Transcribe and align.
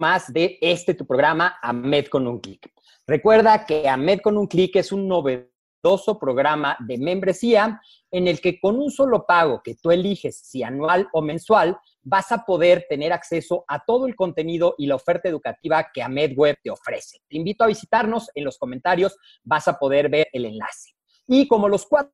más 0.00 0.32
de 0.32 0.58
este 0.60 0.94
tu 0.94 1.06
programa 1.06 1.58
AMED 1.62 2.06
con 2.06 2.26
un 2.26 2.40
clic. 2.40 2.72
Recuerda 3.06 3.66
que 3.66 3.88
AMED 3.88 4.20
con 4.20 4.36
un 4.36 4.46
clic 4.46 4.76
es 4.76 4.92
un 4.92 5.06
novedoso 5.06 6.18
programa 6.18 6.76
de 6.80 6.98
membresía 6.98 7.80
en 8.10 8.26
el 8.26 8.40
que 8.40 8.58
con 8.60 8.78
un 8.78 8.90
solo 8.90 9.26
pago 9.26 9.60
que 9.62 9.74
tú 9.74 9.90
eliges, 9.90 10.38
si 10.38 10.62
anual 10.62 11.08
o 11.12 11.22
mensual, 11.22 11.78
vas 12.02 12.32
a 12.32 12.44
poder 12.44 12.86
tener 12.88 13.12
acceso 13.12 13.64
a 13.68 13.84
todo 13.84 14.06
el 14.06 14.16
contenido 14.16 14.74
y 14.78 14.86
la 14.86 14.96
oferta 14.96 15.28
educativa 15.28 15.88
que 15.92 16.02
AMED 16.02 16.32
Web 16.36 16.56
te 16.62 16.70
ofrece. 16.70 17.18
Te 17.28 17.36
invito 17.36 17.64
a 17.64 17.68
visitarnos 17.68 18.30
en 18.34 18.44
los 18.44 18.58
comentarios, 18.58 19.16
vas 19.44 19.68
a 19.68 19.78
poder 19.78 20.08
ver 20.08 20.28
el 20.32 20.46
enlace. 20.46 20.94
Y 21.26 21.46
como 21.46 21.68
los 21.68 21.86
cuatro 21.86 22.12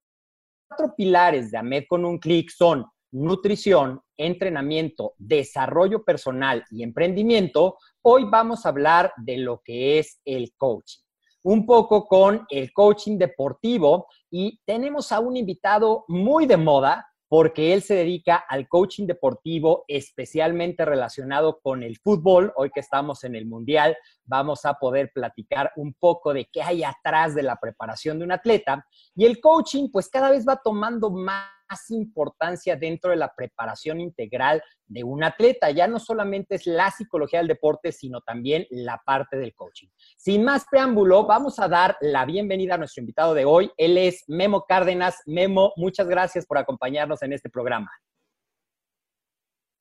pilares 0.96 1.50
de 1.50 1.58
AMED 1.58 1.84
con 1.88 2.04
un 2.04 2.18
clic 2.18 2.50
son 2.50 2.84
nutrición, 3.16 4.02
entrenamiento, 4.18 5.14
desarrollo 5.16 6.04
personal 6.04 6.64
y 6.70 6.82
emprendimiento, 6.82 7.78
hoy 8.02 8.24
vamos 8.30 8.66
a 8.66 8.68
hablar 8.68 9.12
de 9.16 9.38
lo 9.38 9.62
que 9.64 9.98
es 9.98 10.20
el 10.26 10.52
coaching. 10.56 11.00
Un 11.42 11.64
poco 11.64 12.06
con 12.06 12.44
el 12.50 12.72
coaching 12.74 13.16
deportivo 13.16 14.08
y 14.30 14.60
tenemos 14.66 15.12
a 15.12 15.20
un 15.20 15.36
invitado 15.36 16.04
muy 16.08 16.44
de 16.44 16.58
moda 16.58 17.06
porque 17.28 17.72
él 17.72 17.82
se 17.82 17.94
dedica 17.94 18.36
al 18.36 18.68
coaching 18.68 19.06
deportivo 19.06 19.84
especialmente 19.88 20.84
relacionado 20.84 21.58
con 21.60 21.82
el 21.82 21.96
fútbol. 21.96 22.52
Hoy 22.56 22.70
que 22.70 22.80
estamos 22.80 23.24
en 23.24 23.34
el 23.34 23.46
Mundial, 23.46 23.96
vamos 24.24 24.66
a 24.66 24.74
poder 24.74 25.10
platicar 25.14 25.72
un 25.76 25.94
poco 25.94 26.34
de 26.34 26.48
qué 26.52 26.62
hay 26.62 26.84
atrás 26.84 27.34
de 27.34 27.42
la 27.42 27.56
preparación 27.56 28.18
de 28.18 28.26
un 28.26 28.32
atleta. 28.32 28.86
Y 29.14 29.24
el 29.24 29.40
coaching, 29.40 29.88
pues 29.90 30.08
cada 30.08 30.30
vez 30.30 30.46
va 30.46 30.60
tomando 30.62 31.10
más 31.10 31.55
importancia 31.90 32.76
dentro 32.76 33.10
de 33.10 33.16
la 33.16 33.32
preparación 33.34 34.00
integral 34.00 34.62
de 34.86 35.04
un 35.04 35.24
atleta. 35.24 35.70
Ya 35.70 35.86
no 35.86 35.98
solamente 35.98 36.56
es 36.56 36.66
la 36.66 36.90
psicología 36.90 37.40
del 37.40 37.48
deporte, 37.48 37.92
sino 37.92 38.20
también 38.20 38.66
la 38.70 39.00
parte 39.04 39.36
del 39.36 39.54
coaching. 39.54 39.88
Sin 40.16 40.44
más 40.44 40.64
preámbulo, 40.70 41.26
vamos 41.26 41.58
a 41.58 41.68
dar 41.68 41.96
la 42.00 42.24
bienvenida 42.24 42.74
a 42.74 42.78
nuestro 42.78 43.00
invitado 43.00 43.34
de 43.34 43.44
hoy. 43.44 43.70
Él 43.76 43.98
es 43.98 44.24
Memo 44.28 44.64
Cárdenas. 44.66 45.22
Memo, 45.26 45.72
muchas 45.76 46.08
gracias 46.08 46.46
por 46.46 46.58
acompañarnos 46.58 47.22
en 47.22 47.32
este 47.32 47.50
programa. 47.50 47.90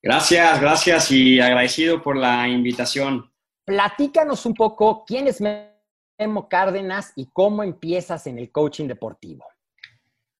Gracias, 0.02 0.62
gracias 0.62 1.12
y 1.12 1.40
agradecido 1.40 2.02
por 2.02 2.16
la 2.16 2.48
invitación. 2.48 3.32
Platícanos 3.66 4.46
un 4.46 4.54
poco 4.54 5.04
quién 5.04 5.28
es 5.28 5.42
Memo 5.42 6.48
Cárdenas 6.48 7.12
y 7.16 7.32
cómo 7.32 7.64
empiezas 7.64 8.28
en 8.28 8.38
el 8.38 8.52
coaching 8.52 8.88
deportivo. 8.88 9.46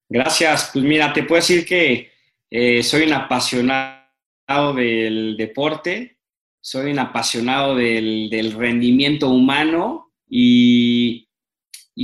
Gracias. 0.10 0.70
Pues 0.72 0.86
mira, 0.86 1.14
te 1.14 1.24
puedo 1.24 1.42
decir 1.42 1.66
que 1.66 2.12
eh, 2.50 2.84
soy 2.84 3.04
un 3.04 3.14
apasionado 3.14 4.74
del 4.76 5.36
deporte, 5.38 6.20
soy 6.62 6.92
un 6.92 7.00
apasionado 7.00 7.76
del, 7.76 8.54
rendimiento 8.56 9.30
humano 9.30 10.12
y, 10.30 11.28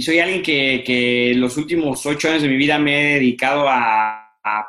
soy 0.02 0.20
alguien 0.20 0.42
que, 0.42 1.34
los 1.36 1.58
últimos 1.58 2.06
ocho 2.06 2.30
años 2.30 2.42
de 2.42 2.50
mi 2.50 2.58
vida 2.58 2.80
me 2.80 3.00
he 3.00 3.14
dedicado 3.16 3.66
a, 3.68 4.18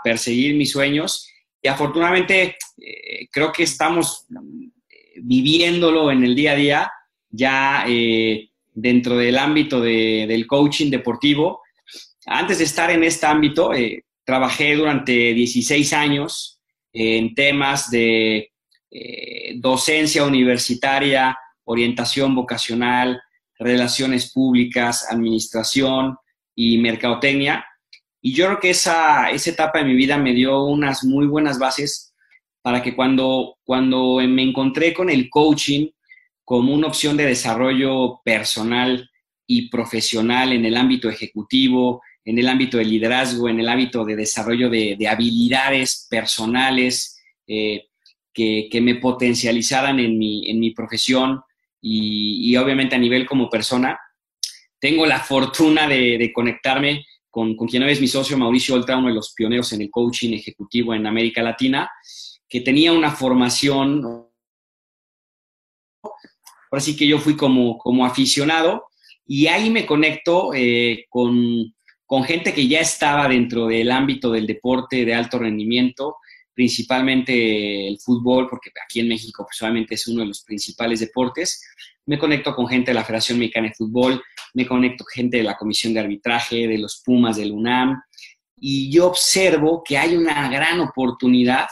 perseguir 0.05 0.55
mis 0.55 0.71
sueños 0.71 1.27
y 1.63 1.67
afortunadamente 1.67 2.57
eh, 2.79 3.27
creo 3.33 3.51
que 3.51 3.63
estamos 3.63 4.27
eh, 4.31 5.15
viviéndolo 5.17 6.11
en 6.11 6.25
el 6.25 6.35
día 6.35 6.53
a 6.53 6.57
día 6.57 6.93
ya 7.31 7.87
dentro 8.75 9.17
del 9.17 9.39
ámbito 9.39 9.81
del 9.81 10.47
coaching 10.47 10.91
deportivo 10.91 11.63
antes 12.27 12.59
de 12.59 12.65
estar 12.65 12.91
en 12.91 13.05
este 13.05 13.27
ámbito, 13.27 13.75
eh, 13.75 14.05
trabajé 14.25 14.75
durante 14.77 15.13
16 15.13 15.93
años 15.93 16.61
en 16.93 17.35
temas 17.35 17.91
de 17.91 18.53
eh, 18.91 19.55
docencia 19.57 20.25
universitaria, 20.25 21.37
orientación 21.65 22.35
vocacional, 22.35 23.21
relaciones 23.59 24.33
públicas, 24.33 25.07
administración 25.11 26.17
y 26.55 26.79
mercadotecnia. 26.79 27.65
Y 28.21 28.35
yo 28.35 28.47
creo 28.47 28.61
que 28.61 28.71
esa, 28.71 29.31
esa 29.31 29.51
etapa 29.51 29.79
de 29.79 29.87
mi 29.87 29.95
vida 29.95 30.19
me 30.19 30.35
dio 30.35 30.65
unas 30.65 31.05
muy 31.05 31.27
buenas 31.27 31.59
bases 31.59 32.15
para 32.61 32.83
que 32.83 32.95
cuando, 32.95 33.59
cuando 33.65 34.19
me 34.29 34.43
encontré 34.43 34.95
con 34.95 35.11
el 35.11 35.29
coaching 35.29 35.89
como 36.45 36.73
una 36.73 36.87
opción 36.87 37.17
de 37.17 37.27
desarrollo 37.27 38.21
personal 38.25 39.11
y 39.47 39.69
profesional 39.69 40.53
en 40.53 40.65
el 40.65 40.77
ámbito 40.77 41.09
ejecutivo, 41.09 42.03
en 42.25 42.39
el 42.39 42.49
ámbito 42.49 42.79
de 42.79 42.85
liderazgo, 42.85 43.49
en 43.49 43.61
el 43.61 43.69
ámbito 43.69 44.05
de 44.05 44.17
desarrollo 44.17 44.71
de, 44.71 44.97
habilidades 45.09 46.07
personales 46.09 47.21
eh, 47.47 47.89
que, 48.33 48.81
me 48.81 48.97
potencializaran 48.97 49.99
en 50.01 50.19
mi, 50.19 50.49
en 50.49 50.61
mi 50.61 50.71
profesión 50.73 51.43
y, 51.81 52.57
obviamente 52.57 52.95
a 52.95 52.99
nivel 52.99 53.27
como 53.27 53.51
persona. 53.51 53.99
Tengo 54.79 55.05
la 55.05 55.21
fortuna 55.21 55.89
de, 55.89 56.31
conectarme 56.35 57.05
con, 57.29 57.57
quien 57.57 57.83
hoy 57.83 57.93
es 57.93 58.01
mi 58.01 58.09
socio 58.09 58.39
Mauricio 58.39 58.75
Oltra, 58.75 58.97
uno 58.97 59.09
de 59.09 59.15
los 59.15 59.33
pioneros 59.35 59.73
en 59.73 59.83
el 59.83 59.91
coaching 59.91 60.33
ejecutivo 60.33 60.95
en 60.95 61.07
América 61.07 61.43
Latina, 61.43 61.91
que 62.49 62.61
tenía 62.61 62.93
una 62.93 63.11
formación, 63.11 64.05
ahora 66.05 66.81
sí 66.81 66.97
que 66.97 67.07
yo 67.07 67.19
fui 67.19 67.37
como, 67.37 67.79
como 67.79 68.05
aficionado, 68.07 68.87
y 69.27 69.47
ahí 69.47 69.71
me 69.71 69.87
conecto 69.87 70.53
eh, 70.55 71.07
con, 71.09 71.73
con 72.13 72.25
gente 72.25 72.53
que 72.53 72.69
ya 72.69 72.81
estaba 72.81 73.27
dentro 73.27 73.69
del 73.69 73.91
ámbito 73.91 74.31
del 74.31 74.47
deporte 74.47 75.07
de 75.07 75.15
alto 75.15 75.39
rendimiento, 75.39 76.17
principalmente 76.53 77.89
el 77.89 77.99
fútbol, 78.01 78.49
porque 78.51 78.69
aquí 78.85 79.01
en 79.01 79.09
México 79.09 79.47
pues, 79.47 79.87
es 79.89 80.09
uno 80.09 80.21
de 80.21 80.27
los 80.27 80.43
principales 80.43 81.01
deportes. 81.01 81.67
Me 82.05 82.19
conecto 82.19 82.55
con 82.55 82.69
gente 82.69 82.91
de 82.91 82.97
la 82.97 83.05
Federación 83.05 83.39
Mexicana 83.39 83.69
de 83.69 83.75
Fútbol, 83.75 84.23
me 84.53 84.67
conecto 84.67 85.05
con 85.05 85.13
gente 85.15 85.39
de 85.39 85.43
la 85.43 85.57
Comisión 85.57 85.95
de 85.95 86.01
Arbitraje, 86.01 86.69
de 86.69 86.77
los 86.77 87.01
Pumas, 87.03 87.39
del 87.39 87.51
UNAM, 87.51 88.03
y 88.59 88.91
yo 88.91 89.07
observo 89.07 89.83
que 89.83 89.97
hay 89.97 90.15
una 90.15 90.51
gran 90.51 90.81
oportunidad 90.81 91.67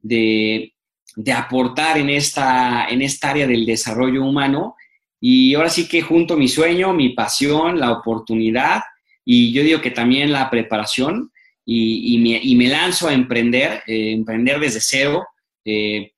de, 0.00 0.74
de 1.14 1.32
aportar 1.32 1.98
en 1.98 2.10
esta, 2.10 2.88
en 2.88 3.00
esta 3.00 3.30
área 3.30 3.46
del 3.46 3.64
desarrollo 3.64 4.24
humano. 4.24 4.74
Y 5.20 5.54
ahora 5.54 5.70
sí 5.70 5.86
que 5.86 6.02
junto 6.02 6.36
mi 6.36 6.48
sueño, 6.48 6.92
mi 6.92 7.10
pasión, 7.10 7.78
la 7.78 7.92
oportunidad 7.92 8.80
y 9.24 9.52
yo 9.52 9.62
digo 9.62 9.80
que 9.80 9.90
también 9.90 10.32
la 10.32 10.50
preparación 10.50 11.30
y, 11.66 12.54
me, 12.56 12.68
lanzo 12.68 13.08
a 13.08 13.14
emprender, 13.14 13.82
eh, 13.86 14.12
emprender 14.12 14.60
desde 14.60 14.80
cero, 14.80 15.26
eh, 15.64 16.12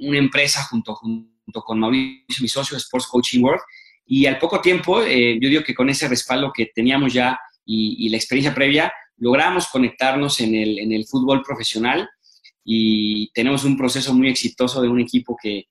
una 0.00 0.18
empresa 0.18 0.62
junto, 0.64 0.94
junto 0.94 1.62
con 1.62 1.78
Mauricio, 1.78 2.42
mi 2.42 2.48
socio, 2.48 2.76
Sports 2.76 3.06
Coaching 3.06 3.42
World. 3.42 3.62
Y 4.06 4.26
al 4.26 4.38
poco 4.38 4.60
tiempo, 4.60 5.02
eh, 5.02 5.38
yo 5.40 5.48
digo 5.48 5.62
que 5.62 5.74
con 5.74 5.88
ese 5.88 6.08
respaldo 6.08 6.52
que 6.52 6.66
teníamos 6.74 7.12
ya 7.12 7.38
y, 7.64 8.08
la 8.10 8.16
experiencia 8.16 8.54
previa, 8.54 8.92
logramos 9.16 9.68
conectarnos 9.68 10.40
en 10.40 10.54
el, 10.54 10.78
en 10.78 10.92
el 10.92 11.06
fútbol 11.06 11.42
profesional 11.42 12.08
y 12.64 13.30
tenemos 13.32 13.64
un 13.64 13.76
proceso 13.76 14.12
muy 14.12 14.28
exitoso 14.28 14.82
de 14.82 14.88
un 14.88 15.00
equipo 15.00 15.36
que, 15.40 15.68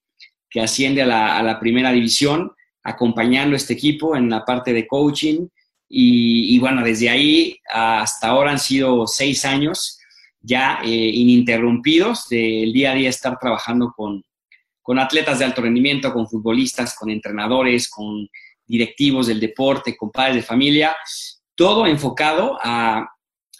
que 0.50 0.62
asciende 0.62 1.04
a 1.04 1.06
la, 1.06 1.38
a 1.38 1.44
la, 1.44 1.60
primera 1.60 1.92
división, 1.92 2.52
acompañando 2.84 3.54
a 3.54 3.58
este 3.58 3.74
equipo 3.74 4.16
en 4.16 4.30
la 4.30 4.44
parte 4.44 4.74
de 4.74 4.88
coaching. 4.88 5.48
Y, 5.95 6.57
bueno, 6.57 6.84
desde 6.84 7.07
ahí 7.07 7.60
hasta 7.72 8.30
ahora 8.30 8.50
han 8.50 8.57
sido 8.57 9.06
seis 9.06 9.45
años 9.45 10.00
ya 10.42 10.80
eh, 10.84 10.90
ininterrumpidos 10.90 12.28
del 12.30 12.74
día 12.74 12.92
a 12.92 12.95
día 12.95 13.10
estar 13.10 13.38
trabajando 13.40 13.94
con, 13.95 14.24
con 14.81 14.98
atletas 14.98 15.38
de 15.38 15.45
alto 15.45 15.62
rendimiento, 15.62 16.12
con 16.12 16.28
futbolistas, 16.28 16.95
con 16.98 17.12
entrenadores, 17.12 17.88
con 17.92 18.28
directivos 18.66 19.28
del 19.28 19.40
deporte, 19.40 19.95
con 19.95 20.10
padres 20.10 20.38
de 20.38 20.42
familia, 20.42 20.95
todo 21.54 21.86
enfocado 21.86 22.57
a, 22.63 23.07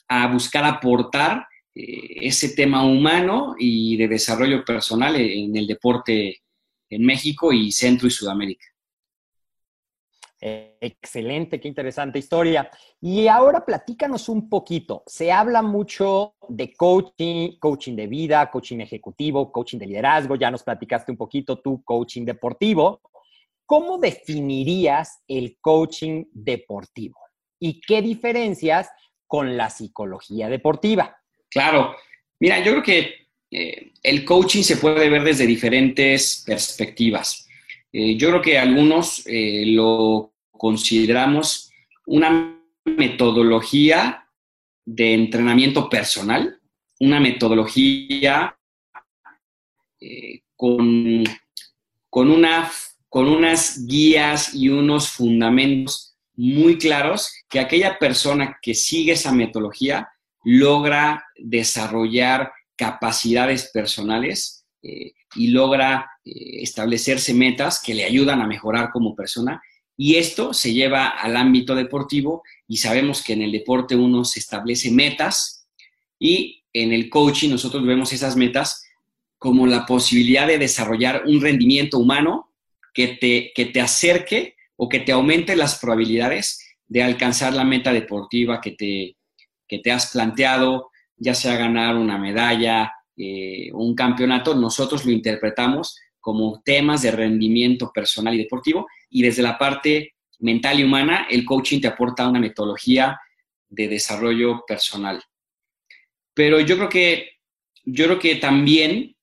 a 0.08 0.28
buscar 0.28 0.66
aportar 0.66 1.46
eh, 1.76 2.28
ese 2.28 2.56
tema 2.56 2.84
humano 2.84 3.54
y 3.60 3.96
de 3.96 4.08
desarrollo 4.08 4.66
personal 4.66 5.16
en 5.18 5.56
el 5.56 5.68
deporte 5.68 6.42
en 6.90 7.06
México 7.06 7.54
y 7.54 7.72
Centro 7.72 8.08
y 8.08 8.12
Sudamérica. 8.12 8.66
Eh, 10.46 10.76
excelente, 10.82 11.58
qué 11.58 11.70
interesante 11.70 12.20
historia. 12.20 12.70
Y 13.00 13.30
ahora 13.30 13.66
platícanos 13.66 14.28
un 14.28 14.50
poquito. 14.50 15.02
Se 15.08 15.32
habla 15.32 15.62
mucho 15.62 16.36
de 16.50 16.74
coaching, 16.74 17.58
coaching 17.60 17.96
de 17.96 18.08
vida, 18.08 18.52
coaching 18.52 18.80
ejecutivo, 18.80 19.50
coaching 19.54 19.78
de 19.78 19.88
liderazgo. 19.88 20.36
Ya 20.36 20.52
nos 20.52 20.64
platicaste 20.64 21.14
un 21.14 21.18
poquito 21.18 21.60
tú, 21.60 21.82
coaching 21.86 22.26
deportivo. 22.26 23.00
¿Cómo 23.66 23.98
definirías 23.98 25.24
el 25.30 25.60
coaching 25.62 26.26
deportivo? 26.34 27.20
¿Y 27.58 27.80
qué 27.80 28.02
diferencias 28.02 28.90
con 29.26 29.56
la 29.56 29.70
psicología 29.70 30.50
deportiva? 30.50 31.16
Claro, 31.50 31.96
mira, 32.42 32.60
yo 32.60 32.74
creo 32.74 32.84
que 32.84 33.14
eh, 33.50 33.94
el 34.04 34.26
coaching 34.26 34.64
se 34.64 34.76
puede 34.76 35.08
ver 35.08 35.24
desde 35.24 35.48
diferentes 35.48 36.44
perspectivas. 36.46 37.48
Eh, 37.94 38.18
yo 38.18 38.28
creo 38.28 38.42
que 38.42 38.58
algunos 38.58 39.24
lo 39.26 40.33
consideramos 40.64 41.74
una 42.06 42.58
metodología 42.86 44.30
de 44.86 45.14
entrenamiento 45.14 45.90
personal, 45.90 46.58
una 47.02 47.20
metodología 47.20 48.58
con, 50.56 51.26
con, 52.10 52.46
con 53.10 53.28
unas 53.28 53.86
guías 53.86 54.56
y 54.56 54.70
unos 54.70 55.10
fundamentos 55.10 56.16
muy 56.36 56.78
claros 56.78 57.34
que 57.50 57.60
aquella 57.60 58.00
persona 58.00 58.58
que 58.62 58.74
sigue 58.74 59.12
esa 59.12 59.34
metodología 59.34 60.14
logra 60.46 61.26
desarrollar 61.36 62.54
capacidades 62.78 63.70
personales 63.74 64.66
eh, 64.82 65.12
y 65.36 65.48
logra 65.48 66.10
eh, 66.24 66.62
establecerse 66.62 67.34
metas 67.34 67.82
que 67.84 67.94
le 67.94 68.06
ayudan 68.06 68.40
a 68.40 68.48
mejorar 68.48 68.92
como 68.92 69.14
persona. 69.14 69.62
Y 69.96 70.16
esto 70.16 70.54
se 70.54 70.74
lleva 70.74 71.08
al 71.08 71.38
ámbito 71.38 71.76
deportivo 71.76 72.44
y 72.68 72.78
sabemos 72.78 73.24
que 73.24 73.34
en 73.34 73.44
el 73.44 73.52
deporte 73.52 73.96
uno 73.96 74.26
se 74.26 74.40
establece 74.40 74.92
metas 74.92 75.68
y 76.20 76.64
en 76.74 76.94
el 76.94 77.10
coaching 77.10 77.50
nosotros 77.50 77.86
vemos 77.86 78.12
esas 78.14 78.36
metas 78.36 78.84
como 79.38 79.68
la 79.68 79.86
posibilidad 79.86 80.48
de 80.48 80.58
desarrollar 80.58 81.24
un 81.26 81.42
rendimiento 81.42 82.00
humano 82.00 82.54
que 82.94 83.10
te, 83.10 83.52
que 83.54 83.66
te 83.66 83.82
acerque 83.82 84.56
o 84.76 84.90
que 84.90 85.00
te 85.00 85.12
aumente 85.12 85.56
las 85.56 85.80
probabilidades 85.80 86.60
de 86.88 87.04
alcanzar 87.04 87.54
la 87.54 87.64
meta 87.64 87.92
deportiva 87.94 88.62
que 88.62 88.72
te, 88.72 89.18
que 89.68 89.80
te 89.80 89.92
has 89.92 90.12
planteado, 90.12 90.90
ya 91.18 91.34
sea 91.34 91.58
ganar 91.58 91.96
una 91.96 92.18
medalla, 92.18 92.94
eh, 93.18 93.70
un 93.74 93.96
campeonato, 93.96 94.56
nosotros 94.56 95.06
lo 95.06 95.12
interpretamos 95.12 96.00
como 96.20 96.62
temas 96.64 97.02
de 97.02 97.12
rendimiento 97.12 97.92
personal 97.94 98.34
y 98.36 98.40
deportivo 98.40 98.88
y 99.14 99.22
desde 99.22 99.44
la 99.44 99.58
parte 99.58 100.16
mental 100.40 100.80
y 100.80 100.84
humana, 100.84 101.28
el 101.30 101.46
coaching 101.46 101.80
te 101.80 101.88
aporta 101.88 102.28
una 102.28 102.40
metodología 102.40 103.20
de 103.70 103.88
desarrollo 103.88 104.64
personal. 104.68 105.24
Pero 106.34 106.60
yo 106.60 106.76
creo 106.76 106.90
que, 106.90 107.30
yo 107.86 108.06
creo 108.06 108.20
que 108.20 108.36
también 108.36 109.16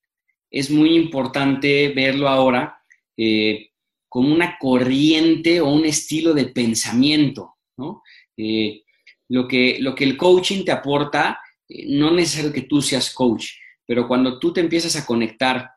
es 0.49 0.71
muy 0.71 0.95
importante 0.95 1.89
verlo 1.89 2.27
ahora 2.27 2.81
eh, 3.17 3.69
como 4.09 4.33
una 4.33 4.57
corriente 4.57 5.61
o 5.61 5.69
un 5.69 5.85
estilo 5.85 6.33
de 6.33 6.47
pensamiento, 6.47 7.55
¿no? 7.77 8.01
Eh, 8.35 8.83
lo 9.29 9.47
que, 9.47 9.77
lo 9.79 9.95
que 9.95 10.03
el 10.03 10.17
coaching 10.17 10.65
te 10.65 10.71
aporta, 10.71 11.39
eh, 11.67 11.85
no 11.87 12.09
es 12.09 12.13
necesario 12.13 12.51
que 12.51 12.63
tú 12.63 12.81
seas 12.81 13.13
coach, 13.13 13.51
pero 13.85 14.07
cuando 14.07 14.39
tú 14.39 14.51
te 14.51 14.61
empiezas 14.61 14.95
a 14.95 15.05
conectar 15.05 15.69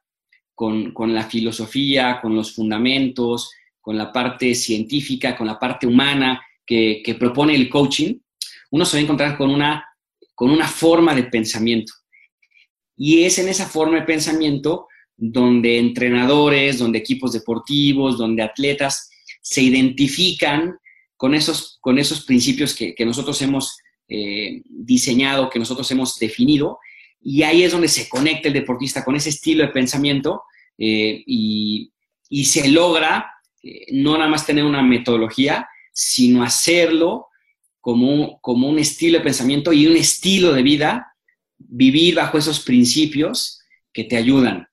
con, 0.55 0.93
la 1.15 1.25
filosofía, 1.25 2.21
con 2.21 2.35
los 2.35 2.55
fundamentos, 2.55 3.53
con 3.85 3.99
la 3.99 4.11
parte 4.11 4.55
científica, 4.55 5.37
con 5.37 5.47
la 5.47 5.59
parte 5.59 5.87
humana 5.87 6.43
que, 6.65 7.03
propone 7.19 7.55
el 7.55 7.69
coaching, 7.69 8.15
uno 8.71 8.87
se 8.87 8.97
va 8.97 9.01
a 9.01 9.03
encontrar 9.03 9.37
con 9.37 9.51
una, 9.51 9.85
con 10.35 10.51
una 10.51 10.67
forma 10.67 11.15
de 11.15 11.25
pensamiento. 11.25 11.93
Y 12.97 13.25
es 13.25 13.39
en 13.39 13.51
esa 13.51 13.67
forma 13.67 13.99
de 13.99 14.07
pensamiento 14.07 14.87
donde 15.15 15.79
entrenadores, 15.79 16.79
donde 16.79 17.01
equipos 17.01 17.33
deportivos, 17.33 18.17
donde 18.17 18.43
atletas 18.43 19.11
se 19.43 19.61
identifican 19.61 20.79
con 21.19 21.35
esos, 21.35 21.77
con 21.83 21.99
esos 21.99 22.25
principios 22.25 22.75
que, 22.75 23.05
nosotros 23.05 23.43
hemos 23.43 23.77
eh, 24.09 24.63
diseñado, 24.65 25.51
que 25.51 25.59
nosotros 25.59 25.91
hemos 25.91 26.19
definido, 26.19 26.79
y 27.21 27.43
ahí 27.43 27.65
es 27.65 27.73
donde 27.73 27.89
se 27.89 28.09
conecta 28.09 28.49
el 28.49 28.55
deportista 28.55 29.05
con 29.05 29.15
ese 29.15 29.29
estilo 29.29 29.63
de 29.63 29.73
pensamiento 29.73 30.41
eh, 30.79 31.23
y, 31.27 31.91
se 32.47 32.67
logra 32.69 33.34
eh, 33.65 33.87
no 33.93 34.17
nada 34.17 34.29
más 34.29 34.47
tener 34.47 34.65
una 34.65 34.83
metodología, 34.83 35.69
sino 35.93 36.43
hacerlo 36.43 37.29
como, 37.81 38.41
como 38.41 38.69
un 38.69 38.79
estilo 38.79 39.19
de 39.19 39.25
pensamiento 39.25 39.73
y 39.73 39.87
un 39.87 39.97
estilo 39.97 40.53
de 40.53 40.63
vida, 40.63 41.15
vivir 41.59 42.17
bajo 42.17 42.39
esos 42.39 42.61
principios 42.61 43.61
que 43.93 44.05
te 44.05 44.17
ayudan. 44.17 44.69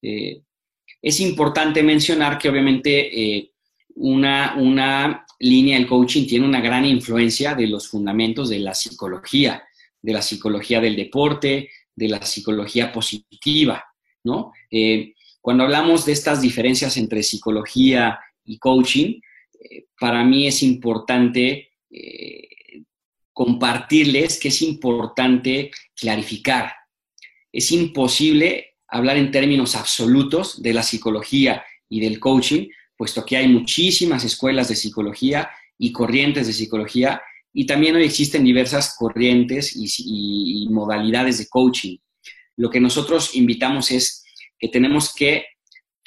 es 0.00 1.20
importante 1.20 1.82
mencionar 1.82 2.38
que 2.38 2.48
obviamente 2.48 3.52
una, 3.94 4.54
una 4.56 5.26
línea 5.38 5.76
del 5.76 5.86
coaching 5.86 6.26
tiene 6.26 6.46
una 6.46 6.60
gran 6.60 6.84
influencia 6.84 7.54
de 7.54 7.66
los 7.66 7.88
fundamentos 7.88 8.48
de 8.48 8.60
la 8.60 8.74
psicología, 8.74 9.62
de 10.00 10.12
la 10.12 10.22
psicología 10.22 10.80
del 10.80 10.96
deporte, 10.96 11.70
de 11.94 12.08
la 12.08 12.24
psicología 12.24 12.92
positiva, 12.92 13.84
¿no? 14.24 14.52
Eh, 14.70 15.14
cuando 15.40 15.64
hablamos 15.64 16.04
de 16.04 16.12
estas 16.12 16.40
diferencias 16.42 16.96
entre 16.96 17.22
psicología 17.22 18.18
y 18.44 18.58
coaching, 18.58 19.20
eh, 19.60 19.86
para 19.98 20.24
mí 20.24 20.46
es 20.46 20.62
importante 20.62 21.70
eh, 21.90 22.48
compartirles 23.32 24.38
que 24.38 24.48
es 24.48 24.62
importante 24.62 25.70
clarificar. 25.94 26.72
Es 27.52 27.72
imposible 27.72 28.76
hablar 28.88 29.16
en 29.16 29.30
términos 29.30 29.74
absolutos 29.76 30.62
de 30.62 30.74
la 30.74 30.82
psicología 30.82 31.64
y 31.88 32.00
del 32.00 32.18
coaching 32.18 32.68
puesto 32.98 33.24
que 33.24 33.36
hay 33.36 33.48
muchísimas 33.48 34.24
escuelas 34.24 34.68
de 34.68 34.74
psicología 34.74 35.48
y 35.78 35.92
corrientes 35.92 36.48
de 36.48 36.52
psicología, 36.52 37.22
y 37.52 37.64
también 37.64 37.94
hoy 37.94 38.02
existen 38.02 38.44
diversas 38.44 38.96
corrientes 38.98 39.72
y, 39.74 40.66
modalidades 40.70 41.38
de 41.38 41.46
coaching. 41.46 41.96
Lo 42.56 42.68
que 42.68 42.80
nosotros 42.80 43.36
invitamos 43.36 43.90
es 43.92 44.17
que 44.58 44.68
tenemos 44.68 45.14
que, 45.14 45.46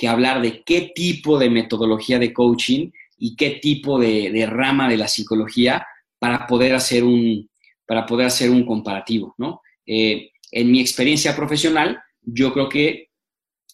hablar 0.07 0.41
de 0.41 0.63
qué 0.63 0.91
tipo 0.95 1.37
de 1.37 1.51
metodología 1.51 2.17
de 2.17 2.33
coaching 2.33 2.89
y 3.19 3.35
qué 3.35 3.59
tipo 3.61 3.99
de, 3.99 4.47
rama 4.49 4.89
de 4.89 4.97
la 4.97 5.07
psicología 5.07 5.85
para 6.17 6.47
poder 6.47 6.73
hacer 6.73 7.03
un, 7.03 7.47
para 7.85 8.07
poder 8.07 8.25
hacer 8.25 8.49
un 8.49 8.65
comparativo. 8.65 9.35
¿no? 9.37 9.61
Eh, 9.85 10.31
en 10.51 10.71
mi 10.71 10.81
experiencia 10.81 11.35
profesional, 11.35 12.01
yo 12.23 12.51
creo 12.51 12.67
que 12.67 13.09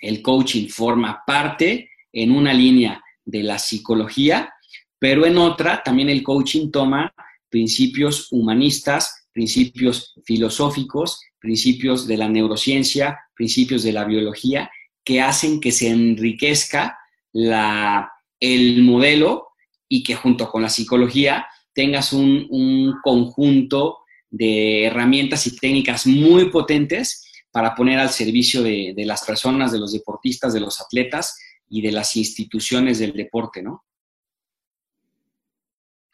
el 0.02 0.22
coaching 0.22 0.68
forma 0.68 1.24
parte 1.26 1.92
en 2.12 2.32
una 2.32 2.54
línea 2.54 3.02
de 3.24 3.44
la 3.44 3.58
psicología, 3.58 4.54
pero 5.00 5.26
en 5.26 5.38
otra 5.38 5.82
también 5.84 6.10
el 6.10 6.24
coaching 6.24 6.72
toma 6.72 7.14
principios 7.50 8.28
humanistas, 8.32 9.28
principios 9.32 10.14
filosóficos, 10.26 11.22
principios 11.40 12.08
de 12.08 12.18
la 12.18 12.28
neurociencia, 12.28 13.20
principios 13.38 13.84
de 13.84 13.94
la 13.94 14.04
biología, 14.04 14.70
que 15.04 15.22
hacen 15.22 15.62
que 15.62 15.72
se 15.72 15.90
enriquezca 15.90 16.98
la, 17.32 18.12
el 18.40 18.82
modelo 18.82 19.50
y 19.88 20.04
que 20.04 20.16
junto 20.16 20.50
con 20.50 20.64
la 20.64 20.70
psicología 20.70 21.48
tengas 21.74 22.12
un, 22.12 22.48
un 22.50 22.96
conjunto 23.04 24.00
de 24.30 24.86
herramientas 24.86 25.48
y 25.48 25.56
técnicas 25.56 26.06
muy 26.08 26.50
potentes 26.50 27.24
para 27.52 27.74
poner 27.76 28.00
al 28.00 28.10
servicio 28.10 28.62
de, 28.62 28.94
de, 28.96 29.06
las 29.06 29.24
personas, 29.24 29.72
de 29.72 29.80
los 29.80 29.94
deportistas, 29.94 30.54
de 30.54 30.60
los 30.60 30.82
atletas 30.82 31.40
y 31.70 31.82
de 31.82 31.92
las 31.92 32.16
instituciones 32.16 33.00
del 33.00 33.14
deporte, 33.14 33.62
¿no? 33.62 33.86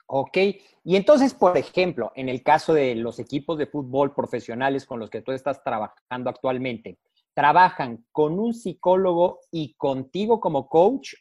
Ok, 0.05 0.37
y 0.83 0.95
entonces, 0.95 1.33
por 1.33 1.57
ejemplo, 1.57 2.11
en 2.15 2.29
el 2.29 2.43
caso 2.43 2.73
de 2.73 2.93
los 2.93 3.17
equipos 3.19 3.57
de 3.57 3.67
fútbol 3.67 4.13
profesionales 4.13 4.85
con 4.85 4.99
los 4.99 5.09
que 5.09 5.21
tú 5.21 5.31
estás 5.31 5.63
trabajando 5.63 6.29
actualmente, 6.29 6.97
¿trabajan 7.33 8.05
con 8.11 8.39
un 8.39 8.53
psicólogo 8.53 9.39
y 9.51 9.73
contigo 9.75 10.39
como 10.39 10.67
coach 10.67 11.13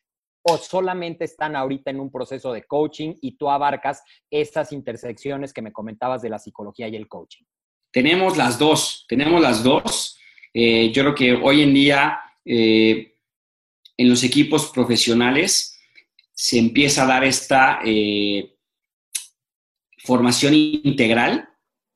o 0.42 0.58
solamente 0.58 1.24
están 1.24 1.54
ahorita 1.56 1.90
en 1.90 2.00
un 2.00 2.10
proceso 2.10 2.52
de 2.52 2.64
coaching 2.64 3.14
y 3.20 3.36
tú 3.36 3.48
abarcas 3.48 4.02
estas 4.30 4.72
intersecciones 4.72 5.52
que 5.52 5.62
me 5.62 5.72
comentabas 5.72 6.20
de 6.22 6.30
la 6.30 6.38
psicología 6.38 6.88
y 6.88 6.96
el 6.96 7.08
coaching? 7.08 7.44
Tenemos 7.92 8.36
las 8.36 8.58
dos, 8.58 9.04
tenemos 9.08 9.40
las 9.40 9.62
dos. 9.62 10.18
Eh, 10.52 10.90
yo 10.92 11.02
creo 11.02 11.14
que 11.14 11.32
hoy 11.34 11.62
en 11.62 11.74
día 11.74 12.18
eh, 12.44 13.14
en 13.96 14.08
los 14.08 14.24
equipos 14.24 14.70
profesionales 14.72 15.78
se 16.32 16.58
empieza 16.58 17.04
a 17.04 17.06
dar 17.06 17.24
esta 17.24 17.80
eh, 17.84 18.56
formación 19.98 20.54
integral 20.54 21.48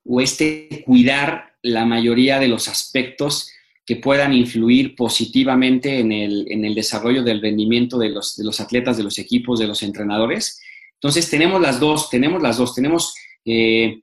o 0.05 0.21
este 0.21 0.85
cuidar 0.85 1.57
la 1.63 1.85
mayoría 1.85 2.39
de 2.39 2.49
los 2.49 2.69
aspectos 2.69 3.51
que 3.87 3.97
puedan 3.97 4.33
influir 4.33 4.97
positivamente 4.97 6.01
en 6.01 6.11
el, 6.11 6.51
en 6.51 6.65
el 6.65 6.75
desarrollo 6.75 7.23
del 7.23 7.41
rendimiento 7.41 7.99
de 7.99 8.09
los, 8.09 8.37
de 8.37 8.43
los, 8.43 8.61
atletas, 8.61 8.97
de 8.97 9.05
los 9.05 9.17
equipos, 9.19 9.61
de 9.61 9.69
los 9.69 9.85
entrenadores. 9.85 10.61
Entonces, 10.95 11.31
tenemos 11.31 11.61
las 11.61 11.79
dos, 11.79 12.11
tenemos 12.11 12.43
las 12.43 12.57
dos, 12.59 12.75
tenemos 12.75 13.15
eh, 13.45 14.01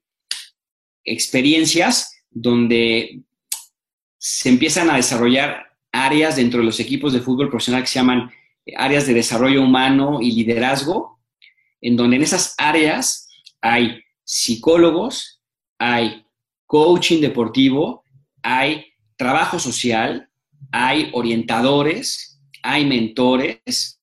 experiencias 1.04 2.24
donde 2.32 3.24
se 4.18 4.48
empiezan 4.48 4.90
a 4.90 4.96
desarrollar 4.96 5.66
áreas 5.92 6.38
dentro 6.38 6.62
de 6.62 6.66
los 6.66 6.80
equipos 6.80 7.12
de 7.12 7.20
fútbol 7.20 7.50
profesional 7.50 7.82
que 7.84 7.90
se 7.90 8.00
llaman 8.00 8.32
áreas 8.78 9.06
de 9.06 9.14
desarrollo 9.14 9.62
humano 9.62 10.20
y 10.22 10.32
liderazgo, 10.32 11.20
en 11.82 11.98
donde 11.98 12.16
en 12.16 12.24
esas 12.24 12.56
áreas 12.58 13.28
hay 13.62 14.02
psicólogos, 14.24 15.42
hay 15.78 16.26
coaching 16.66 17.20
deportivo, 17.20 18.06
hay 18.42 18.93
trabajo 19.24 19.58
social, 19.58 20.30
hay 20.70 21.10
orientadores, 21.14 22.42
hay 22.62 22.86
mentores, 22.86 24.02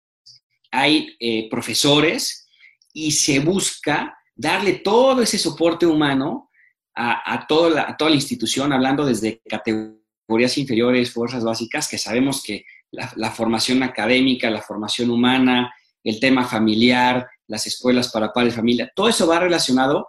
hay 0.70 1.14
eh, 1.20 1.46
profesores 1.50 2.48
y 2.94 3.10
se 3.10 3.40
busca 3.40 4.16
darle 4.34 4.72
todo 4.78 5.20
ese 5.20 5.36
soporte 5.36 5.84
humano 5.84 6.48
a, 6.94 7.46
toda 7.46 7.96
la, 7.98 8.14
institución, 8.14 8.72
hablando 8.72 9.04
desde 9.04 9.42
categorías 9.46 10.56
inferiores, 10.56 11.12
fuerzas 11.12 11.44
básicas, 11.44 11.86
que 11.86 11.98
sabemos 11.98 12.42
que 12.42 12.64
la, 12.90 13.30
formación 13.30 13.82
académica, 13.82 14.50
la 14.50 14.62
formación 14.62 15.10
humana, 15.10 15.70
el 16.02 16.18
tema 16.18 16.46
familiar, 16.46 17.28
las 17.46 17.66
escuelas 17.66 18.10
para 18.10 18.32
padres, 18.32 18.54
familia, 18.54 18.90
todo 18.94 19.10
eso 19.10 19.26
va 19.26 19.38
relacionado 19.38 20.08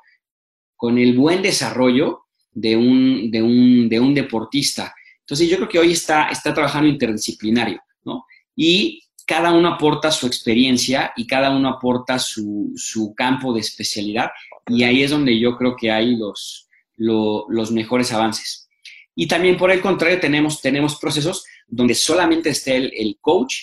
con 0.77 0.97
el 0.97 1.17
buen 1.17 1.41
desarrollo 1.41 2.27
de 2.53 2.77
un 2.77 4.13
deportista. 4.13 4.93
Entonces 5.31 5.47
yo 5.47 5.55
creo 5.55 5.69
que 5.69 5.79
hoy 5.79 5.93
está, 5.93 6.27
está 6.27 6.53
trabajando 6.53 6.89
interdisciplinario, 6.89 7.81
¿no? 8.03 8.25
Y 8.53 9.01
cada 9.25 9.53
uno 9.53 9.69
aporta 9.69 10.11
su 10.11 10.27
experiencia 10.27 11.13
y 11.15 11.25
cada 11.25 11.55
uno 11.55 11.69
aporta 11.69 12.19
su, 12.19 12.73
su 12.75 13.15
campo 13.15 13.53
de 13.53 13.61
especialidad 13.61 14.31
y 14.67 14.83
ahí 14.83 15.03
es 15.03 15.11
donde 15.11 15.39
yo 15.39 15.55
creo 15.55 15.77
que 15.77 15.89
hay 15.89 16.17
los, 16.17 16.67
lo, 16.97 17.45
los 17.47 17.71
mejores 17.71 18.11
avances. 18.11 18.67
Y 19.15 19.27
también 19.27 19.55
por 19.55 19.71
el 19.71 19.79
contrario 19.79 20.19
tenemos, 20.19 20.59
tenemos 20.59 20.97
procesos 20.97 21.45
donde 21.65 21.95
solamente 21.95 22.49
esté 22.49 22.75
el, 22.75 22.91
el 22.93 23.17
coach 23.21 23.55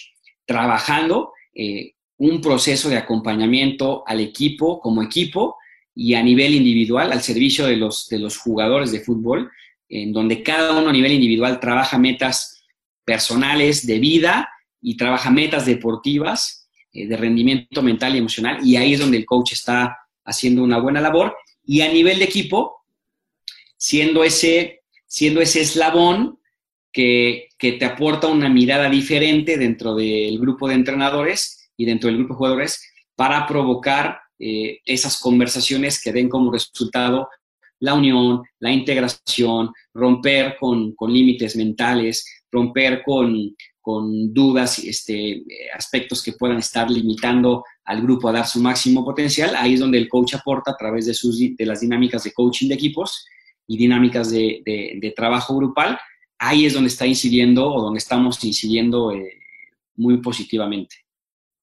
trabajando 0.46 1.34
eh, 1.54 1.92
un 2.16 2.40
proceso 2.40 2.88
de 2.88 2.96
acompañamiento 2.96 4.04
al 4.06 4.20
equipo 4.20 4.80
como 4.80 5.02
equipo 5.02 5.58
y 5.94 6.14
a 6.14 6.22
nivel 6.22 6.54
individual 6.54 7.12
al 7.12 7.20
servicio 7.20 7.66
de 7.66 7.76
los, 7.76 8.08
de 8.08 8.20
los 8.20 8.38
jugadores 8.38 8.90
de 8.90 9.00
fútbol, 9.00 9.50
en 9.88 10.12
donde 10.12 10.42
cada 10.42 10.78
uno 10.78 10.90
a 10.90 10.92
nivel 10.92 11.12
individual 11.12 11.60
trabaja 11.60 11.98
metas 11.98 12.62
personales 13.04 13.86
de 13.86 13.98
vida 13.98 14.48
y 14.80 14.96
trabaja 14.96 15.30
metas 15.30 15.66
deportivas 15.66 16.68
eh, 16.92 17.06
de 17.06 17.16
rendimiento 17.16 17.82
mental 17.82 18.14
y 18.14 18.18
emocional, 18.18 18.58
y 18.62 18.76
ahí 18.76 18.94
es 18.94 19.00
donde 19.00 19.16
el 19.16 19.26
coach 19.26 19.52
está 19.52 19.96
haciendo 20.24 20.62
una 20.62 20.78
buena 20.78 21.00
labor. 21.00 21.36
Y 21.64 21.80
a 21.82 21.92
nivel 21.92 22.18
de 22.18 22.24
equipo, 22.24 22.84
siendo 23.76 24.24
ese, 24.24 24.82
siendo 25.06 25.40
ese 25.40 25.60
eslabón 25.60 26.38
que, 26.92 27.48
que 27.58 27.72
te 27.72 27.84
aporta 27.84 28.28
una 28.28 28.48
mirada 28.48 28.88
diferente 28.88 29.58
dentro 29.58 29.94
del 29.94 30.38
grupo 30.38 30.68
de 30.68 30.74
entrenadores 30.74 31.70
y 31.76 31.84
dentro 31.84 32.08
del 32.08 32.18
grupo 32.18 32.34
de 32.34 32.38
jugadores 32.38 32.82
para 33.14 33.46
provocar 33.46 34.20
eh, 34.38 34.80
esas 34.84 35.18
conversaciones 35.18 36.00
que 36.00 36.12
den 36.12 36.28
como 36.28 36.52
resultado 36.52 37.28
la 37.80 37.94
unión, 37.94 38.42
la 38.60 38.72
integración, 38.72 39.72
romper 39.94 40.56
con, 40.58 40.92
con 40.94 41.12
límites 41.12 41.56
mentales, 41.56 42.24
romper 42.50 43.02
con, 43.04 43.54
con 43.80 44.34
dudas, 44.34 44.78
este, 44.80 45.42
aspectos 45.74 46.22
que 46.22 46.32
puedan 46.32 46.58
estar 46.58 46.90
limitando 46.90 47.64
al 47.84 48.02
grupo 48.02 48.28
a 48.28 48.32
dar 48.32 48.46
su 48.46 48.60
máximo 48.60 49.04
potencial. 49.04 49.54
Ahí 49.56 49.74
es 49.74 49.80
donde 49.80 49.98
el 49.98 50.08
coach 50.08 50.34
aporta 50.34 50.72
a 50.72 50.76
través 50.76 51.06
de, 51.06 51.14
sus, 51.14 51.38
de 51.38 51.66
las 51.66 51.80
dinámicas 51.80 52.24
de 52.24 52.32
coaching 52.32 52.68
de 52.68 52.74
equipos 52.74 53.24
y 53.66 53.76
dinámicas 53.76 54.30
de, 54.30 54.60
de, 54.64 55.14
trabajo 55.16 55.56
grupal. 55.56 55.98
Ahí 56.38 56.66
es 56.66 56.74
donde 56.74 56.88
está 56.88 57.06
incidiendo 57.06 57.72
o 57.72 57.80
donde 57.80 57.98
estamos 57.98 58.42
incidiendo 58.44 59.12
eh, 59.12 59.40
muy 59.96 60.18
positivamente. 60.18 60.96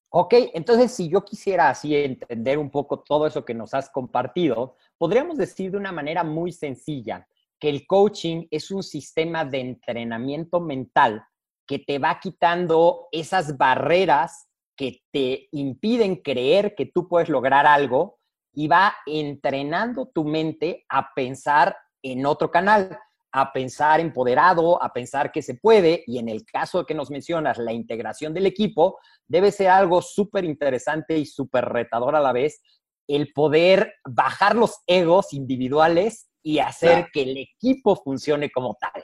Ok, 0.09 0.33
entonces 0.53 0.91
si 0.91 1.09
yo 1.09 1.23
quisiera 1.25 1.69
así 1.69 1.93
entender 1.93 2.57
un 2.57 2.71
poco 2.71 2.99
todo 2.99 3.27
eso 3.27 3.43
que 3.43 3.53
nos 3.53 3.73
has 3.73 3.89
compartido, 3.89 4.77
podríamos 4.97 5.37
decir 5.37 5.71
de 5.71 5.77
una 5.77 5.91
manera 5.91 6.23
muy 6.23 6.51
sencilla 6.51 7.27
que 7.59 7.69
el 7.69 7.87
coaching 7.87 8.47
es 8.51 8.71
un 8.71 8.83
sistema 8.83 9.45
de 9.45 9.59
entrenamiento 9.59 10.59
mental 10.59 11.23
que 11.67 11.79
te 11.79 11.99
va 11.99 12.19
quitando 12.19 13.07
esas 13.11 13.57
barreras 13.57 14.47
que 14.75 15.01
te 15.11 15.47
impiden 15.51 16.17
creer 16.17 16.75
que 16.75 16.85
tú 16.85 17.07
puedes 17.07 17.29
lograr 17.29 17.65
algo 17.65 18.19
y 18.53 18.67
va 18.67 18.95
entrenando 19.05 20.07
tu 20.07 20.25
mente 20.25 20.85
a 20.89 21.13
pensar 21.13 21.75
en 22.01 22.25
otro 22.25 22.51
canal 22.51 22.99
a 23.37 23.51
pensar 23.51 23.99
empoderado, 23.99 24.81
a 24.81 24.93
pensar 24.93 25.29
que 25.29 25.41
se 25.41 25.55
puede, 25.55 26.05
y 26.07 26.19
en 26.19 26.29
el 26.29 26.45
caso 26.45 26.85
que 26.85 26.93
nos 26.93 27.11
mencionas, 27.11 27.57
la 27.57 27.73
integración 27.73 28.33
del 28.33 28.45
equipo, 28.45 28.97
debe 29.27 29.51
ser 29.51 29.67
algo 29.67 30.01
súper 30.01 30.45
interesante 30.45 31.17
y 31.17 31.25
súper 31.25 31.65
retador 31.65 32.15
a 32.15 32.21
la 32.21 32.31
vez, 32.31 32.61
el 33.07 33.33
poder 33.33 33.95
bajar 34.05 34.55
los 34.55 34.79
egos 34.87 35.33
individuales 35.33 36.27
y 36.43 36.59
hacer 36.59 36.89
claro. 36.89 37.07
que 37.13 37.21
el 37.23 37.37
equipo 37.37 37.95
funcione 37.95 38.49
como 38.51 38.77
tal. 38.79 39.03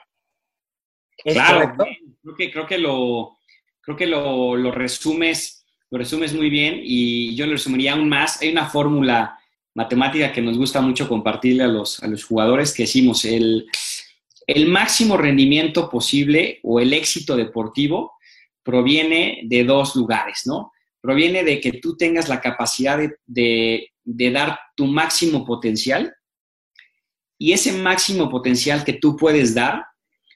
¿Es 1.23 1.33
claro, 1.33 1.75
correcto? 1.75 1.85
creo 2.21 2.35
que, 2.35 2.51
creo 2.51 2.67
que, 2.67 2.77
lo, 2.77 3.37
creo 3.81 3.97
que 3.97 4.07
lo, 4.07 4.55
lo, 4.55 4.71
resumes, 4.71 5.65
lo 5.89 5.97
resumes 5.97 6.33
muy 6.33 6.49
bien 6.49 6.79
y 6.83 7.35
yo 7.35 7.45
lo 7.45 7.53
resumiría 7.53 7.93
aún 7.93 8.09
más. 8.09 8.41
Hay 8.41 8.51
una 8.51 8.67
fórmula 8.67 9.37
matemática 9.73 10.31
que 10.31 10.41
nos 10.41 10.57
gusta 10.57 10.81
mucho 10.81 11.07
compartirle 11.07 11.63
a 11.63 11.67
los, 11.67 12.01
a 12.03 12.07
los 12.07 12.23
jugadores 12.25 12.73
que 12.73 12.83
decimos, 12.83 13.25
el, 13.25 13.67
el 14.47 14.67
máximo 14.67 15.17
rendimiento 15.17 15.89
posible 15.89 16.59
o 16.63 16.79
el 16.79 16.93
éxito 16.93 17.35
deportivo 17.35 18.13
proviene 18.63 19.41
de 19.43 19.63
dos 19.63 19.95
lugares, 19.95 20.43
¿no? 20.45 20.71
Proviene 20.99 21.43
de 21.43 21.59
que 21.59 21.73
tú 21.73 21.97
tengas 21.97 22.29
la 22.29 22.41
capacidad 22.41 22.97
de, 22.97 23.15
de, 23.25 23.90
de 24.03 24.31
dar 24.31 24.59
tu 24.75 24.85
máximo 24.85 25.45
potencial 25.45 26.13
y 27.37 27.53
ese 27.53 27.73
máximo 27.73 28.29
potencial 28.29 28.83
que 28.83 28.93
tú 28.93 29.15
puedes 29.15 29.53
dar 29.53 29.83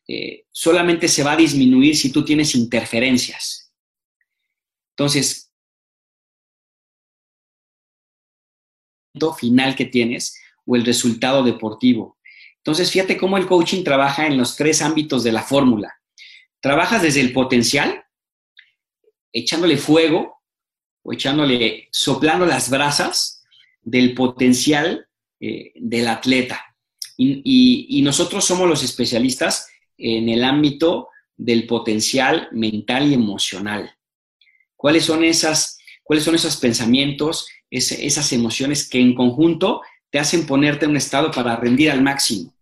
eh, 0.08 0.46
solamente 0.52 1.08
se 1.08 1.24
va 1.24 1.34
a 1.34 1.38
disminuir 1.38 1.96
si 1.96 2.12
tú 2.12 2.24
tienes 2.24 2.56
interferencias. 2.56 3.74
Entonces, 4.92 5.46
final 9.38 9.76
que 9.76 9.86
tienes 9.86 10.40
o 10.66 10.76
el 10.76 10.86
resultado 10.86 11.44
deportivo. 11.44 12.18
Entonces, 12.58 12.92
fíjate 12.92 13.18
cómo 13.18 13.38
el 13.38 13.46
coaching 13.46 13.84
trabaja 13.84 14.26
en 14.26 14.38
los 14.38 14.56
tres 14.56 14.82
ámbitos 14.82 15.24
de 15.24 15.32
la 15.32 15.44
fórmula. 15.44 15.94
Trabajas 16.60 17.02
desde 17.02 17.22
el 17.22 17.32
potencial, 17.32 18.04
echándole 19.32 19.78
fuego 19.78 20.42
o 21.04 21.14
echándole, 21.14 21.88
soplando 21.92 22.46
las 22.46 22.70
brasas 22.70 23.35
del 23.86 24.14
potencial 24.14 25.08
eh, 25.40 25.72
del 25.76 26.08
atleta. 26.08 26.62
Y, 27.18 28.02
nosotros 28.04 28.44
somos 28.44 28.68
los 28.68 28.84
especialistas 28.84 29.70
en 29.98 30.28
el 30.28 30.44
ámbito 30.44 31.08
del 31.38 31.66
potencial 31.66 32.50
mental 32.52 33.10
y 33.10 33.14
emocional. 33.14 33.96
¿Cuáles 34.76 35.06
son, 35.06 35.24
esas, 35.24 35.78
cuáles 36.04 36.26
son 36.26 36.36
esos 36.36 36.58
pensamientos, 36.58 37.48
esas 37.70 38.34
emociones 38.34 38.90
que 38.90 39.00
en 39.00 39.16
conjunto 39.16 39.82
te 40.10 40.20
hacen 40.20 40.46
ponerte 40.46 40.86
en 40.86 40.92
un 40.92 40.98
estado 40.98 41.32
para 41.32 41.56
rendir 41.56 41.90
al 41.90 42.02
máximo? 42.02 42.54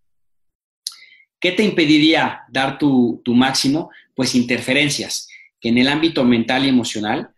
¿Qué 1.39 1.51
te 1.51 1.63
impediría 1.63 2.43
dar 2.49 2.77
tu, 2.77 3.21
tu 3.25 3.33
máximo? 3.33 3.89
Pues 4.15 4.35
interferencias, 4.35 5.27
que 5.59 5.69
en 5.69 5.77
el 5.77 5.87
ámbito 5.87 6.23
mental 6.23 6.65
y 6.65 6.69
emocional 6.69 7.33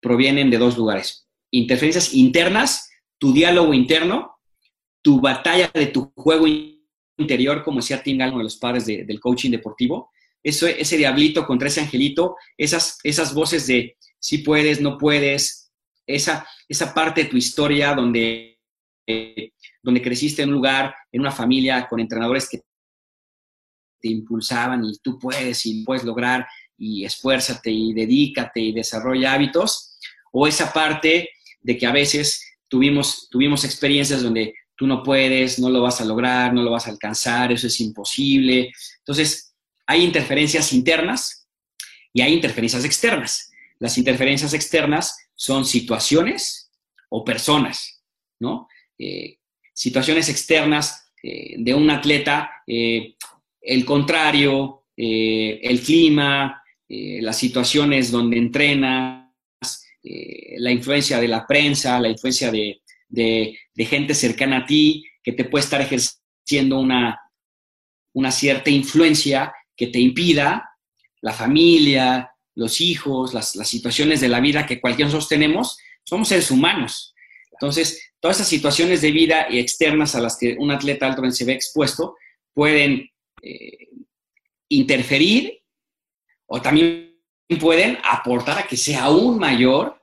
provienen 0.00 0.50
de 0.50 0.58
dos 0.58 0.76
lugares. 0.76 1.26
Interferencias 1.50 2.14
internas, 2.14 2.89
tu 3.20 3.32
diálogo 3.34 3.74
interno, 3.74 4.38
tu 5.02 5.20
batalla 5.20 5.70
de 5.72 5.86
tu 5.86 6.10
juego 6.16 6.46
interior, 7.18 7.62
como 7.62 7.78
decía 7.78 8.02
Tim 8.02 8.16
uno 8.16 8.38
de 8.38 8.44
los 8.44 8.56
padres 8.56 8.86
del 8.86 9.20
coaching 9.20 9.50
deportivo, 9.50 10.10
eso, 10.42 10.66
ese 10.66 10.96
diablito 10.96 11.46
contra 11.46 11.68
ese 11.68 11.82
angelito, 11.82 12.36
esas, 12.56 12.98
esas 13.04 13.34
voces 13.34 13.66
de 13.66 13.98
si 14.18 14.38
puedes, 14.38 14.80
no 14.80 14.96
puedes, 14.96 15.70
esa, 16.06 16.48
esa 16.66 16.94
parte 16.94 17.24
de 17.24 17.28
tu 17.28 17.36
historia 17.36 17.94
donde, 17.94 18.58
eh, 19.06 19.52
donde 19.82 20.00
creciste 20.00 20.42
en 20.42 20.48
un 20.48 20.54
lugar, 20.54 20.94
en 21.12 21.20
una 21.20 21.30
familia 21.30 21.86
con 21.88 22.00
entrenadores 22.00 22.48
que 22.48 22.62
te 24.00 24.08
impulsaban 24.08 24.82
y 24.82 24.96
tú 25.02 25.18
puedes 25.18 25.66
y 25.66 25.84
puedes 25.84 26.04
lograr 26.04 26.46
y 26.78 27.04
esfuérzate 27.04 27.70
y 27.70 27.92
dedícate 27.92 28.60
y 28.60 28.72
desarrolla 28.72 29.34
hábitos, 29.34 29.98
o 30.32 30.46
esa 30.46 30.72
parte 30.72 31.28
de 31.60 31.76
que 31.76 31.86
a 31.86 31.92
veces 31.92 32.49
tuvimos, 32.70 33.28
tuvimos 33.28 33.64
experiencias 33.64 34.22
donde 34.22 34.54
tú 34.76 34.86
no 34.86 35.02
puedes, 35.02 35.58
no 35.58 35.68
lo 35.68 35.82
vas 35.82 36.00
a 36.00 36.06
lograr, 36.06 36.54
no 36.54 36.62
lo 36.62 36.70
vas 36.70 36.86
a 36.86 36.90
alcanzar, 36.90 37.52
eso 37.52 37.66
es 37.66 37.80
imposible. 37.80 38.72
Entonces, 38.98 39.54
hay 39.86 40.02
interferencias 40.04 40.72
internas 40.72 41.46
y 42.14 42.22
hay 42.22 42.32
interferencias 42.32 42.84
externas. 42.86 43.50
Las 43.78 43.98
interferencias 43.98 44.54
externas 44.54 45.18
son 45.34 45.64
situaciones 45.64 46.70
o 47.10 47.24
personas, 47.24 48.02
¿no? 48.38 48.68
Eh, 48.98 49.38
situaciones 49.74 50.28
externas 50.28 51.12
eh, 51.22 51.56
de 51.58 51.74
un 51.74 51.90
atleta, 51.90 52.50
eh, 52.66 53.16
el 53.60 53.84
contrario, 53.84 54.84
el 54.96 55.80
clima, 55.80 56.62
las 56.88 57.38
situaciones 57.38 58.10
donde 58.10 58.36
entrenas, 60.02 60.60
la 60.60 60.70
influencia 60.70 61.20
de 61.20 61.28
la 61.28 61.46
prensa, 61.46 62.00
la 62.00 62.08
influencia 62.08 62.50
de, 62.50 62.80
de, 63.08 63.58
gente 63.84 64.14
cercana 64.14 64.58
a 64.58 64.66
ti 64.66 65.04
que 65.22 65.32
te 65.32 65.44
puede 65.44 65.64
estar 65.64 65.80
ejerciendo 65.80 66.78
una, 66.78 67.20
una 68.14 68.30
cierta 68.30 68.70
influencia 68.70 69.52
que 69.76 69.88
te 69.88 69.98
impida 69.98 70.70
la 71.20 71.32
familia, 71.32 72.30
los 72.54 72.80
hijos, 72.80 73.34
las, 73.34 73.52
situaciones 73.68 74.20
de 74.20 74.28
la 74.28 74.40
vida 74.40 74.66
que 74.66 74.80
cualquiera 74.80 75.08
nosotros 75.08 75.28
tenemos, 75.28 75.78
somos 76.04 76.28
seres 76.28 76.50
humanos. 76.50 77.14
Entonces, 77.52 78.12
todas 78.20 78.38
esas 78.38 78.48
situaciones 78.48 79.02
de 79.02 79.12
vida 79.12 79.46
y 79.50 79.58
externas 79.58 80.14
a 80.14 80.20
las 80.20 80.36
que 80.38 80.56
un 80.58 80.70
atleta 80.70 81.06
alto 81.06 81.30
se 81.30 81.44
ve 81.44 81.52
expuesto 81.52 82.16
pueden 82.54 83.10
eh, 83.42 83.88
interferir 84.68 85.62
o 86.46 86.60
también 86.60 87.09
pueden 87.56 87.98
aportar 88.04 88.58
a 88.58 88.66
que 88.66 88.76
sea 88.76 89.04
aún 89.04 89.38
mayor 89.38 90.00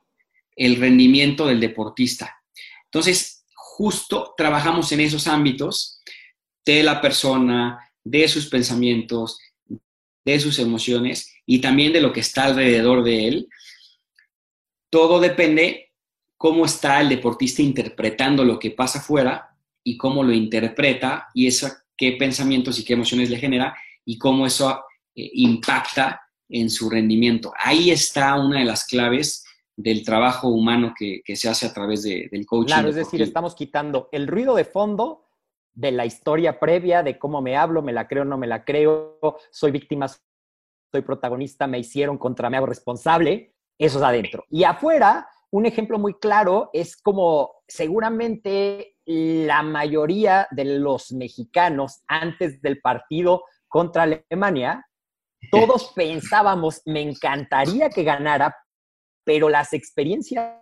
el 0.56 0.76
rendimiento 0.76 1.46
del 1.46 1.60
deportista. 1.60 2.36
Entonces, 2.84 3.44
justo 3.54 4.34
trabajamos 4.36 4.90
en 4.92 5.00
esos 5.00 5.26
ámbitos 5.26 6.02
de 6.64 6.82
la 6.82 7.00
persona, 7.00 7.78
de 8.04 8.28
sus 8.28 8.46
pensamientos, 8.46 9.38
de 10.24 10.40
sus 10.40 10.58
emociones 10.58 11.32
y 11.46 11.60
también 11.60 11.92
de 11.92 12.00
lo 12.00 12.12
que 12.12 12.20
está 12.20 12.44
alrededor 12.44 13.02
de 13.04 13.28
él. 13.28 13.48
Todo 14.90 15.20
depende 15.20 15.92
cómo 16.36 16.66
está 16.66 17.00
el 17.00 17.08
deportista 17.08 17.62
interpretando 17.62 18.44
lo 18.44 18.58
que 18.58 18.70
pasa 18.70 18.98
afuera 18.98 19.56
y 19.82 19.96
cómo 19.96 20.22
lo 20.22 20.32
interpreta 20.32 21.28
y 21.34 21.46
eso, 21.46 21.68
qué 21.96 22.12
pensamientos 22.12 22.78
y 22.78 22.84
qué 22.84 22.92
emociones 22.94 23.30
le 23.30 23.38
genera 23.38 23.74
y 24.04 24.18
cómo 24.18 24.46
eso 24.46 24.84
eh, 25.14 25.30
impacta 25.34 26.27
en 26.48 26.70
su 26.70 26.88
rendimiento. 26.88 27.52
Ahí 27.56 27.90
está 27.90 28.34
una 28.38 28.60
de 28.60 28.64
las 28.64 28.84
claves 28.84 29.44
del 29.76 30.04
trabajo 30.04 30.48
humano 30.48 30.92
que, 30.96 31.22
se 31.36 31.48
hace 31.48 31.66
a 31.66 31.72
través 31.72 32.02
del 32.02 32.46
coaching. 32.46 32.66
Claro, 32.66 32.88
es 32.88 32.96
decir, 32.96 33.22
estamos 33.22 33.54
quitando 33.54 34.08
el 34.12 34.26
ruido 34.26 34.54
de 34.56 34.64
fondo 34.64 35.28
de 35.72 35.92
la 35.92 36.04
historia 36.04 36.58
previa, 36.58 37.04
de 37.04 37.18
cómo 37.18 37.40
me 37.40 37.56
hablo, 37.56 37.82
me 37.82 37.92
la 37.92 38.08
creo, 38.08 38.24
no 38.24 38.36
me 38.36 38.48
la 38.48 38.64
creo, 38.64 39.20
soy 39.52 39.70
víctima, 39.70 40.08
soy 40.08 41.02
protagonista, 41.02 41.68
me 41.68 41.78
hicieron 41.78 42.18
contra, 42.18 42.50
me 42.50 42.56
hago 42.56 42.66
responsable, 42.66 43.54
eso 43.78 43.98
es 43.98 44.04
adentro. 44.04 44.44
Y 44.50 44.64
afuera, 44.64 45.28
un 45.50 45.66
ejemplo 45.66 45.98
muy 46.00 46.14
claro 46.14 46.70
es 46.72 46.96
como 46.96 47.52
seguramente 47.68 48.96
la 49.06 49.62
mayoría 49.62 50.48
de 50.50 50.64
los 50.64 51.12
mexicanos 51.12 52.02
antes 52.08 52.60
del 52.60 52.80
partido 52.80 53.44
contra 53.68 54.02
Alemania, 54.02 54.87
todos 55.50 55.92
pensábamos, 55.94 56.82
me 56.86 57.02
encantaría 57.02 57.90
que 57.90 58.02
ganara 58.02 58.54
pero 59.28 59.50
las 59.50 59.74
experiencias 59.74 60.54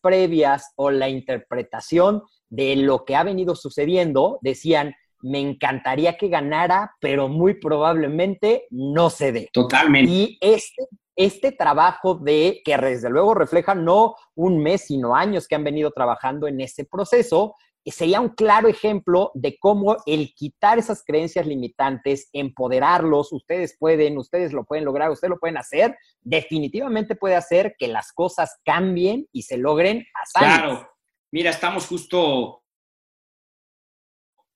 previas 0.00 0.72
o 0.76 0.90
la 0.90 1.10
interpretación 1.10 2.22
de 2.48 2.74
lo 2.74 3.04
que 3.04 3.14
ha 3.14 3.22
venido 3.22 3.54
sucediendo 3.54 4.38
decían, 4.40 4.94
me 5.20 5.40
encantaría 5.40 6.16
que 6.16 6.28
ganara, 6.28 6.94
pero 7.00 7.28
muy 7.28 7.60
probablemente 7.60 8.66
no 8.70 9.10
se 9.10 9.30
dé. 9.30 9.50
Totalmente. 9.52 10.10
Y 10.10 10.38
este, 10.40 10.86
este 11.16 11.52
trabajo 11.52 12.14
de, 12.14 12.62
que 12.64 12.78
desde 12.78 13.10
luego 13.10 13.34
refleja 13.34 13.74
no 13.74 14.14
un 14.34 14.58
mes, 14.58 14.86
sino 14.86 15.14
años 15.14 15.46
que 15.46 15.56
han 15.56 15.64
venido 15.64 15.90
trabajando 15.90 16.48
en 16.48 16.62
ese 16.62 16.86
proceso, 16.86 17.56
sería 17.92 18.20
un 18.20 18.30
claro 18.30 18.68
ejemplo 18.68 19.30
de 19.34 19.58
cómo 19.58 19.96
el 20.06 20.34
quitar 20.34 20.78
esas 20.78 21.04
creencias 21.04 21.46
limitantes, 21.46 22.28
empoderarlos, 22.32 23.32
ustedes 23.32 23.76
pueden, 23.78 24.18
ustedes 24.18 24.52
lo 24.52 24.64
pueden 24.64 24.84
lograr, 24.84 25.10
ustedes 25.10 25.30
lo 25.30 25.38
pueden 25.38 25.56
hacer, 25.56 25.96
definitivamente 26.20 27.14
puede 27.14 27.36
hacer 27.36 27.76
que 27.78 27.88
las 27.88 28.12
cosas 28.12 28.58
cambien 28.64 29.28
y 29.32 29.42
se 29.42 29.56
logren 29.56 30.04
hazañas. 30.14 30.58
Claro, 30.58 30.90
mira, 31.30 31.50
estamos 31.50 31.86
justo 31.86 32.64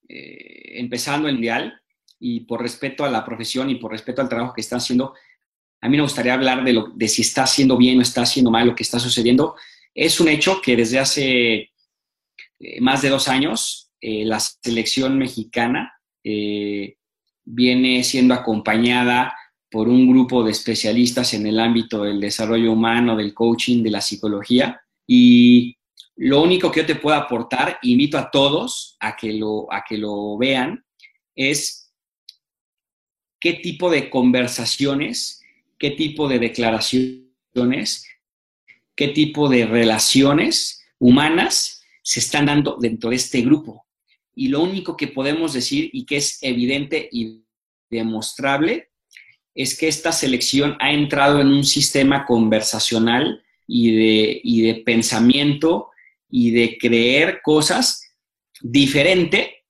eh, 0.09 0.81
empezando 0.81 1.29
el 1.29 1.35
mundial 1.35 1.81
y 2.19 2.41
por 2.41 2.61
respeto 2.61 3.05
a 3.05 3.11
la 3.11 3.25
profesión 3.25 3.71
y 3.71 3.77
por 3.77 3.93
respeto 3.93 4.21
al 4.21 4.29
trabajo 4.29 4.53
que 4.53 4.61
están 4.61 4.79
haciendo, 4.79 5.15
a 5.81 5.89
mí 5.89 5.97
me 5.97 6.03
gustaría 6.03 6.35
hablar 6.35 6.65
de, 6.65 6.73
lo, 6.73 6.89
de 6.89 7.07
si 7.07 7.23
está 7.23 7.45
haciendo 7.45 7.77
bien 7.77 7.99
o 7.99 8.03
está 8.03 8.23
haciendo 8.23 8.51
mal 8.51 8.67
lo 8.67 8.75
que 8.75 8.83
está 8.83 8.99
sucediendo. 8.99 9.55
Es 9.95 10.21
un 10.21 10.29
hecho 10.29 10.61
que 10.61 10.77
desde 10.77 10.99
hace 10.99 11.71
eh, 12.61 12.81
más 12.81 13.03
de 13.03 13.09
dos 13.09 13.29
años, 13.29 13.91
eh, 14.01 14.25
la 14.25 14.39
selección 14.39 15.19
mexicana 15.19 15.95
eh, 16.23 16.97
viene 17.45 18.05
siendo 18.05 18.35
acompañada 18.35 19.35
por 19.71 19.89
un 19.89 20.09
grupo 20.09 20.45
de 20.45 20.51
especialistas 20.51 21.33
en 21.33 21.47
el 21.47 21.59
ámbito 21.59 22.03
del 22.03 22.21
desarrollo 22.21 22.73
humano, 22.73 23.17
del 23.17 23.33
coaching, 23.33 23.83
de 23.83 23.91
la 23.91 24.01
psicología. 24.01 24.81
Y 25.07 25.77
lo 26.17 26.43
único 26.43 26.71
que 26.71 26.81
yo 26.81 26.87
te 26.87 26.97
puedo 26.97 27.17
aportar, 27.17 27.79
invito 27.83 28.19
a 28.19 28.31
todos 28.31 28.97
a 29.01 29.17
que 29.17 29.33
lo, 29.33 29.73
a 29.73 29.83
que 29.89 29.97
lo 29.97 30.37
vean, 30.37 30.85
es 31.35 31.93
qué 33.41 33.55
tipo 33.55 33.91
de 33.91 34.11
conversaciones, 34.11 35.41
qué 35.79 35.93
tipo 35.93 36.29
de 36.29 36.39
declaraciones, 36.39 38.07
qué 38.95 39.09
tipo 39.09 39.49
de 39.49 39.65
relaciones 39.67 40.85
humanas 40.99 41.80
se 42.03 42.21
están 42.21 42.47
dando 42.47 42.77
dentro 42.81 43.11
de 43.11 43.17
este 43.17 43.41
grupo. 43.43 43.87
Y 44.35 44.49
lo 44.49 44.63
único 44.63 44.97
que 44.97 45.09
podemos 45.09 45.53
decir 45.53 45.91
y 45.93 46.05
que 46.07 46.17
es 46.17 46.39
evidente 46.43 47.09
y 47.11 47.45
demostrable 47.91 48.91
es 49.55 49.77
que 49.77 49.89
esta 49.89 50.13
selección 50.13 50.77
ha 50.81 50.93
entrado 50.93 51.41
en 51.41 51.49
un 51.49 51.65
sistema 51.65 52.25
conversacional 52.25 53.43
y 53.67 53.95
de, 53.95 54.41
de 54.73 54.83
pensamiento 54.85 55.91
y 56.29 56.51
de 56.53 56.79
creer 56.79 57.41
cosas 57.43 58.15
diferente, 58.61 59.65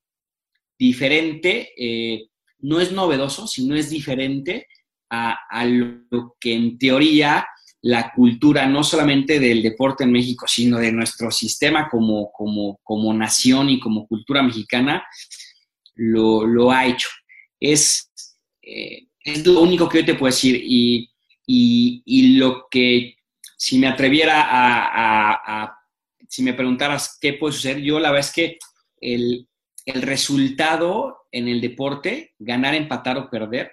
diferente, 0.77 1.73
eh, 1.77 2.27
no 2.59 2.79
es 2.79 2.91
novedoso, 2.91 3.47
sino 3.47 3.75
es 3.75 3.89
diferente 3.89 4.67
a, 5.09 5.37
a, 5.49 5.65
lo 5.65 6.35
que 6.39 6.53
en 6.53 6.77
teoría 6.77 7.45
la 7.83 8.11
cultura 8.11 8.67
no 8.67 8.83
solamente 8.83 9.39
del 9.39 9.63
deporte 9.63 10.03
en 10.03 10.11
México, 10.11 10.45
sino 10.47 10.77
de 10.77 10.91
nuestro 10.91 11.31
sistema 11.31 11.89
como, 11.89 12.31
como, 12.31 12.79
como 12.83 13.13
nación 13.13 13.69
y 13.69 13.79
como 13.79 14.07
cultura 14.07 14.43
mexicana, 14.43 15.03
lo, 15.95 16.71
ha 16.71 16.85
hecho. 16.85 17.09
Es, 17.59 18.11
eh, 18.61 19.07
es 19.23 19.45
lo 19.45 19.61
único 19.61 19.89
que 19.89 19.99
yo 19.99 20.05
te 20.05 20.15
puedo 20.15 20.31
decir. 20.31 20.61
Y, 20.63 21.07
lo 22.37 22.67
que, 22.69 23.15
si 23.57 23.77
me 23.77 23.87
atreviera 23.87 24.45
a, 24.47 25.75
si 26.29 26.43
me 26.43 26.53
preguntaras 26.53 27.17
qué 27.19 27.33
puede 27.33 27.53
suceder, 27.53 27.81
yo 27.81 27.99
la 27.99 28.11
verdad 28.11 28.27
es 28.27 28.33
que 28.33 28.57
el, 29.01 29.47
el 29.85 30.01
resultado 30.01 31.17
en 31.31 31.47
el 31.47 31.59
deporte, 31.59 32.35
ganar, 32.39 32.75
empatar 32.75 33.17
o 33.17 33.29
perder, 33.29 33.71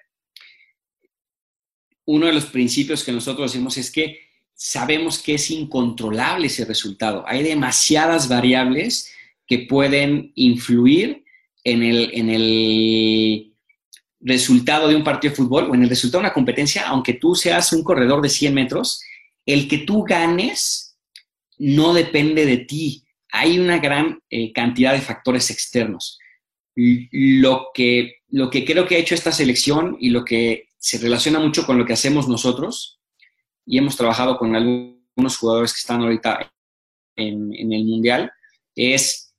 uno 2.09 2.27
de 2.27 2.33
los 2.33 2.47
principios 2.47 3.05
que 3.05 3.13
nosotros 3.13 3.53
decimos 3.53 3.77
es 3.77 3.91
que 3.91 4.21
sabemos 4.55 5.19
que 5.19 5.35
es 5.35 5.51
incontrolable 5.51 6.47
ese 6.47 6.65
resultado. 6.65 7.23
Hay 7.27 7.43
demasiadas 7.43 8.29
variables 8.29 9.13
que 9.47 9.67
pueden 9.69 10.33
influir 10.35 11.23
en 11.65 11.83
el, 11.83 12.11
en 12.15 12.31
el 12.31 13.53
resultado 14.21 14.89
de 14.89 14.97
un 14.97 15.05
partido 15.05 15.33
de 15.33 15.37
fútbol 15.37 15.69
o 15.71 15.75
en 15.75 15.83
el 15.83 15.91
resultado 15.91 16.23
de 16.23 16.29
una 16.29 16.35
competencia, 16.35 16.89
aunque 16.89 17.13
tú 17.13 17.35
seas 17.35 17.75
un 17.75 17.85
corredor 17.85 18.23
de 18.23 18.31
100 18.31 18.55
metros, 18.55 19.03
el 19.45 19.69
que 19.69 19.79
tú 19.79 20.03
ganes 20.03 20.97
no 21.59 21.93
depende 21.93 22.47
de 22.47 22.57
ti. 22.57 23.05
Hay 23.31 23.59
una 23.59 23.81
gran 23.81 24.19
eh, 24.31 24.51
cantidad 24.55 24.95
de 24.95 25.03
factores 25.03 25.51
externos. 25.51 26.19
Lo 26.75 27.67
que, 27.75 28.15
lo 28.31 28.49
que 28.49 28.65
creo 28.65 28.87
que 28.87 28.97
ha 28.97 28.99
hecho 28.99 29.15
esta 29.15 29.33
selección 29.33 29.99
y 30.01 30.09
lo 30.09 30.25
que 30.25 30.68
se 30.79 30.99
relaciona 30.99 31.39
mucho 31.39 31.67
con 31.67 31.79
lo 31.79 31.85
que 31.85 31.93
hacemos 31.93 32.29
nosotros, 32.29 32.99
y 33.67 33.77
hemos 33.77 33.97
trabajado 33.97 34.39
con 34.39 34.57
algunos 34.57 35.37
jugadores 35.37 35.73
que 35.75 35.81
están 35.81 36.01
ahorita 36.01 36.51
en, 37.17 37.53
el 37.73 37.85
Mundial, 37.85 38.33
es 38.75 39.35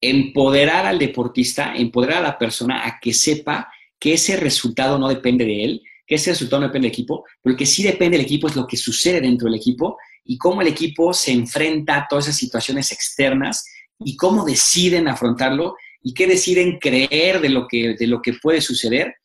empoderar 0.00 0.86
al 0.86 0.98
deportista, 0.98 1.74
empoderar 1.74 2.18
a 2.18 2.28
la 2.28 2.38
persona 2.38 2.86
a 2.86 2.98
que 3.00 3.12
sepa 3.12 3.70
que 3.98 4.14
ese 4.14 4.36
resultado 4.36 4.98
no 4.98 5.08
depende 5.08 5.44
de 5.44 5.64
él, 5.64 5.82
que 6.06 6.14
ese 6.14 6.30
resultado 6.30 6.60
no 6.60 6.68
depende 6.68 6.86
del 6.86 6.92
equipo, 6.92 7.24
pero 7.42 7.56
que 7.56 7.66
sí 7.66 7.82
depende 7.82 8.16
del 8.16 8.26
equipo 8.26 8.48
es 8.48 8.56
lo 8.56 8.66
que 8.66 8.76
sucede 8.76 9.20
dentro 9.20 9.46
del 9.46 9.58
equipo 9.58 9.98
y 10.24 10.38
cómo 10.38 10.62
el 10.62 10.68
equipo 10.68 11.12
se 11.12 11.32
enfrenta 11.32 11.96
a 11.96 12.06
todas 12.08 12.26
esas 12.26 12.38
situaciones 12.38 12.92
externas 12.92 13.64
y 13.98 14.16
cómo 14.16 14.44
deciden 14.44 15.08
afrontarlo 15.08 15.76
y 16.02 16.14
qué 16.14 16.26
deciden 16.26 16.78
creer 16.78 17.40
de 17.40 17.48
lo 17.48 17.66
que, 17.66 17.94
de 17.98 18.06
lo 18.06 18.22
que 18.22 18.34
puede 18.34 18.60
suceder. 18.60 19.16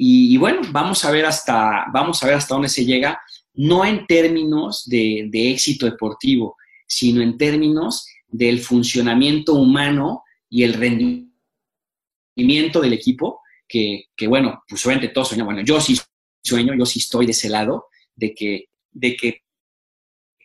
Y, 0.00 0.36
bueno, 0.36 0.60
vamos 0.70 1.04
a, 1.04 1.10
ver 1.10 1.26
hasta, 1.26 1.86
vamos 1.92 2.22
a 2.22 2.26
ver 2.26 2.36
hasta 2.36 2.54
dónde 2.54 2.68
se 2.68 2.84
llega, 2.84 3.20
no 3.54 3.84
en 3.84 4.06
términos 4.06 4.84
de, 4.86 5.28
éxito 5.32 5.86
deportivo, 5.86 6.56
sino 6.86 7.20
en 7.20 7.36
términos 7.36 8.06
del 8.28 8.60
funcionamiento 8.60 9.54
humano 9.54 10.22
y 10.48 10.62
el 10.62 10.74
rendimiento 10.74 12.80
del 12.80 12.92
equipo 12.92 13.40
que, 13.66 14.06
bueno, 14.28 14.62
pues 14.68 14.86
obviamente 14.86 15.12
todos 15.12 15.30
soñamos, 15.30 15.52
bueno, 15.52 15.66
yo 15.66 15.80
sí 15.80 15.98
sueño, 16.44 16.74
yo 16.78 16.86
sí 16.86 17.00
estoy 17.00 17.26
de 17.26 17.32
ese 17.32 17.48
lado, 17.48 17.86
de 18.14 18.34
que, 18.34 18.66
de 18.92 19.16
que 19.16 19.42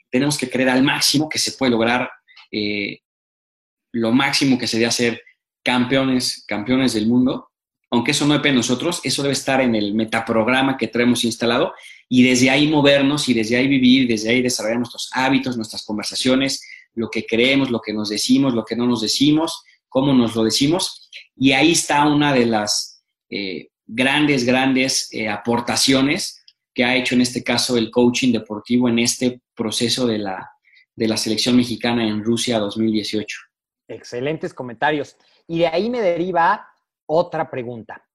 tenemos 0.10 0.36
que 0.36 0.50
creer 0.50 0.70
al 0.70 0.82
máximo 0.82 1.30
que 1.30 1.38
se 1.38 1.52
puede 1.52 1.72
lograr 1.72 2.10
eh, 2.52 3.02
lo 3.92 4.12
máximo 4.12 4.58
que 4.58 4.66
sería 4.66 4.90
ser 4.90 5.22
campeones, 5.64 6.44
campeones 6.48 6.94
del 6.94 7.08
mundo, 7.08 7.52
aunque 7.94 8.10
eso 8.10 8.26
no 8.26 8.34
depende 8.34 8.56
de 8.56 8.58
nosotros, 8.58 9.02
eso 9.04 9.22
debe 9.22 9.34
estar 9.34 9.62
en 9.62 9.76
el 9.76 9.94
metaprograma 9.94 10.78
que 10.78 10.88
traemos 10.88 11.24
instalado 11.26 11.76
y 12.10 12.24
desde 12.24 12.50
ahí 12.50 12.68
movernos 12.68 13.30
y 13.30 13.36
desde 13.36 13.56
ahí 13.56 13.68
vivir, 13.68 14.08
desde 14.08 14.32
ahí 14.32 14.42
desarrollar 14.42 14.80
nuestros 14.80 15.12
hábitos, 15.14 15.58
nuestras 15.58 15.86
conversaciones, 15.86 16.60
lo 16.96 17.12
que 17.12 17.24
creemos, 17.28 17.70
lo 17.70 17.82
que 17.82 17.94
nos 17.94 18.10
decimos, 18.10 18.56
lo 18.56 18.66
que 18.66 18.76
no 18.76 18.88
nos 18.88 19.02
decimos, 19.02 19.64
cómo 19.90 20.12
nos 20.12 20.36
lo 20.36 20.44
decimos. 20.44 21.08
Y 21.38 21.52
ahí 21.52 21.74
está 21.74 22.08
una 22.08 22.34
de 22.34 22.48
las, 22.48 23.04
eh, 23.30 23.68
grandes, 23.86 24.44
grandes 24.44 25.10
eh, 25.12 25.30
aportaciones 25.30 26.44
que 26.74 26.84
ha 26.84 26.96
hecho 26.96 27.14
en 27.14 27.22
este 27.22 27.44
caso 27.44 27.78
el 27.78 27.92
coaching 27.92 28.34
deportivo 28.34 28.90
en 28.90 28.98
este 28.98 29.42
proceso 29.54 30.08
de 30.08 30.18
la, 30.18 30.50
de 30.96 31.08
la 31.08 31.16
selección 31.16 31.56
mexicana 31.56 32.08
en 32.08 32.24
Rusia 32.24 32.58
2018. 32.58 33.38
Excelentes 33.88 34.52
comentarios. 34.52 35.16
Y 35.46 35.60
de 35.60 35.68
ahí 35.68 35.92
me 35.92 36.02
deriva 36.02 36.73
otra 37.06 37.50
pregunta. 37.50 38.06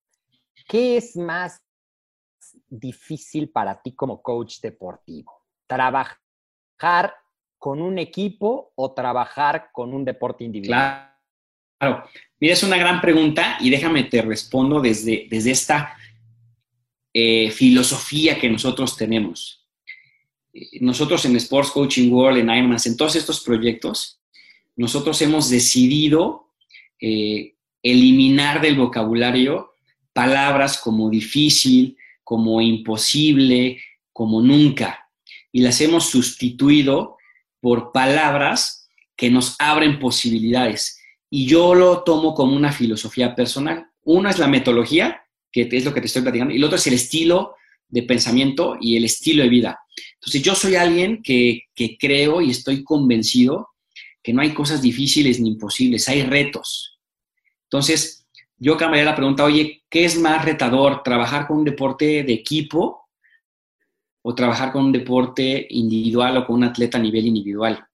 ¿Qué 0.69 0.97
es 0.97 1.17
más 1.17 1.63
difícil 2.69 3.51
para 3.51 3.81
ti 3.81 3.95
como 3.95 4.23
coach 4.23 4.61
deportivo? 4.61 5.45
¿Trabajar 5.67 7.15
con 7.59 7.83
un 7.83 7.99
equipo 7.99 8.73
o 8.75 8.93
trabajar 8.93 9.71
con 9.73 9.93
un 9.93 10.05
deporte 10.05 10.45
individual? 10.45 11.13
Claro. 11.79 12.05
Mira, 12.41 12.55
es 12.55 12.63
una 12.63 12.77
gran 12.77 13.01
pregunta 13.01 13.57
y 13.61 13.71
déjame 13.71 14.05
te 14.05 14.23
respondo 14.23 14.81
desde, 14.81 15.27
desde 15.31 15.51
esta 15.53 15.97
eh, 17.13 17.51
filosofía 17.51 18.39
que 18.39 18.49
nosotros 18.49 18.97
tenemos. 18.97 19.67
Eh, 20.53 20.79
nosotros 20.81 21.25
en 21.25 21.37
Sports 21.37 21.71
Coaching 21.71 22.11
World, 22.13 22.39
en 22.39 22.51
Ironman, 22.51 22.79
en 22.85 22.97
todos 22.97 23.17
estos 23.17 23.41
proyectos, 23.41 24.21
nosotros 24.77 25.21
hemos 25.23 25.51
decidido 25.51 26.53
eh, 27.01 27.57
eliminar 27.83 28.61
del 28.61 28.77
vocabulario 28.77 29.73
palabras 30.13 30.79
como 30.79 31.11
difícil, 31.11 31.97
como 32.25 32.61
imposible, 32.61 33.81
como 34.13 34.43
nunca. 34.43 35.09
Y 35.53 35.61
las 35.61 35.81
hemos 35.81 36.11
sustituido 36.11 37.17
por 37.61 37.93
palabras 37.93 38.89
que 39.17 39.31
nos 39.31 39.57
abren 39.59 39.99
posibilidades 39.99 40.99
y 41.31 41.47
yo 41.47 41.75
lo 41.75 42.03
tomo 42.03 42.35
como 42.35 42.57
una 42.57 42.73
filosofía 42.73 43.35
personal. 43.35 43.87
Una 44.03 44.31
es 44.31 44.39
la 44.39 44.49
metodología, 44.49 45.23
que 45.53 45.69
es 45.71 45.85
lo 45.85 45.93
que 45.93 46.01
te 46.01 46.07
estoy 46.07 46.23
platicando, 46.23 46.55
y 46.55 46.57
el 46.57 46.65
otro 46.65 46.77
es 46.77 46.87
el 46.87 46.95
estilo 46.95 47.55
de 47.89 48.03
pensamiento 48.03 48.77
y 48.81 48.97
el 48.97 49.05
estilo 49.05 49.43
de 49.43 49.49
vida. 49.49 49.79
Entonces, 50.15 50.43
yo 50.43 50.55
soy 50.55 50.77
alguien 50.77 51.23
que, 51.23 51.65
creo 51.99 52.41
y 52.41 52.51
estoy 52.51 52.83
convencido 52.83 53.69
que 54.23 54.33
no 54.33 54.43
hay 54.43 54.53
cosas 54.53 54.83
difíciles 54.83 55.41
ni 55.41 55.51
imposibles, 55.51 56.09
hay 56.09 56.23
retos. 56.23 56.98
Entonces, 57.71 58.27
yo 58.57 58.77
cambiaría 58.77 59.11
la 59.11 59.17
pregunta, 59.17 59.45
oye, 59.45 59.85
¿qué 59.89 60.05
es 60.05 60.19
más 60.19 60.45
retador? 60.45 61.03
¿Trabajar 61.03 61.47
con 61.47 61.59
un 61.59 61.65
deporte 61.65 62.25
de 62.25 62.33
equipo 62.33 63.09
o 64.23 64.35
trabajar 64.35 64.73
con 64.73 64.87
un 64.87 64.93
deporte 64.93 65.67
individual 65.71 66.39
o 66.39 66.47
con 66.47 66.57
un 66.57 66.65
atleta 66.65 66.99
a 66.99 67.03
nivel 67.03 67.27
individual? 67.27 67.87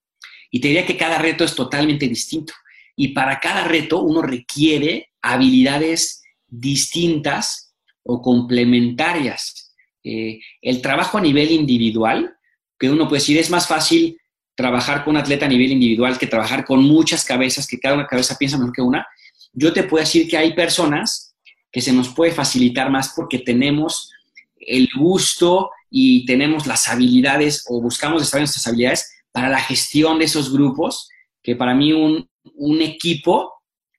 Y 0.51 0.61
te 0.61 0.69
diría 0.69 0.87
que 0.87 0.97
cada 0.97 1.19
reto 1.19 1.45
es 1.45 1.55
totalmente 1.55 2.07
distinto. 2.07 2.55
Y 2.97 3.09
para 3.09 3.41
cada 3.41 3.65
reto 3.65 4.01
uno 4.03 4.23
requiere 4.23 5.11
habilidades 5.21 6.23
distintas 6.47 7.75
o 8.05 8.23
complementarias. 8.23 9.75
Eh, 10.05 10.39
el 10.63 10.81
trabajo 10.81 11.19
a 11.19 11.21
nivel 11.21 11.51
individual, 11.51 12.37
que 12.79 12.91
uno 12.91 13.09
puede 13.09 13.21
decir, 13.21 13.39
es 13.39 13.51
más 13.51 13.67
fácil 13.67 14.19
trabajar 14.55 15.03
con 15.03 15.17
un 15.17 15.21
atleta 15.21 15.47
a 15.47 15.49
nivel 15.49 15.73
individual 15.73 16.17
que 16.19 16.27
trabajar 16.27 16.65
con 16.65 16.85
muchas 16.85 17.25
cabezas, 17.25 17.67
que 17.67 17.81
cada 17.81 17.97
una 17.97 18.07
cabeza 18.07 18.37
piensa 18.39 18.57
mejor 18.57 18.73
que 18.73 18.83
una. 18.83 19.07
Yo 19.55 19.73
te 19.73 19.85
puedo 19.85 20.03
decir 20.03 20.29
que 20.29 20.37
hay 20.37 20.55
personas 20.55 21.35
que 21.71 21.81
se 21.81 21.93
nos 21.93 22.09
puede 22.09 22.33
facilitar 22.33 22.91
más 22.91 23.13
porque 23.17 23.39
tenemos 23.39 24.13
el 24.57 24.89
gusto 24.97 25.71
y 25.91 26.27
tenemos 26.27 26.67
las 26.67 26.89
habilidades 26.89 27.65
o 27.69 27.81
buscamos 27.81 28.23
desarrollar 28.23 28.43
nuestras 28.43 28.67
habilidades 28.67 29.15
para 29.33 29.49
la 29.49 29.61
gestión 29.61 30.19
de 30.19 30.27
esos 30.27 30.53
grupos, 30.53 31.09
que 31.43 31.57
para 31.57 31.75
mí 31.75 31.93
un, 31.93 32.29
un 32.55 32.83
equipo 32.83 33.53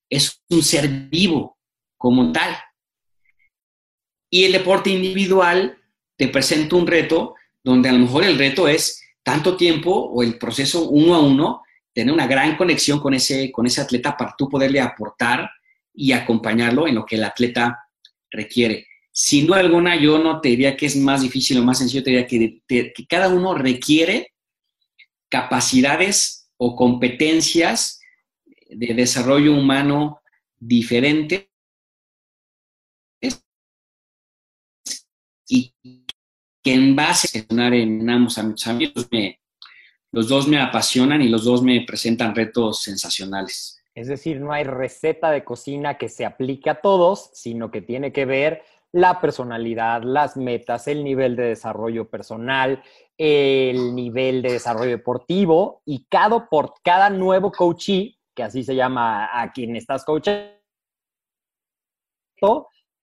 es 0.09 0.41
un 0.49 0.63
ser 0.63 0.87
vivo 1.09 1.57
como 1.97 2.31
tal. 2.31 2.55
Y 4.29 4.43
el 4.45 4.51
deporte 4.51 4.89
individual 4.89 5.77
te 6.17 6.27
presenta 6.27 6.75
un 6.75 6.87
reto 6.87 7.35
donde 7.63 7.89
a 7.89 7.93
lo 7.93 7.99
mejor 7.99 8.23
el 8.23 8.37
reto 8.37 8.67
es 8.67 9.01
tanto 9.23 9.57
tiempo 9.57 9.91
o 9.91 10.21
el 10.23 10.37
proceso 10.37 10.87
uno 10.89 11.15
a 11.15 11.19
uno, 11.19 11.63
tener 11.95 12.13
una 12.13 12.27
gran 12.27 12.57
conexión 12.57 12.99
con 12.99 13.13
ese, 13.13 13.53
con 13.53 13.65
ese 13.65 13.79
atleta 13.79 14.17
para 14.17 14.35
tú 14.37 14.49
poderle 14.49 14.81
aportar 14.81 15.49
y 15.93 16.11
acompañarlo 16.11 16.87
en 16.87 16.95
lo 16.95 17.05
que 17.05 17.15
el 17.15 17.23
atleta 17.23 17.87
requiere. 18.29 18.85
Sin 19.13 19.47
duda 19.47 19.61
alguna, 19.61 19.95
yo 19.95 20.19
no 20.19 20.41
te 20.41 20.49
diría 20.49 20.75
que 20.75 20.87
es 20.87 20.97
más 20.97 21.21
difícil 21.21 21.57
o 21.57 21.63
más 21.63 21.77
sencillo, 21.77 22.03
te 22.03 22.09
diría 22.11 22.27
que, 22.27 22.93
cada 23.07 23.29
uno 23.29 23.55
requiere 23.55 24.33
capacidades 25.29 26.51
o 26.57 26.75
competencias 26.75 28.01
de 28.69 28.93
desarrollo 28.93 29.53
humano 29.53 30.19
diferente 30.57 31.49
y 35.47 35.73
que 36.61 36.73
en 36.73 36.93
base 36.93 37.47
a 37.49 37.67
en 37.67 38.09
ambos 38.09 38.37
ámbitos 38.37 39.07
me, 39.11 39.39
los 40.15 40.29
dos 40.29 40.47
me 40.47 40.61
apasionan 40.61 41.21
y 41.21 41.27
los 41.27 41.43
dos 41.43 41.61
me 41.61 41.81
presentan 41.85 42.33
retos 42.33 42.81
sensacionales. 42.81 43.83
Es 43.93 44.07
decir, 44.07 44.39
no 44.39 44.53
hay 44.53 44.63
receta 44.63 45.29
de 45.29 45.43
cocina 45.43 45.97
que 45.97 46.07
se 46.07 46.25
aplique 46.25 46.69
a 46.69 46.79
todos, 46.79 47.31
sino 47.33 47.69
que 47.69 47.81
tiene 47.81 48.13
que 48.13 48.23
ver 48.23 48.63
la 48.93 49.19
personalidad, 49.19 50.03
las 50.03 50.37
metas, 50.37 50.87
el 50.87 51.03
nivel 51.03 51.35
de 51.35 51.43
desarrollo 51.43 52.09
personal, 52.09 52.81
el 53.17 53.93
nivel 53.93 54.41
de 54.41 54.53
desarrollo 54.53 54.91
deportivo 54.91 55.81
y 55.83 56.05
cada, 56.05 56.47
por 56.47 56.75
cada 56.81 57.09
nuevo 57.09 57.51
coachee 57.51 58.17
que 58.33 58.43
así 58.43 58.63
se 58.63 58.73
llama 58.73 59.29
a 59.33 59.51
quien 59.51 59.75
estás 59.75 60.05
coachando, 60.05 60.55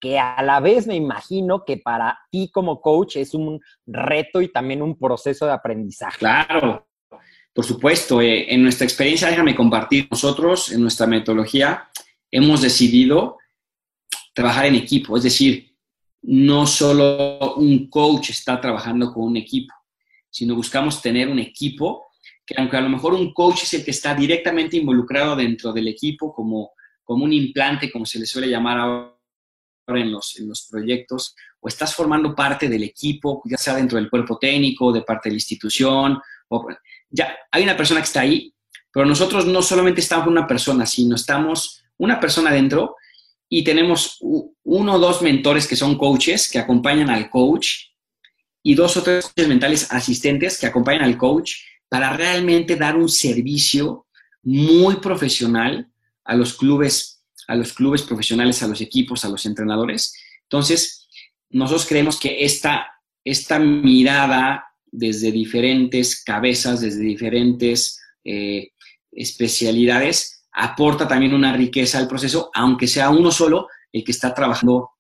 que 0.01 0.18
a 0.18 0.42
la 0.42 0.61
vez 0.61 0.87
me 0.87 0.96
imagino 0.96 1.66
que 1.66 1.77
para 1.77 2.18
ti 2.31 2.51
como 2.51 2.81
coach 2.81 3.16
es 3.16 3.35
un 3.35 3.61
reto 3.85 4.40
y 4.40 4.51
también 4.51 4.81
un 4.81 4.98
proceso 4.98 5.44
de 5.44 5.53
aprendizaje. 5.53 6.18
Claro, 6.18 6.87
por 7.52 7.64
supuesto. 7.64 8.20
Eh, 8.20 8.52
en 8.52 8.62
nuestra 8.62 8.84
experiencia, 8.84 9.28
déjame 9.28 9.54
compartir 9.54 10.08
nosotros, 10.10 10.72
en 10.72 10.80
nuestra 10.80 11.06
metodología, 11.06 11.88
hemos 12.30 12.62
decidido 12.62 13.38
trabajar 14.34 14.66
en 14.66 14.76
equipo, 14.76 15.16
es 15.16 15.24
decir, 15.24 15.76
no 16.22 16.66
solo 16.66 17.56
un 17.56 17.90
coach 17.90 18.30
está 18.30 18.60
trabajando 18.60 19.12
con 19.12 19.24
un 19.24 19.36
equipo, 19.36 19.74
sino 20.30 20.54
buscamos 20.54 21.02
tener 21.02 21.28
un 21.28 21.38
equipo 21.38 22.06
que 22.46 22.54
aunque 22.58 22.76
a 22.76 22.80
lo 22.80 22.88
mejor 22.88 23.14
un 23.14 23.32
coach 23.32 23.64
es 23.64 23.74
el 23.74 23.84
que 23.84 23.90
está 23.90 24.14
directamente 24.14 24.76
involucrado 24.76 25.36
dentro 25.36 25.72
del 25.72 25.88
equipo 25.88 26.32
como, 26.32 26.72
como 27.04 27.24
un 27.24 27.32
implante, 27.32 27.90
como 27.90 28.06
se 28.06 28.18
le 28.18 28.26
suele 28.26 28.48
llamar 28.48 28.78
ahora 28.78 29.12
en 29.88 30.10
los, 30.10 30.38
en 30.38 30.48
los 30.48 30.68
proyectos, 30.70 31.34
o 31.60 31.68
estás 31.68 31.94
formando 31.94 32.34
parte 32.34 32.68
del 32.68 32.82
equipo, 32.82 33.42
ya 33.44 33.56
sea 33.56 33.74
dentro 33.74 33.98
del 33.98 34.10
cuerpo 34.10 34.38
técnico, 34.38 34.92
de 34.92 35.02
parte 35.02 35.28
de 35.28 35.34
la 35.34 35.38
institución, 35.38 36.18
o, 36.48 36.66
ya 37.12 37.37
hay 37.51 37.62
una 37.62 37.77
persona 37.77 38.01
que 38.01 38.07
está 38.07 38.22
ahí, 38.22 38.53
pero 38.92 39.07
nosotros 39.07 39.46
no 39.46 39.62
solamente 39.62 40.01
estamos 40.01 40.27
una 40.27 40.46
persona, 40.46 40.87
sino 40.87 41.14
estamos 41.14 41.85
una 41.98 42.18
persona 42.18 42.51
dentro 42.51 42.96
y 43.48 43.62
tenemos 43.62 44.18
uno 44.20 44.94
o 44.94 44.98
dos 44.98 45.22
mentores 45.22 45.68
que 45.68 45.77
son 45.77 45.96
coaches 45.96 46.51
que 46.51 46.59
acompañan 46.59 47.11
al 47.11 47.31
coach 47.31 47.68
y 48.62 48.75
dos 48.75 48.96
o 48.96 49.03
tres 49.03 49.31
mentales 49.37 49.92
asistentes 49.92 50.59
que 50.59 50.66
acompañan 50.66 51.05
al 51.05 51.18
coach 51.18 51.53
para 51.88 52.16
realmente 52.16 52.77
dar 52.77 52.96
un 52.96 53.09
servicio 53.09 54.07
muy 54.42 54.96
profesional 54.96 55.90
a 56.25 56.35
los 56.35 56.55
clubes, 56.55 57.22
a 57.46 57.55
los 57.55 57.75
clubes 57.75 58.03
profesionales, 58.03 58.62
a 58.62 58.68
los 58.68 58.81
equipos, 58.81 59.25
a 59.25 59.29
los 59.29 59.44
entrenadores. 59.44 60.14
Entonces, 60.44 61.07
nosotros 61.51 61.87
creemos 61.87 62.18
que 62.18 62.44
esta, 62.44 62.87
esta 63.25 63.59
mirada 63.59 64.71
desde 64.92 65.33
diferentes 65.33 66.22
cabezas, 66.22 66.83
desde 66.83 67.00
diferentes 67.00 67.98
eh, 68.24 68.70
especialidades, 69.11 70.44
aporta 70.52 71.09
también 71.09 71.35
una 71.35 71.57
riqueza 71.57 71.98
al 71.98 72.07
proceso, 72.07 72.50
aunque 72.55 72.87
sea 72.87 73.11
uno 73.11 73.31
solo 73.31 73.68
el 73.90 74.05
que 74.05 74.12
está 74.12 74.35
trabajando, 74.35 74.90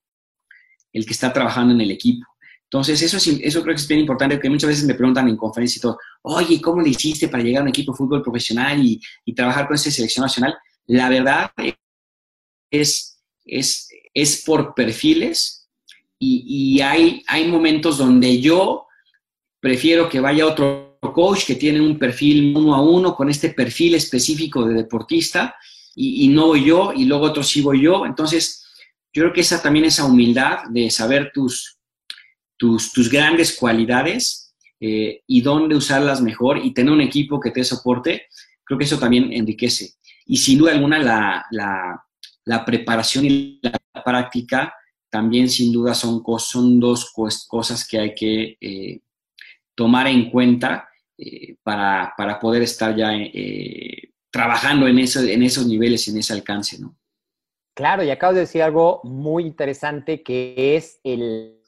el 0.92 1.04
que 1.04 1.12
está 1.12 1.32
trabajando 1.32 1.74
en 1.74 1.82
el 1.82 1.90
equipo. 1.90 2.26
Entonces, 2.64 3.02
eso, 3.02 3.18
es, 3.18 3.26
eso 3.26 3.62
creo 3.62 3.74
que 3.74 3.82
es 3.82 3.86
bien 3.86 4.00
importante, 4.00 4.36
porque 4.36 4.48
muchas 4.48 4.70
veces 4.70 4.86
me 4.86 4.94
preguntan 4.94 5.28
en 5.28 5.36
conferencias 5.36 5.76
y 5.76 5.80
todo, 5.80 5.98
oye, 6.22 6.58
¿cómo 6.58 6.80
le 6.80 6.88
hiciste 6.88 7.28
para 7.28 7.42
llegar 7.42 7.60
a 7.60 7.64
un 7.64 7.68
equipo 7.68 7.92
de 7.92 7.98
fútbol 7.98 8.22
profesional 8.22 8.82
y, 8.82 8.98
y 9.26 9.34
trabajar 9.34 9.66
con 9.66 9.74
esa 9.74 9.90
selección 9.90 10.22
nacional? 10.22 10.54
La 10.86 11.10
verdad 11.10 11.52
es, 12.70 13.22
es, 13.44 13.88
es 14.14 14.42
por 14.42 14.74
perfiles 14.74 15.68
y, 16.18 16.76
y, 16.76 16.80
hay, 16.80 17.22
hay 17.26 17.46
momentos 17.48 17.98
donde 17.98 18.40
yo 18.40 18.86
prefiero 19.62 20.08
que 20.08 20.18
vaya 20.18 20.44
otro 20.44 20.98
coach 21.14 21.46
que 21.46 21.54
tiene 21.54 21.80
un 21.80 21.96
perfil 21.96 22.56
uno 22.56 22.74
a 22.74 22.82
uno 22.82 23.14
con 23.14 23.30
este 23.30 23.50
perfil 23.50 23.94
específico 23.94 24.64
de 24.64 24.74
deportista 24.74 25.54
y, 25.94 26.26
no 26.28 26.48
voy 26.48 26.64
yo 26.64 26.92
y 26.92 27.04
luego 27.04 27.26
otro 27.26 27.44
sí 27.44 27.60
voy 27.60 27.82
yo. 27.82 28.04
Entonces, 28.04 28.66
yo 29.12 29.22
creo 29.22 29.32
que 29.32 29.42
esa 29.42 29.62
también 29.62 29.84
esa 29.84 30.04
humildad 30.04 30.64
de 30.70 30.90
saber 30.90 31.30
tus 31.32 31.78
tus, 32.56 33.10
grandes 33.10 33.56
cualidades 33.56 34.54
eh, 34.80 35.22
y 35.26 35.40
dónde 35.42 35.74
usarlas 35.74 36.20
mejor 36.20 36.58
y 36.58 36.72
tener 36.72 36.92
un 36.92 37.00
equipo 37.00 37.40
que 37.40 37.50
te 37.50 37.64
soporte, 37.64 38.26
creo 38.64 38.78
que 38.78 38.84
eso 38.84 38.98
también 38.98 39.32
enriquece. 39.32 39.94
Y 40.26 40.36
sin 40.36 40.58
duda 40.58 40.72
alguna 40.72 40.98
la, 40.98 41.46
la, 42.44 42.64
preparación 42.64 43.24
y 43.26 43.60
la 43.62 43.80
práctica 44.04 44.72
también 45.10 45.48
sin 45.48 45.72
duda 45.72 45.94
son, 45.94 46.22
son 46.38 46.78
dos 46.78 47.12
cosas 47.48 47.86
que 47.86 47.98
hay 47.98 48.14
que 48.14 48.56
eh, 48.60 49.00
tomar 49.74 50.06
en 50.06 50.30
cuenta 50.30 50.88
eh, 51.16 51.56
para, 51.62 52.14
para, 52.16 52.38
poder 52.38 52.62
estar 52.62 52.94
ya 52.96 53.12
trabajando 54.30 54.86
en, 54.86 54.98
en 54.98 55.42
esos 55.42 55.66
niveles, 55.66 56.08
en 56.08 56.18
ese 56.18 56.32
alcance, 56.32 56.78
¿no? 56.78 56.96
Claro, 57.74 58.04
y 58.04 58.10
acabas 58.10 58.34
de 58.34 58.40
decir 58.42 58.62
algo 58.62 59.00
muy 59.02 59.44
interesante 59.44 60.22
que 60.22 60.76
es 60.76 61.00
el 61.04 61.61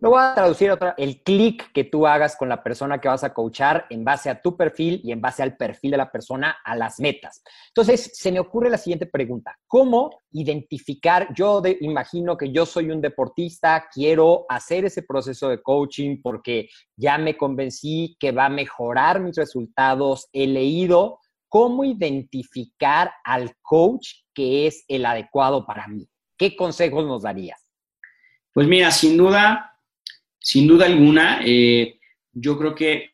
lo 0.00 0.10
voy 0.10 0.20
a 0.22 0.34
traducir 0.34 0.70
otra, 0.70 0.94
el 0.96 1.22
clic 1.22 1.72
que 1.72 1.84
tú 1.84 2.06
hagas 2.06 2.34
con 2.34 2.48
la 2.48 2.62
persona 2.62 2.98
que 3.00 3.08
vas 3.08 3.22
a 3.22 3.34
coachar 3.34 3.86
en 3.90 4.02
base 4.02 4.30
a 4.30 4.40
tu 4.40 4.56
perfil 4.56 5.00
y 5.04 5.12
en 5.12 5.20
base 5.20 5.42
al 5.42 5.56
perfil 5.56 5.90
de 5.90 5.96
la 5.98 6.10
persona 6.10 6.56
a 6.64 6.74
las 6.74 7.00
metas. 7.00 7.42
Entonces, 7.68 8.10
se 8.14 8.32
me 8.32 8.40
ocurre 8.40 8.70
la 8.70 8.78
siguiente 8.78 9.04
pregunta. 9.04 9.58
¿Cómo 9.66 10.10
identificar? 10.32 11.28
Yo 11.34 11.62
imagino 11.80 12.38
que 12.38 12.50
yo 12.50 12.64
soy 12.64 12.90
un 12.90 13.02
deportista, 13.02 13.88
quiero 13.92 14.46
hacer 14.48 14.86
ese 14.86 15.02
proceso 15.02 15.50
de 15.50 15.60
coaching 15.60 16.22
porque 16.22 16.70
ya 16.96 17.18
me 17.18 17.36
convencí 17.36 18.16
que 18.18 18.32
va 18.32 18.46
a 18.46 18.50
mejorar 18.50 19.20
mis 19.20 19.36
resultados, 19.36 20.28
he 20.32 20.46
leído. 20.46 21.18
¿Cómo 21.48 21.84
identificar 21.84 23.12
al 23.24 23.56
coach 23.60 24.08
que 24.32 24.66
es 24.66 24.84
el 24.88 25.04
adecuado 25.04 25.66
para 25.66 25.88
mí? 25.88 26.08
¿Qué 26.38 26.56
consejos 26.56 27.04
nos 27.04 27.22
darías? 27.22 27.70
Pues 28.54 28.66
mira, 28.66 28.90
sin 28.90 29.16
duda, 29.16 29.70
sin 30.40 30.66
duda 30.66 30.86
alguna, 30.86 31.40
eh, 31.44 32.00
yo 32.32 32.58
creo 32.58 32.74
que 32.74 33.10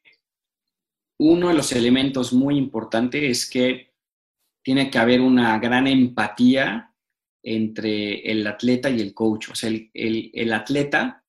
uno 1.19 1.49
de 1.49 1.55
los 1.55 1.73
elementos 1.73 2.33
muy 2.33 2.57
importantes 2.57 3.23
es 3.23 3.51
que 3.51 3.93
tiene 4.63 4.91
que 4.91 4.99
haber 4.99 5.21
una 5.21 5.59
gran 5.59 5.87
empatía 5.87 6.93
entre 7.43 8.21
el 8.31 8.47
atleta 8.47 8.91
y 8.91 9.01
el 9.01 9.15
coach. 9.15 9.51
O 9.51 9.55
sea, 9.55 9.71
el, 9.71 10.53
atleta 10.53 11.25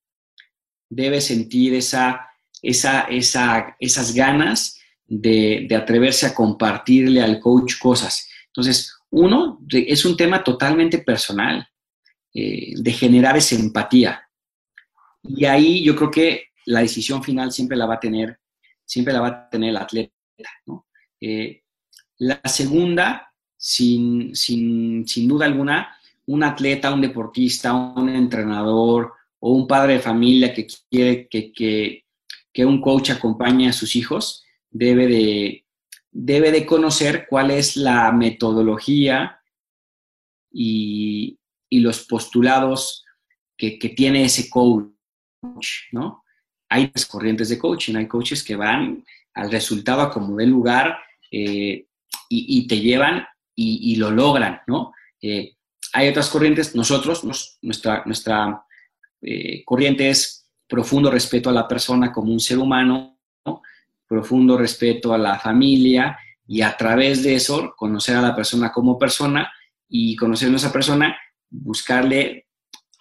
debe 0.89 1.21
sentir 1.21 1.75
esa, 1.75 2.27
esa, 2.61 3.01
esa, 3.01 3.75
esas 3.79 4.13
ganas 4.13 4.79
de, 5.05 5.67
atreverse 5.75 6.25
a 6.25 6.33
compartirle 6.33 7.21
al 7.21 7.39
coach 7.39 7.77
cosas. 7.79 8.27
Entonces, 8.47 8.93
uno, 9.11 9.59
es 9.71 10.03
un 10.05 10.17
tema 10.17 10.43
totalmente 10.43 10.99
personal, 10.99 11.67
eh, 12.33 12.73
de 12.75 12.91
generar 12.91 13.37
esa 13.37 13.55
empatía. 13.55 14.26
Y 15.23 15.45
ahí 15.45 15.83
yo 15.83 15.95
creo 15.95 16.11
que 16.11 16.47
la 16.65 16.81
decisión 16.81 17.23
final 17.23 17.51
siempre 17.51 17.77
la 17.77 17.85
va 17.85 17.95
a 17.95 17.99
tener, 17.99 18.39
siempre 18.85 19.13
la 19.13 19.21
va 19.21 19.27
a 19.27 19.49
tener 19.49 19.69
el 19.69 19.77
atleta. 19.77 20.13
Eh, 21.19 21.63
la 22.19 22.41
segunda, 22.45 23.33
sin, 23.57 24.33
duda 25.27 25.45
alguna, 25.45 25.95
un 26.25 26.43
atleta, 26.43 26.93
un 26.93 27.01
deportista, 27.01 27.73
un 27.73 28.09
entrenador 28.09 29.13
o 29.39 29.53
un 29.53 29.67
padre 29.67 29.93
de 29.93 29.99
familia 29.99 30.53
que 30.53 30.67
quiere 30.89 31.27
que, 31.29 32.03
un 32.65 32.81
coach 32.81 33.11
acompañe 33.11 33.69
a 33.69 33.73
sus 33.73 33.95
hijos, 33.95 34.43
debe 34.71 35.07
de, 35.07 35.65
debe 36.11 36.51
de 36.51 36.65
conocer 36.65 37.27
cuál 37.29 37.51
es 37.51 37.77
la 37.77 38.11
metodología 38.11 39.39
y, 40.51 41.39
los 41.69 42.05
postulados 42.05 43.05
que, 43.55 43.77
que, 43.77 43.89
tiene 43.89 44.23
ese 44.23 44.49
coach 44.49 44.96
¿no? 45.91 46.23
Hay 46.69 46.91
corrientes 47.09 47.49
de 47.49 47.57
coaching, 47.57 47.95
hay 47.95 48.07
coaches 48.07 48.43
que 48.43 48.55
van 48.55 49.03
al 49.33 49.51
resultado 49.51 50.01
a 50.01 50.11
como 50.11 50.35
del 50.35 50.49
lugar 50.49 50.97
eh, 51.31 51.85
y, 52.29 52.67
te 52.67 52.79
llevan 52.79 53.25
y, 53.55 53.95
lo 53.95 54.11
logran, 54.11 54.61
¿no? 54.67 54.93
Eh, 55.21 55.55
hay 55.93 56.09
otras 56.09 56.29
corrientes, 56.29 56.75
nosotros, 56.75 57.23
nuestra, 57.61 58.03
nuestra 58.05 58.63
eh, 59.21 59.63
corriente 59.63 60.09
es 60.09 60.49
profundo 60.67 61.09
respeto 61.09 61.49
a 61.49 61.53
la 61.53 61.67
persona 61.67 62.11
como 62.11 62.31
un 62.31 62.39
ser 62.39 62.57
humano, 62.57 63.19
profundo 64.05 64.57
respeto 64.57 65.13
a 65.13 65.17
la 65.17 65.39
familia 65.39 66.17
y 66.45 66.61
a 66.61 66.75
través 66.75 67.23
de 67.23 67.35
eso 67.35 67.73
conocer 67.75 68.15
a 68.15 68.21
la 68.21 68.35
persona 68.35 68.71
como 68.71 68.97
persona 68.97 69.51
y 69.87 70.15
conocer 70.15 70.51
a 70.51 70.55
esa 70.55 70.71
persona, 70.71 71.17
buscarle 71.49 72.46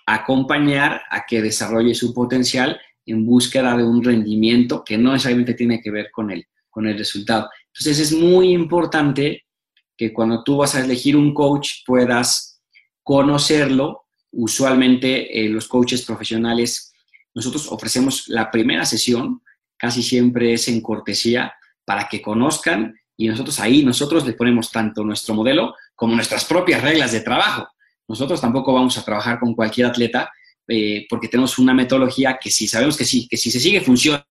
acompañar 0.07 1.03
a 1.11 1.27
que 1.27 1.42
desarrolle 1.42 1.95
su 1.95 2.14
potencial 2.14 2.81
en 3.05 3.27
búsqueda 3.27 3.77
de 3.77 3.85
un 3.85 4.03
rendimiento 4.03 4.85
que 4.85 4.97
no 4.97 5.12
necesariamente 5.12 5.55
tiene 5.55 5.81
que 5.81 5.90
ver 5.90 6.11
con 6.11 6.31
el, 6.31 6.47
con 6.71 6.87
el 6.87 6.97
resultado. 6.97 7.51
Entonces 7.66 7.99
es 7.99 8.12
muy 8.12 8.53
importante 8.53 9.45
que 9.97 10.12
cuando 10.12 10.42
tú 10.42 10.59
vas 10.59 10.75
a 10.75 10.85
elegir 10.85 11.16
un 11.16 11.35
coach 11.35 11.85
puedas 11.85 12.61
conocerlo. 13.03 14.05
Usualmente 14.33 15.45
eh, 15.45 15.49
los 15.49 15.69
coaches 15.69 16.03
profesionales, 16.03 16.92
nosotros 17.35 17.71
ofrecemos 17.71 18.29
la 18.29 18.51
primera 18.51 18.85
sesión, 18.85 19.42
casi 19.77 20.03
siempre 20.03 20.53
es 20.53 20.69
en 20.69 20.81
cortesía, 20.81 21.55
para 21.85 22.09
que 22.09 22.21
conozcan 22.21 22.95
y 23.16 23.29
nosotros 23.29 23.61
ahí, 23.61 23.83
nosotros 23.83 24.27
le 24.27 24.35
ponemos 24.35 24.71
tanto 24.71 25.03
nuestro 25.05 25.35
modelo 25.35 25.75
como 25.95 26.14
nuestras 26.14 26.45
propias 26.45 26.83
reglas 26.83 27.12
de 27.12 27.21
trabajo. 27.21 27.69
Nosotros 28.09 28.40
tampoco 28.40 28.73
vamos 28.73 28.97
a 28.99 29.05
trabajar 29.05 29.40
con 29.40 29.55
cualquier 29.55 29.88
atleta 29.88 30.31
eh, 30.69 31.07
porque 31.09 31.29
tenemos 31.29 31.59
una 31.59 31.75
metodología 31.75 32.38
que 32.40 32.51
si 32.51 32.66
sabemos 32.66 32.97
que 32.97 33.05
sí, 33.05 33.29
que 33.29 33.37
si 33.37 33.51
se 33.51 33.61
sigue 33.61 33.81
funciona. 33.81 34.25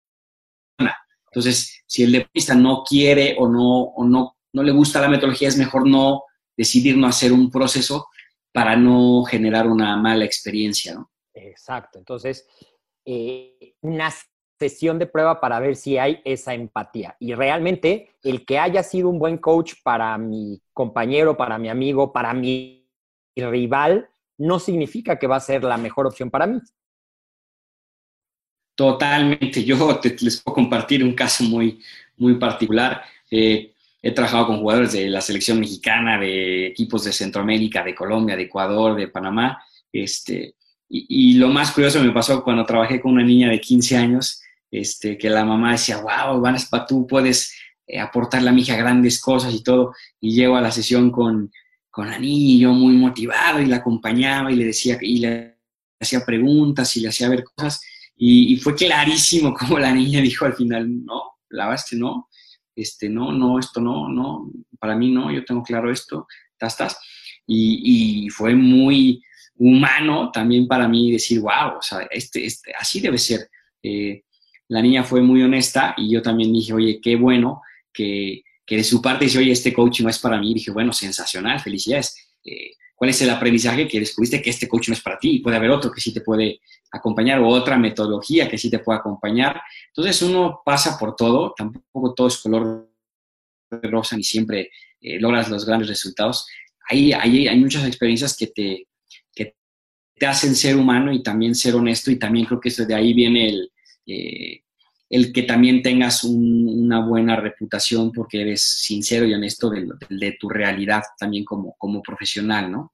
Entonces, 1.30 1.82
si 1.86 2.02
el 2.02 2.12
deportista 2.12 2.54
no 2.54 2.82
quiere 2.82 3.36
o 3.38 3.48
no, 3.48 3.82
o 3.82 4.04
no, 4.04 4.36
no 4.52 4.62
le 4.62 4.72
gusta 4.72 5.00
la 5.00 5.08
metodología, 5.08 5.48
es 5.48 5.58
mejor 5.58 5.86
no 5.86 6.22
decidir 6.56 6.96
no 6.96 7.06
hacer 7.06 7.32
un 7.32 7.50
proceso 7.50 8.06
para 8.52 8.74
no 8.74 9.22
generar 9.24 9.66
una 9.66 9.96
mala 9.96 10.24
experiencia. 10.24 10.96
Exacto. 11.34 11.98
Entonces, 11.98 12.48
eh, 13.04 13.74
una 13.82 14.10
sesión 14.58 14.98
de 14.98 15.06
prueba 15.06 15.40
para 15.40 15.60
ver 15.60 15.76
si 15.76 15.98
hay 15.98 16.20
esa 16.24 16.54
empatía. 16.54 17.16
Y 17.20 17.34
realmente 17.34 18.16
el 18.22 18.46
que 18.46 18.58
haya 18.58 18.82
sido 18.82 19.10
un 19.10 19.18
buen 19.18 19.36
coach 19.36 19.74
para 19.82 20.16
mi 20.16 20.62
compañero, 20.72 21.36
para 21.36 21.58
mi 21.58 21.68
amigo, 21.68 22.12
para 22.12 22.32
mi 22.32 22.85
rival, 23.36 24.08
no 24.38 24.58
significa 24.58 25.18
que 25.18 25.26
va 25.26 25.36
a 25.36 25.40
ser 25.40 25.64
la 25.64 25.76
mejor 25.76 26.06
opción 26.06 26.30
para 26.30 26.46
mí. 26.46 26.60
Totalmente. 28.74 29.64
Yo 29.64 30.00
les 30.20 30.42
puedo 30.42 30.54
compartir 30.54 31.02
un 31.02 31.14
caso 31.14 31.44
muy, 31.44 31.80
muy 32.16 32.34
particular. 32.34 33.02
Eh, 33.30 33.72
he 34.02 34.12
trabajado 34.12 34.48
con 34.48 34.60
jugadores 34.60 34.92
de 34.92 35.08
la 35.08 35.20
selección 35.20 35.58
mexicana, 35.58 36.18
de 36.18 36.66
equipos 36.66 37.04
de 37.04 37.12
Centroamérica, 37.12 37.82
de 37.82 37.94
Colombia, 37.94 38.36
de 38.36 38.42
Ecuador, 38.42 38.94
de 38.94 39.08
Panamá. 39.08 39.62
Este, 39.90 40.56
y, 40.88 41.34
lo 41.38 41.48
más 41.48 41.72
curioso 41.72 42.02
me 42.02 42.12
pasó 42.12 42.44
cuando 42.44 42.66
trabajé 42.66 43.00
con 43.00 43.12
una 43.12 43.24
niña 43.24 43.48
de 43.48 43.60
15 43.60 43.96
años, 43.96 44.42
este, 44.70 45.16
que 45.16 45.30
la 45.30 45.44
mamá 45.44 45.72
decía, 45.72 46.02
wow, 46.02 46.40
Vanessa, 46.40 46.86
tú 46.86 47.06
puedes 47.06 47.54
eh, 47.86 47.98
aportarle 47.98 48.50
a 48.50 48.52
mi 48.52 48.60
hija 48.60 48.76
grandes 48.76 49.20
cosas 49.20 49.54
y 49.54 49.62
todo. 49.62 49.94
Y 50.20 50.34
llego 50.34 50.56
a 50.56 50.60
la 50.60 50.70
sesión 50.70 51.10
con, 51.10 51.50
con 51.96 52.10
la 52.10 52.18
niña 52.18 52.52
y 52.52 52.58
yo 52.58 52.74
muy 52.74 52.92
motivado 52.92 53.58
y 53.58 53.64
la 53.64 53.76
acompañaba 53.76 54.52
y 54.52 54.56
le 54.56 54.66
decía, 54.66 54.98
y 55.00 55.16
le 55.16 55.56
hacía 55.98 56.26
preguntas 56.26 56.94
y 56.94 57.00
le 57.00 57.08
hacía 57.08 57.30
ver 57.30 57.42
cosas. 57.42 57.80
Y, 58.14 58.58
fue 58.58 58.74
clarísimo 58.74 59.54
como 59.58 59.78
la 59.78 59.90
niña 59.90 60.20
dijo 60.20 60.44
al 60.44 60.52
final, 60.52 61.06
no, 61.06 61.22
la 61.48 61.74
no 61.92 62.28
este, 62.74 63.08
no, 63.08 63.32
no, 63.32 63.58
esto 63.58 63.80
no, 63.80 64.10
no, 64.10 64.50
para 64.78 64.94
mí 64.94 65.10
no, 65.10 65.32
yo 65.32 65.42
tengo 65.42 65.62
claro 65.62 65.90
esto, 65.90 66.26
estás, 66.60 66.98
Y, 67.46 68.26
y 68.26 68.28
fue 68.28 68.54
muy 68.54 69.22
humano 69.54 70.30
también 70.30 70.68
para 70.68 70.86
mí 70.86 71.10
decir, 71.10 71.40
wow, 71.40 71.78
o 71.78 71.82
sea, 71.82 72.06
este, 72.10 72.44
este, 72.44 72.74
así 72.78 73.00
debe 73.00 73.16
ser. 73.16 73.48
Eh, 73.82 74.22
la 74.68 74.82
niña 74.82 75.02
fue 75.02 75.22
muy 75.22 75.40
honesta 75.40 75.94
y 75.96 76.10
yo 76.10 76.20
también 76.20 76.52
dije, 76.52 76.74
oye, 76.74 77.00
qué 77.00 77.16
bueno 77.16 77.62
que, 77.90 78.42
que 78.66 78.76
de 78.76 78.84
su 78.84 79.00
parte 79.00 79.24
dice, 79.26 79.38
oye, 79.38 79.52
este 79.52 79.72
coach 79.72 80.00
no 80.00 80.10
es 80.10 80.18
para 80.18 80.38
mí. 80.38 80.50
Y 80.50 80.54
dije, 80.54 80.72
bueno, 80.72 80.92
sensacional, 80.92 81.60
felicidades. 81.60 82.16
Eh, 82.44 82.72
¿Cuál 82.94 83.10
es 83.10 83.22
el 83.22 83.30
aprendizaje 83.30 83.86
que 83.86 84.00
descubriste 84.00 84.42
que 84.42 84.50
este 84.50 84.66
coach 84.66 84.88
no 84.88 84.94
es 84.94 85.00
para 85.00 85.18
ti? 85.18 85.36
Y 85.36 85.38
puede 85.40 85.56
haber 85.56 85.70
otro 85.70 85.92
que 85.92 86.00
sí 86.00 86.12
te 86.12 86.22
puede 86.22 86.60
acompañar 86.90 87.38
o 87.40 87.48
otra 87.48 87.78
metodología 87.78 88.48
que 88.48 88.58
sí 88.58 88.70
te 88.70 88.80
pueda 88.80 88.98
acompañar. 88.98 89.60
Entonces 89.88 90.20
uno 90.22 90.62
pasa 90.64 90.98
por 90.98 91.14
todo, 91.14 91.54
tampoco 91.56 92.14
todo 92.14 92.26
es 92.26 92.38
color 92.38 92.90
rosa 93.82 94.16
ni 94.16 94.24
siempre 94.24 94.70
eh, 95.00 95.20
logras 95.20 95.48
los 95.48 95.64
grandes 95.64 95.88
resultados. 95.88 96.46
Hay, 96.88 97.12
hay 97.12 97.58
muchas 97.58 97.86
experiencias 97.86 98.36
que 98.36 98.46
te, 98.48 98.88
que 99.34 99.56
te 100.14 100.26
hacen 100.26 100.54
ser 100.54 100.76
humano 100.76 101.12
y 101.12 101.22
también 101.22 101.54
ser 101.54 101.74
honesto 101.74 102.10
y 102.10 102.18
también 102.18 102.46
creo 102.46 102.60
que 102.60 102.70
eso 102.70 102.84
de 102.86 102.94
ahí 102.94 103.12
viene 103.12 103.48
el, 103.48 103.72
eh, 104.06 104.62
el 105.08 105.32
que 105.32 105.44
también 105.44 105.82
tengas 105.82 106.24
una 106.24 107.06
buena 107.06 107.36
reputación 107.36 108.10
porque 108.12 108.42
eres 108.42 108.62
sincero 108.62 109.24
y 109.24 109.34
honesto 109.34 109.70
de, 109.70 110.36
tu 110.38 110.48
realidad 110.48 111.02
también 111.18 111.44
como, 111.44 111.74
como 111.78 112.02
profesional, 112.02 112.70
¿no? 112.70 112.92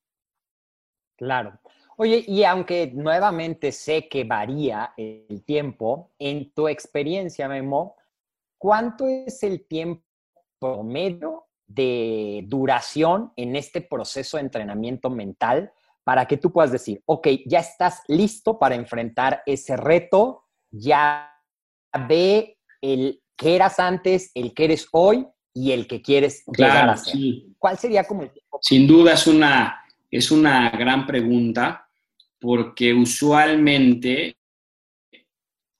Claro. 1.16 1.58
Oye, 1.96 2.24
y 2.26 2.44
aunque 2.44 2.90
nuevamente 2.92 3.70
sé 3.72 4.08
que 4.08 4.24
varía 4.24 4.92
el 4.96 5.44
tiempo, 5.44 6.12
en 6.18 6.52
tu 6.52 6.68
experiencia, 6.68 7.48
Memo, 7.48 7.96
¿cuánto 8.58 9.06
es 9.06 9.42
el 9.42 9.66
tiempo 9.66 10.02
promedio 10.58 11.46
de 11.66 12.44
duración 12.46 13.32
en 13.36 13.56
este 13.56 13.80
proceso 13.80 14.36
de 14.36 14.44
entrenamiento 14.44 15.10
mental 15.10 15.72
para 16.04 16.26
que 16.26 16.36
tú 16.36 16.52
puedas 16.52 16.72
decir, 16.72 17.02
ok, 17.06 17.28
ya 17.46 17.60
estás 17.60 18.02
listo 18.08 18.58
para 18.58 18.74
enfrentar 18.74 19.42
ese 19.46 19.76
reto, 19.76 20.44
ya 20.70 21.31
ve 22.08 22.58
el 22.80 23.20
que 23.36 23.54
eras 23.54 23.78
antes, 23.78 24.30
el 24.34 24.54
que 24.54 24.64
eres 24.64 24.86
hoy 24.92 25.26
y 25.54 25.72
el 25.72 25.86
que 25.86 26.02
quieres 26.02 26.44
llegar 26.46 26.90
a 26.90 26.96
ser? 26.96 27.16
¿Cuál 27.58 27.78
sería 27.78 28.04
como 28.04 28.22
el 28.22 28.30
tiempo? 28.30 28.58
Sin 28.62 28.86
duda 28.86 29.14
es 29.14 29.26
una, 29.26 29.82
es 30.10 30.30
una 30.30 30.70
gran 30.70 31.06
pregunta 31.06 31.88
porque 32.40 32.92
usualmente 32.92 34.36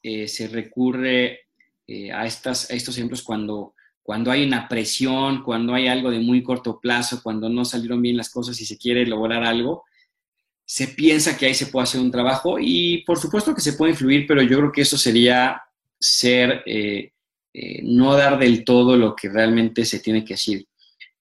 eh, 0.03 0.29
se 0.29 0.49
recurre 0.49 1.41
eh, 1.87 2.13
a, 2.13 2.25
estas, 2.27 2.71
a 2.71 2.75
estos 2.75 2.97
ejemplos 2.97 3.23
cuando, 3.23 3.75
cuando 4.03 4.31
hay 4.31 4.45
una 4.45 4.69
presión, 4.69 5.43
cuando 5.43 5.75
hay 5.75 5.89
algo 5.89 6.11
de 6.11 6.21
muy 6.21 6.43
corto 6.43 6.81
plazo, 6.81 7.21
cuando 7.23 7.49
no 7.49 7.65
salieron 7.65 8.01
bien 8.01 8.17
las 8.17 8.31
cosas 8.31 8.61
y 8.61 8.65
se 8.65 8.79
quiere 8.79 9.07
lograr 9.07 9.45
algo, 9.45 9.85
se 10.65 10.89
piensa 10.89 11.37
que 11.37 11.47
ahí 11.47 11.55
se 11.55 11.67
puede 11.67 11.85
hacer 11.85 12.01
un 12.01 12.11
trabajo 12.11 12.59
y 12.61 13.03
por 13.05 13.19
supuesto 13.19 13.55
que 13.55 13.61
se 13.61 13.75
puede 13.75 13.93
influir, 13.93 14.27
pero 14.27 14.43
yo 14.43 14.59
creo 14.59 14.73
que 14.73 14.83
eso 14.83 14.97
sería 14.97 15.63
ser, 16.03 16.63
eh, 16.67 17.13
no 17.85 18.15
dar 18.15 18.39
del 18.39 18.65
todo 18.65 18.97
lo 18.97 19.15
que 19.15 19.29
realmente 19.29 19.85
se 19.85 20.01
tiene 20.01 20.25
que 20.25 20.35
decir. 20.35 20.67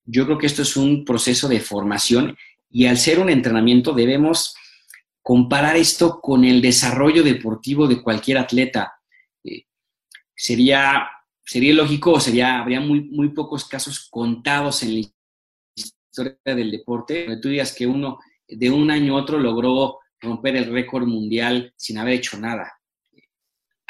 Yo 0.03 0.25
creo 0.25 0.37
que 0.37 0.47
esto 0.47 0.63
es 0.63 0.75
un 0.75 1.05
proceso 1.05 1.47
de 1.47 1.59
formación 1.59 2.35
y 2.69 2.87
al 2.87 2.97
ser 2.97 3.19
un 3.19 3.29
entrenamiento 3.29 3.93
debemos 3.93 4.55
comparar 5.21 5.75
esto 5.75 6.19
con 6.19 6.43
el 6.43 6.61
desarrollo 6.61 7.21
deportivo 7.21 7.87
de 7.87 8.01
cualquier 8.01 8.39
atleta. 8.39 8.93
Eh, 9.43 9.65
sería, 10.35 11.07
sería 11.45 11.75
lógico, 11.75 12.19
sería, 12.19 12.59
habría 12.59 12.79
muy, 12.79 13.01
muy 13.01 13.29
pocos 13.29 13.65
casos 13.65 14.07
contados 14.09 14.81
en 14.81 14.95
la 14.95 15.07
historia 15.75 16.39
del 16.43 16.71
deporte, 16.71 17.25
donde 17.25 17.41
tú 17.41 17.49
digas 17.49 17.73
que 17.75 17.85
uno 17.85 18.19
de 18.47 18.69
un 18.71 18.89
año 18.89 19.15
a 19.15 19.21
otro 19.21 19.37
logró 19.37 19.99
romper 20.19 20.55
el 20.55 20.71
récord 20.71 21.05
mundial 21.05 21.71
sin 21.77 21.99
haber 21.99 22.15
hecho 22.15 22.37
nada. 22.37 22.80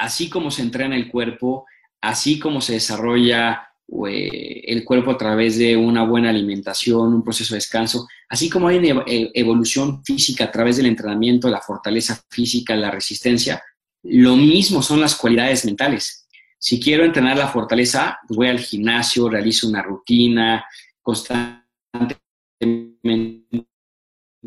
Así 0.02 0.32
como 0.32 0.50
se 0.50 0.64
entrena 0.64 0.96
el 0.96 1.10
cuerpo, 1.12 1.68
así 2.02 2.40
como 2.40 2.60
se 2.60 2.74
desarrolla 2.74 3.70
eh, 4.08 4.64
el 4.66 4.84
cuerpo 4.84 5.12
a 5.12 5.18
través 5.18 5.60
de 5.60 5.78
una 5.78 6.04
buena 6.04 6.32
alimentación, 6.32 7.14
un 7.14 7.24
proceso 7.24 7.54
de 7.54 7.60
descanso, 7.60 8.08
así 8.28 8.50
como 8.50 8.68
hay 8.68 8.78
e, 8.78 9.32
evolución 9.36 10.04
física 10.04 10.46
a 10.46 10.52
través 10.52 10.78
del 10.78 10.88
entrenamiento, 10.88 11.50
la 11.50 11.62
fortaleza 11.62 12.20
física, 12.32 12.76
la 12.76 12.90
resistencia, 12.90 13.62
lo 14.02 14.36
mismo 14.36 14.82
son 14.82 15.02
las 15.02 15.14
cualidades 15.14 15.66
mentales. 15.66 16.28
Si 16.58 16.80
quiero 16.80 17.06
entrenar 17.06 17.38
la 17.38 17.50
fortaleza, 17.50 18.18
voy 18.28 18.48
al 18.48 18.58
gimnasio, 18.58 19.30
realizo 19.30 19.68
una 19.68 19.84
rutina 19.84 20.66
constantemente 21.04 21.68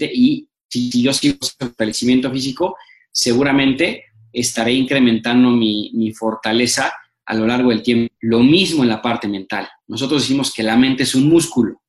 y 0.00 0.48
si 0.68 1.00
yo 1.00 1.12
sigo 1.12 1.38
el 1.40 1.68
fortalecimiento 1.68 2.28
físico, 2.32 2.76
seguramente 3.12 4.06
estaré 4.34 4.72
incrementando 4.72 5.50
mi, 5.50 5.90
mi 5.94 6.12
fortaleza 6.12 6.92
a 7.24 7.34
lo 7.34 7.46
largo 7.46 7.70
del 7.70 7.82
tiempo. 7.82 8.12
Lo 8.20 8.40
mismo 8.40 8.82
en 8.82 8.90
la 8.90 9.00
parte 9.00 9.28
mental. 9.28 9.68
Nosotros 9.86 10.22
decimos 10.22 10.52
que 10.52 10.62
la 10.62 10.76
mente 10.76 11.04
es 11.04 11.14
un 11.14 11.28
músculo 11.28 11.80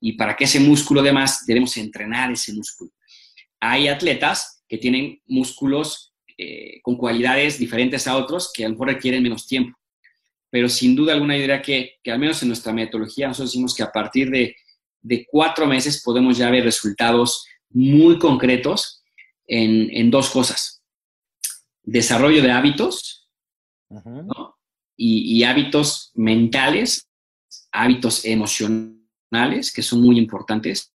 y 0.00 0.12
para 0.12 0.34
que 0.34 0.44
ese 0.44 0.60
músculo 0.60 1.00
además 1.00 1.44
debemos 1.46 1.76
entrenar 1.76 2.32
ese 2.32 2.54
músculo. 2.54 2.90
Hay 3.60 3.88
atletas 3.88 4.62
que 4.66 4.78
tienen 4.78 5.20
músculos 5.26 6.14
eh, 6.38 6.80
con 6.82 6.96
cualidades 6.96 7.58
diferentes 7.58 8.06
a 8.06 8.16
otros 8.16 8.50
que 8.54 8.64
a 8.64 8.68
lo 8.68 8.74
mejor 8.74 8.88
requieren 8.88 9.22
menos 9.22 9.46
tiempo. 9.46 9.76
Pero 10.48 10.68
sin 10.68 10.96
duda 10.96 11.12
alguna 11.12 11.34
yo 11.34 11.42
diría 11.42 11.60
que, 11.60 11.98
que 12.02 12.10
al 12.10 12.18
menos 12.18 12.40
en 12.42 12.48
nuestra 12.48 12.72
metodología 12.72 13.28
nosotros 13.28 13.50
decimos 13.50 13.74
que 13.74 13.82
a 13.82 13.92
partir 13.92 14.30
de, 14.30 14.56
de 15.02 15.26
cuatro 15.30 15.66
meses 15.66 16.02
podemos 16.02 16.38
ya 16.38 16.50
ver 16.50 16.64
resultados 16.64 17.46
muy 17.68 18.18
concretos 18.18 19.02
en, 19.46 19.90
en 19.92 20.10
dos 20.10 20.30
cosas. 20.30 20.79
Desarrollo 21.82 22.42
de 22.42 22.52
hábitos, 22.52 23.28
¿no? 23.88 24.56
y, 25.02 25.42
hábitos 25.44 26.12
mentales, 26.14 27.08
hábitos 27.72 28.24
emocionales, 28.24 29.72
que 29.72 29.82
son 29.82 30.02
muy 30.02 30.18
importantes, 30.18 30.92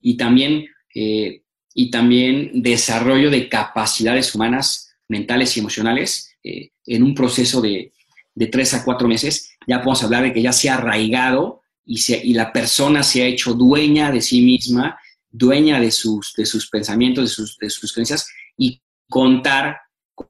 y 0.00 0.16
también, 0.16 0.66
eh, 0.94 1.42
y 1.72 1.90
también 1.90 2.62
desarrollo 2.62 3.30
de 3.30 3.48
capacidades 3.48 4.34
humanas, 4.34 4.96
mentales 5.08 5.56
y 5.56 5.60
emocionales 5.60 6.36
eh, 6.42 6.70
en 6.86 7.02
un 7.04 7.14
proceso 7.14 7.60
de, 7.60 7.92
de, 8.34 8.46
tres 8.48 8.74
a 8.74 8.84
cuatro 8.84 9.06
meses. 9.06 9.56
Ya 9.66 9.78
podemos 9.78 10.02
hablar 10.02 10.24
de 10.24 10.32
que 10.32 10.42
ya 10.42 10.52
se 10.52 10.68
ha 10.68 10.74
arraigado 10.74 11.62
y, 11.86 12.00
y 12.28 12.34
la 12.34 12.52
persona 12.52 13.02
se 13.02 13.22
ha 13.22 13.26
hecho 13.26 13.54
dueña 13.54 14.10
de 14.10 14.20
sí 14.20 14.40
misma, 14.42 14.98
dueña 15.30 15.80
de 15.80 15.90
sus, 15.92 16.34
de 16.36 16.44
sus 16.44 16.68
pensamientos, 16.68 17.24
de 17.24 17.30
sus, 17.30 17.56
de 17.58 17.70
sus 17.70 17.92
creencias 17.92 18.28
y 18.56 18.80
contar 19.14 19.78
con 20.16 20.26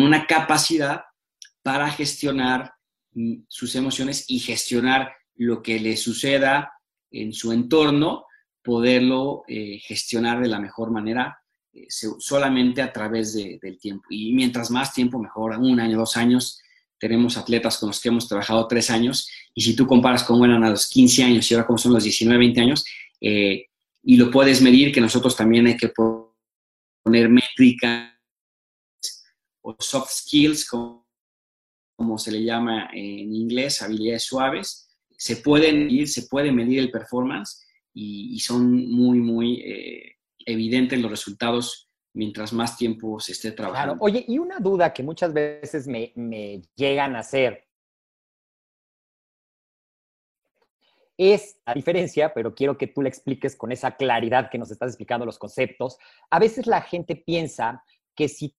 una 0.00 0.24
capacidad 0.24 1.00
para 1.60 1.90
gestionar 1.90 2.72
mm, 3.14 3.38
sus 3.48 3.74
emociones 3.74 4.26
y 4.28 4.38
gestionar 4.38 5.12
lo 5.34 5.60
que 5.60 5.80
le 5.80 5.96
suceda 5.96 6.72
en 7.10 7.32
su 7.32 7.50
entorno, 7.50 8.26
poderlo 8.62 9.42
eh, 9.48 9.80
gestionar 9.80 10.40
de 10.40 10.46
la 10.46 10.60
mejor 10.60 10.92
manera 10.92 11.40
eh, 11.72 11.88
solamente 11.90 12.80
a 12.80 12.92
través 12.92 13.34
del 13.34 13.76
tiempo. 13.80 14.06
Y 14.08 14.34
mientras 14.34 14.70
más 14.70 14.94
tiempo, 14.94 15.18
mejor, 15.18 15.58
un 15.58 15.80
año, 15.80 15.98
dos 15.98 16.16
años. 16.16 16.60
Tenemos 16.96 17.36
atletas 17.38 17.78
con 17.78 17.88
los 17.88 18.00
que 18.00 18.10
hemos 18.10 18.28
trabajado 18.28 18.68
tres 18.68 18.88
años 18.90 19.28
y 19.52 19.62
si 19.62 19.74
tú 19.74 19.84
comparas 19.86 20.22
cómo 20.22 20.44
eran 20.44 20.62
a 20.62 20.70
los 20.70 20.86
15 20.86 21.24
años 21.24 21.50
y 21.50 21.54
ahora 21.54 21.66
cómo 21.66 21.78
son 21.78 21.94
los 21.94 22.04
19, 22.04 22.38
20 22.38 22.60
años, 22.60 22.84
eh, 23.20 23.64
y 24.04 24.16
lo 24.16 24.30
puedes 24.30 24.62
medir, 24.62 24.92
que 24.92 25.00
nosotros 25.00 25.34
también 25.34 25.66
hay 25.66 25.76
que 25.76 25.88
poner 27.02 27.28
métrica 27.28 28.18
o 29.62 29.76
soft 29.78 30.10
skills, 30.10 30.66
como, 30.66 31.06
como 31.96 32.18
se 32.18 32.32
le 32.32 32.42
llama 32.42 32.90
en 32.92 33.34
inglés, 33.34 33.82
habilidades 33.82 34.24
suaves, 34.24 34.96
se 35.10 35.36
pueden 35.36 35.86
medir, 35.86 36.08
se 36.08 36.22
puede 36.22 36.50
medir 36.50 36.78
el 36.78 36.90
performance 36.90 37.62
y, 37.92 38.38
son 38.40 38.90
muy, 38.90 39.18
muy 39.18 39.60
eh, 39.60 40.16
evidentes 40.46 41.00
los 41.00 41.10
resultados 41.10 41.88
mientras 42.14 42.52
más 42.52 42.76
tiempo 42.76 43.20
se 43.20 43.32
esté 43.32 43.52
trabajando. 43.52 43.94
Claro. 43.94 44.04
Oye, 44.04 44.24
y 44.26 44.38
una 44.38 44.58
duda 44.58 44.92
que 44.92 45.02
muchas 45.02 45.32
veces 45.32 45.86
me, 45.86 46.12
me 46.16 46.62
llegan 46.74 47.16
a 47.16 47.20
hacer 47.20 47.69
es 51.20 51.58
la 51.66 51.74
diferencia, 51.74 52.32
pero 52.32 52.54
quiero 52.54 52.78
que 52.78 52.86
tú 52.86 53.02
le 53.02 53.10
expliques 53.10 53.54
con 53.54 53.70
esa 53.72 53.94
claridad 53.96 54.48
que 54.48 54.56
nos 54.56 54.70
estás 54.70 54.92
explicando 54.92 55.26
los 55.26 55.38
conceptos. 55.38 55.98
A 56.30 56.38
veces 56.38 56.66
la 56.66 56.80
gente 56.80 57.14
piensa 57.14 57.84
que 58.16 58.26
si 58.26 58.56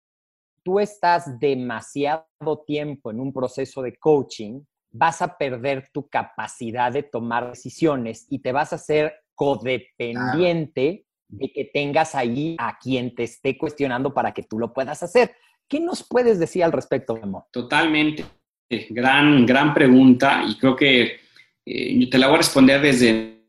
tú 0.64 0.80
estás 0.80 1.40
demasiado 1.40 2.24
tiempo 2.68 3.10
en 3.10 3.20
un 3.20 3.34
proceso 3.34 3.82
de 3.82 3.96
coaching, 3.96 4.62
vas 4.92 5.24
a 5.24 5.40
perder 5.40 5.90
tu 5.92 6.08
capacidad 6.08 6.92
de 6.92 7.02
tomar 7.02 7.50
decisiones 7.50 8.28
y 8.30 8.40
te 8.40 8.52
vas 8.52 8.74
a 8.74 8.76
hacer 8.76 9.12
codependiente 9.34 11.08
de 11.30 11.52
que 11.52 11.66
tengas 11.66 12.14
ahí 12.14 12.58
a 12.60 12.78
quien 12.78 13.16
te 13.16 13.24
esté 13.24 13.58
cuestionando 13.58 14.14
para 14.14 14.34
que 14.34 14.44
tú 14.44 14.60
lo 14.60 14.72
puedas 14.72 15.02
hacer. 15.02 15.32
¿Qué 15.68 15.80
nos 15.80 16.08
puedes 16.08 16.38
decir 16.38 16.64
al 16.64 16.74
respecto, 16.74 17.16
Memo? 17.16 17.48
Totalmente. 17.50 18.24
Gran, 18.92 19.48
gran 19.48 19.74
pregunta 19.74 20.44
y 20.48 20.60
creo 20.60 20.76
que 20.76 21.31
eh, 21.66 22.10
te 22.10 22.18
la 22.18 22.28
voy 22.28 22.36
a 22.36 22.40
responder 22.40 22.82
desde, 22.82 23.46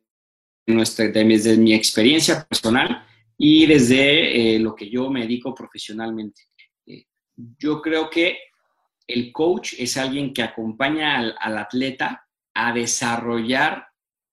nuestra, 0.67 1.09
desde 1.09 1.57
mi 1.57 1.75
experiencia 1.75 2.47
personal 2.49 3.07
y 3.37 3.67
desde 3.67 4.55
eh, 4.55 4.59
lo 4.59 4.75
que 4.75 4.89
yo 4.89 5.11
me 5.11 5.23
dedico 5.23 5.55
profesionalmente. 5.55 6.43
Eh, 6.87 7.07
yo 7.59 7.81
creo 7.81 8.09
que 8.11 8.39
el 9.07 9.33
coach 9.33 9.75
es 9.79 9.97
alguien 9.97 10.33
que 10.33 10.43
acompaña 10.43 11.19
al, 11.19 11.35
al 11.41 11.59
atleta 11.59 12.27
a 12.55 12.73
desarrollar 12.73 13.87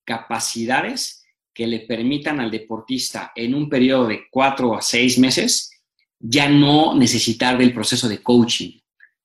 capacidades 0.06 1.26
que 1.54 1.68
le 1.68 1.82
permitan 1.82 2.40
al 2.40 2.52
deportista 2.52 3.32
en 3.36 3.54
un 3.56 3.70
periodo 3.70 4.08
de 4.08 4.28
cuatro 4.30 4.76
a 4.76 4.82
seis 4.82 5.18
meses 5.18 5.72
ya 6.20 6.50
no 6.50 6.96
necesitar 6.96 7.58
del 7.58 7.74
proceso 7.74 8.08
de 8.10 8.22
coaching. 8.22 8.80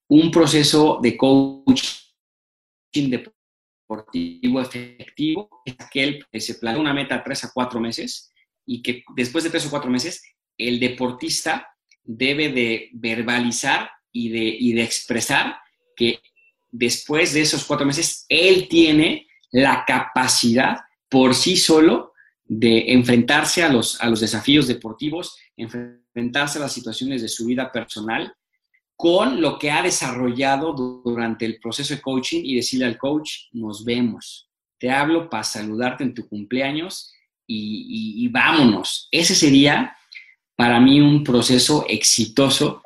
Un 0.09 0.31
proceso 0.31 1.01
de 1.03 1.17
coaching 1.17 1.75
deportivo 3.85 4.61
efectivo 4.61 5.62
es 5.64 5.74
aquel 5.78 6.24
que 6.30 6.41
se 6.41 6.55
plantea 6.55 6.80
una 6.80 6.95
meta 6.95 7.22
tres 7.22 7.45
a 7.45 7.51
cuatro 7.53 7.80
meses 7.80 8.32
y 8.66 8.82
que 8.82 9.05
después 9.14 9.45
de 9.45 9.51
tres 9.51 9.66
o 9.66 9.70
cuatro 9.70 9.91
meses 9.91 10.22
el 10.57 10.80
deportista 10.80 11.68
debe 12.03 12.51
de 12.51 12.91
verbalizar 12.95 13.91
y 14.12 14.30
de, 14.30 14.45
y 14.45 14.72
de 14.72 14.82
expresar 14.82 15.57
que 15.97 16.20
después 16.70 17.35
de 17.35 17.43
esos 17.43 17.64
cuatro 17.64 17.87
meses 17.87 18.24
él 18.28 18.68
tiene 18.68 19.26
la 19.51 19.85
capacidad 19.87 20.78
por 21.09 21.35
sí 21.35 21.57
solo 21.57 22.12
de 22.45 22.93
enfrentarse 22.93 23.62
a 23.62 23.68
los, 23.68 24.01
a 24.01 24.09
los 24.09 24.20
desafíos 24.20 24.66
deportivos, 24.66 25.37
enfrentarse 25.57 26.59
a 26.59 26.62
las 26.62 26.72
situaciones 26.72 27.22
de 27.22 27.28
su 27.28 27.47
vida 27.47 27.70
personal 27.72 28.35
con 28.97 29.41
lo 29.41 29.59
que 29.59 29.71
ha 29.71 29.83
desarrollado 29.83 30.73
durante 30.73 31.45
el 31.45 31.59
proceso 31.59 31.95
de 31.95 32.01
coaching 32.01 32.43
y 32.45 32.57
decirle 32.57 32.87
al 32.87 32.99
coach, 32.99 33.49
nos 33.53 33.85
vemos, 33.85 34.49
te 34.79 34.91
hablo 34.91 35.29
para 35.29 35.43
saludarte 35.43 36.05
en 36.05 36.15
tu 36.15 36.29
cumpleaños 36.29 37.13
y, 37.47 38.29
vámonos. 38.29 39.09
Ese 39.11 39.35
sería 39.35 39.97
para 40.57 40.81
mí 40.81 41.01
un 41.01 41.25
proceso 41.25 41.85
exitoso 41.89 42.83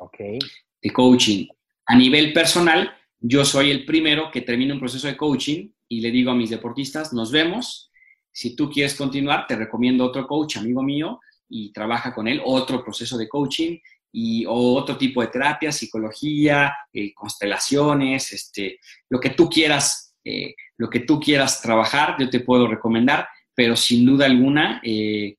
de 0.81 0.89
coaching. 0.91 1.47
A 1.85 1.95
nivel 1.95 2.33
personal, 2.33 2.91
yo 3.19 3.45
soy 3.45 3.71
el 3.71 3.85
primero 3.85 4.31
que 4.31 4.41
termina 4.41 4.73
un 4.73 4.79
proceso 4.79 5.07
de 5.07 5.17
coaching 5.17 5.69
y 5.87 6.01
le 6.01 6.11
digo 6.11 6.31
a 6.31 6.35
mis 6.35 6.49
deportistas, 6.49 7.13
nos 7.13 7.31
vemos. 7.31 7.91
Si 8.31 8.55
tú 8.55 8.69
quieres 8.69 8.95
continuar, 8.95 9.47
te 9.47 9.55
recomiendo 9.55 10.05
otro 10.05 10.27
coach, 10.27 10.57
amigo 10.57 10.83
mío, 10.83 11.19
y 11.49 11.71
trabaja 11.71 12.13
con 12.13 12.27
él, 12.27 12.41
otro 12.45 12.83
proceso 12.83 13.17
de 13.17 13.27
coaching 13.27 13.79
y 14.11 14.45
otro 14.47 14.97
tipo 14.97 15.21
de 15.21 15.27
terapia, 15.27 15.71
psicología, 15.71 16.75
eh, 16.91 17.13
constelaciones, 17.13 18.33
este, 18.33 18.79
lo 19.09 19.19
que 19.19 19.31
tú 19.31 19.49
quieras, 19.49 20.15
eh, 20.23 20.55
lo 20.77 20.89
que 20.89 21.01
tú 21.01 21.19
quieras 21.19 21.61
trabajar, 21.61 22.15
yo 22.19 22.29
te 22.29 22.39
puedo 22.39 22.67
recomendar, 22.67 23.27
pero 23.53 23.75
sin 23.75 24.05
duda 24.05 24.25
alguna, 24.25 24.81
eh, 24.83 25.35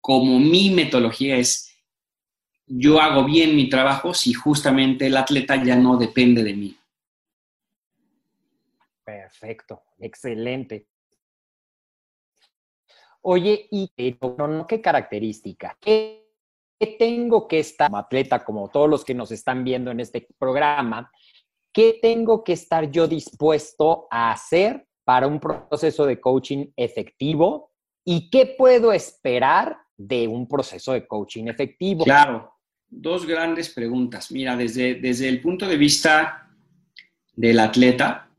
como 0.00 0.38
mi 0.38 0.70
metodología 0.70 1.36
es, 1.36 1.76
yo 2.66 3.00
hago 3.00 3.24
bien 3.24 3.56
mi 3.56 3.68
trabajo 3.68 4.14
si 4.14 4.32
justamente 4.32 5.06
el 5.06 5.16
atleta 5.16 5.62
ya 5.62 5.76
no 5.76 5.96
depende 5.96 6.44
de 6.44 6.54
mí. 6.54 6.76
Perfecto, 9.04 9.82
excelente. 9.98 10.86
Oye, 13.22 13.66
¿y 13.70 13.90
qué 14.68 14.80
característica? 14.80 15.76
¿Qué 15.80 16.29
tengo 16.86 17.46
que 17.46 17.58
estar 17.58 17.88
como 17.88 17.98
atleta, 17.98 18.44
como 18.44 18.68
todos 18.68 18.88
los 18.88 19.04
que 19.04 19.14
nos 19.14 19.30
están 19.30 19.64
viendo 19.64 19.90
en 19.90 20.00
este 20.00 20.26
programa? 20.38 21.10
¿Qué 21.72 21.98
tengo 22.00 22.42
que 22.42 22.54
estar 22.54 22.90
yo 22.90 23.06
dispuesto 23.06 24.06
a 24.10 24.32
hacer 24.32 24.86
para 25.04 25.26
un 25.26 25.38
proceso 25.38 26.06
de 26.06 26.20
coaching 26.20 26.66
efectivo? 26.76 27.72
¿Y 28.04 28.30
qué 28.30 28.54
puedo 28.58 28.92
esperar 28.92 29.76
de 29.96 30.26
un 30.26 30.48
proceso 30.48 30.92
de 30.92 31.06
coaching 31.06 31.46
efectivo? 31.46 32.04
Claro, 32.04 32.54
dos 32.88 33.26
grandes 33.26 33.68
preguntas. 33.68 34.32
Mira, 34.32 34.56
desde, 34.56 34.94
desde 34.94 35.28
el 35.28 35.40
punto 35.40 35.68
de 35.68 35.76
vista 35.76 36.50
del 37.34 37.60
atleta, 37.60 38.30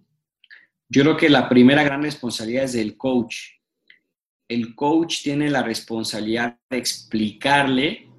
yo 0.89 1.03
creo 1.03 1.15
que 1.15 1.29
la 1.29 1.47
primera 1.47 1.83
gran 1.83 2.01
responsabilidad 2.01 2.65
es 2.65 2.73
del 2.73 2.97
coach. 2.97 3.37
El 4.49 4.75
coach 4.75 5.23
tiene 5.23 5.49
la 5.49 5.63
responsabilidad 5.63 6.59
de 6.69 6.77
explicarle 6.77 8.10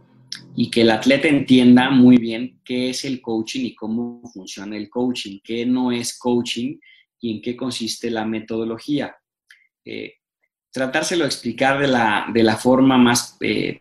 y 0.55 0.71
que 0.71 0.83
el 0.83 0.91
atleta 0.91 1.29
entienda 1.29 1.91
muy 1.91 2.19
bien 2.19 2.61
qué 2.65 2.91
es 2.91 3.05
el 3.05 3.21
coaching 3.21 3.65
y 3.67 3.75
cómo 3.75 4.23
funciona 4.33 4.77
el 4.77 4.89
coaching, 4.91 5.41
qué 5.43 5.65
no 5.67 5.93
es 5.93 6.19
coaching 6.19 6.79
y 7.21 7.37
en 7.37 7.43
qué 7.43 7.57
consiste 7.57 8.11
la 8.11 8.25
metodología. 8.25 9.17
Eh, 9.85 10.15
tratárselo 10.71 11.25
de 11.25 11.29
explicar 11.29 11.81
de 11.81 11.89
la, 11.89 12.27
de 12.33 12.43
la 12.43 12.57
forma 12.57 12.99
más 12.99 13.37
eh, 13.41 13.81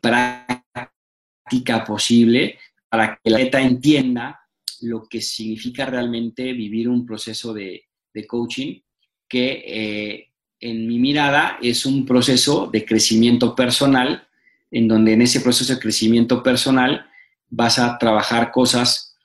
práctica 0.00 1.84
posible 1.84 2.58
para 2.88 3.14
que 3.14 3.20
el 3.24 3.34
atleta 3.34 3.60
entienda 3.60 4.40
lo 4.82 5.06
que 5.08 5.20
significa 5.20 5.86
realmente 5.86 6.52
vivir 6.52 6.88
un 6.88 7.04
proceso 7.04 7.52
de, 7.52 7.84
de 8.12 8.26
coaching 8.26 8.80
que 9.28 9.62
eh, 9.66 10.32
en 10.58 10.86
mi 10.86 10.98
mirada 10.98 11.58
es 11.62 11.86
un 11.86 12.04
proceso 12.04 12.66
de 12.66 12.84
crecimiento 12.84 13.54
personal 13.54 14.26
en 14.70 14.88
donde 14.88 15.12
en 15.12 15.22
ese 15.22 15.40
proceso 15.40 15.74
de 15.74 15.80
crecimiento 15.80 16.42
personal 16.42 17.06
vas 17.48 17.78
a 17.78 17.98
trabajar 17.98 18.50
cosas 18.52 19.16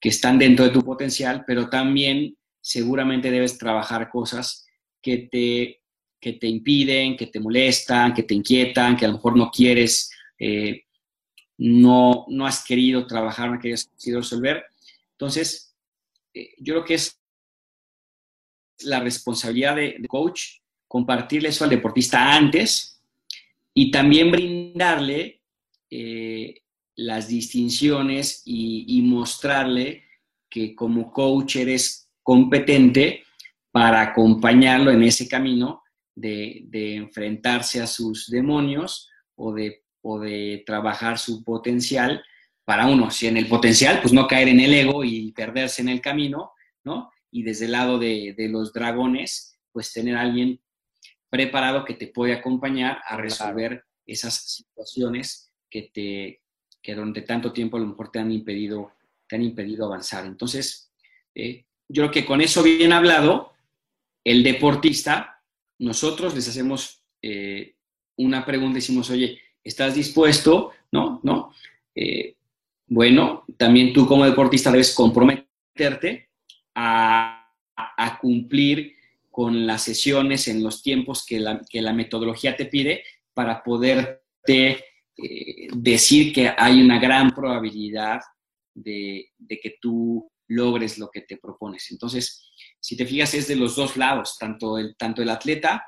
que 0.00 0.08
están 0.08 0.38
dentro 0.38 0.64
de 0.64 0.70
tu 0.70 0.82
potencial, 0.82 1.44
pero 1.46 1.68
también 1.68 2.36
seguramente 2.60 3.30
debes 3.30 3.58
trabajar 3.58 4.10
cosas 4.10 4.66
que 5.02 5.28
te, 5.30 5.82
que 6.20 6.34
te 6.34 6.46
impiden, 6.46 7.16
que 7.16 7.26
te 7.26 7.40
molestan, 7.40 8.14
que 8.14 8.22
te 8.22 8.34
inquietan, 8.34 8.96
que 8.96 9.04
a 9.04 9.08
lo 9.08 9.14
mejor 9.14 9.36
no 9.36 9.50
quieres, 9.50 10.10
eh, 10.38 10.84
no, 11.58 12.24
no 12.28 12.46
has 12.46 12.64
querido 12.64 13.06
trabajar, 13.06 13.50
no 13.50 13.56
has 13.56 13.90
querido 13.98 14.20
resolver. 14.20 14.64
Entonces, 15.12 15.74
eh, 16.34 16.54
yo 16.58 16.74
creo 16.74 16.84
que 16.84 16.94
es 16.94 17.20
la 18.80 19.00
responsabilidad 19.00 19.76
de, 19.76 19.96
de 19.98 20.08
coach 20.08 20.58
compartirle 20.88 21.48
eso 21.48 21.64
al 21.64 21.70
deportista 21.70 22.34
antes 22.34 22.95
y 23.78 23.90
también 23.90 24.30
brindarle 24.30 25.42
eh, 25.90 26.62
las 26.96 27.28
distinciones 27.28 28.40
y, 28.46 29.02
mostrarle 29.02 30.04
que 30.48 30.74
como 30.74 31.12
coach 31.12 31.56
eres 31.56 32.10
competente 32.22 33.22
para 33.70 34.00
acompañarlo 34.00 34.90
en 34.90 35.02
ese 35.02 35.28
camino 35.28 35.82
de, 36.14 36.66
enfrentarse 36.72 37.82
a 37.82 37.86
sus 37.86 38.30
demonios 38.30 39.10
o 39.34 39.52
de, 39.52 39.82
de 40.22 40.62
trabajar 40.64 41.18
su 41.18 41.44
potencial 41.44 42.24
para 42.64 42.86
uno, 42.86 43.10
si 43.10 43.26
en 43.26 43.36
el 43.36 43.46
potencial, 43.46 44.00
pues 44.00 44.14
no 44.14 44.26
caer 44.26 44.48
en 44.48 44.60
el 44.60 44.72
ego 44.72 45.04
y 45.04 45.32
perderse 45.32 45.82
en 45.82 45.90
el 45.90 46.00
camino, 46.00 46.52
¿no? 46.82 47.10
Y 47.30 47.42
desde 47.42 47.66
el 47.66 47.72
lado 47.72 47.98
de, 47.98 48.34
de 48.38 48.48
los 48.48 48.72
dragones, 48.72 49.60
pues 49.70 49.92
tener 49.92 50.16
a 50.16 50.22
alguien 50.22 50.62
preparado 51.36 51.84
que 51.84 51.92
te 51.92 52.06
puede 52.06 52.32
acompañar 52.32 53.02
a 53.06 53.18
resolver 53.18 53.84
esas 54.06 54.34
situaciones 54.42 55.52
que, 55.68 55.90
te, 55.92 56.40
que 56.80 56.94
durante 56.94 57.20
tanto 57.20 57.52
tiempo 57.52 57.76
a 57.76 57.80
lo 57.80 57.88
mejor 57.88 58.10
te 58.10 58.18
han 58.18 58.32
impedido, 58.32 58.92
te 59.28 59.36
han 59.36 59.42
impedido 59.42 59.84
avanzar. 59.84 60.24
Entonces, 60.24 60.90
eh, 61.34 61.66
yo 61.88 62.04
creo 62.04 62.10
que 62.10 62.24
con 62.24 62.40
eso 62.40 62.62
bien 62.62 62.94
hablado, 62.94 63.52
el 64.24 64.42
deportista, 64.42 65.42
nosotros 65.78 66.34
les 66.34 66.48
hacemos 66.48 67.02
eh, 67.20 67.74
una 68.16 68.46
pregunta, 68.46 68.76
decimos, 68.76 69.10
oye, 69.10 69.38
¿estás 69.62 69.94
dispuesto? 69.94 70.72
¿No? 70.90 71.20
¿No? 71.22 71.52
Eh, 71.94 72.34
bueno, 72.86 73.44
también 73.58 73.92
tú 73.92 74.06
como 74.06 74.24
deportista 74.24 74.70
debes 74.72 74.94
comprometerte 74.94 76.30
a, 76.74 77.52
a 77.76 78.18
cumplir 78.18 78.95
con 79.36 79.66
las 79.66 79.82
sesiones 79.82 80.48
en 80.48 80.62
los 80.62 80.82
tiempos 80.82 81.26
que 81.26 81.38
la, 81.38 81.60
que 81.68 81.82
la 81.82 81.92
metodología 81.92 82.56
te 82.56 82.64
pide 82.64 83.04
para 83.34 83.62
poderte 83.62 84.22
eh, 85.14 85.68
decir 85.74 86.32
que 86.32 86.54
hay 86.56 86.80
una 86.80 86.98
gran 86.98 87.34
probabilidad 87.34 88.22
de, 88.72 89.32
de, 89.36 89.60
que 89.60 89.76
tú 89.78 90.26
logres 90.48 90.96
lo 90.96 91.10
que 91.10 91.20
te 91.20 91.36
propones. 91.36 91.90
Entonces, 91.90 92.50
si 92.80 92.96
te 92.96 93.04
fijas, 93.04 93.34
es 93.34 93.46
de 93.46 93.56
los 93.56 93.76
dos 93.76 93.98
lados, 93.98 94.38
tanto 94.40 94.78
el, 94.78 94.96
tanto 94.96 95.20
el 95.20 95.28
atleta 95.28 95.84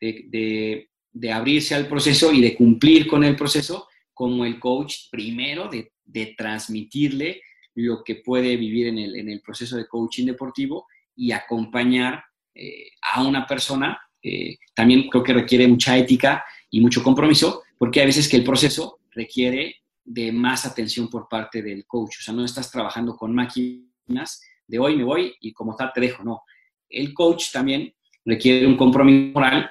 de, 0.00 0.24
de, 0.26 0.90
de 1.12 1.32
abrirse 1.32 1.76
al 1.76 1.86
proceso 1.86 2.32
y 2.32 2.40
de 2.40 2.56
cumplir 2.56 3.06
con 3.06 3.22
el 3.22 3.36
proceso, 3.36 3.86
como 4.12 4.44
el 4.44 4.58
coach 4.58 5.08
primero 5.08 5.68
de, 5.68 5.92
de 6.04 6.34
transmitirle 6.36 7.42
lo 7.76 8.02
que 8.02 8.16
puede 8.16 8.56
vivir 8.56 8.88
en 8.88 8.98
el, 8.98 9.14
en 9.14 9.28
el, 9.28 9.40
proceso 9.40 9.76
de 9.76 9.86
coaching 9.86 10.26
deportivo 10.26 10.88
y 11.14 11.30
acompañar 11.30 12.24
eh, 12.60 12.90
a 13.14 13.22
una 13.22 13.46
persona. 13.46 13.98
Eh, 14.20 14.58
también 14.74 15.08
creo 15.08 15.22
que 15.22 15.32
requiere 15.32 15.68
mucha 15.68 15.96
ética 15.96 16.44
y 16.70 16.80
mucho 16.80 17.02
compromiso, 17.02 17.62
porque 17.78 18.00
hay 18.00 18.06
veces 18.06 18.28
que 18.28 18.36
el 18.36 18.44
proceso 18.44 18.98
requiere 19.12 19.76
de 20.04 20.32
más 20.32 20.66
atención 20.66 21.08
por 21.08 21.28
parte 21.28 21.62
del 21.62 21.86
coach. 21.86 22.16
O 22.18 22.22
sea, 22.22 22.34
no 22.34 22.44
estás 22.44 22.70
trabajando 22.70 23.16
con 23.16 23.32
máquinas 23.32 24.42
de 24.66 24.78
hoy 24.78 24.96
me 24.96 25.04
voy 25.04 25.34
y 25.40 25.52
como 25.52 25.76
tal 25.76 25.92
te 25.92 26.00
dejo. 26.00 26.24
No. 26.24 26.42
El 26.88 27.14
coach 27.14 27.52
también 27.52 27.94
requiere 28.24 28.66
un 28.66 28.76
compromiso 28.76 29.32
moral 29.34 29.70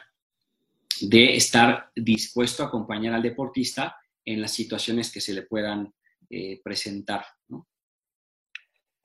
de 1.01 1.35
estar 1.35 1.91
dispuesto 1.95 2.63
a 2.63 2.67
acompañar 2.67 3.13
al 3.13 3.21
deportista 3.21 3.97
en 4.23 4.41
las 4.41 4.51
situaciones 4.51 5.11
que 5.11 5.21
se 5.21 5.33
le 5.33 5.43
puedan 5.43 5.93
eh, 6.29 6.61
presentar. 6.63 7.25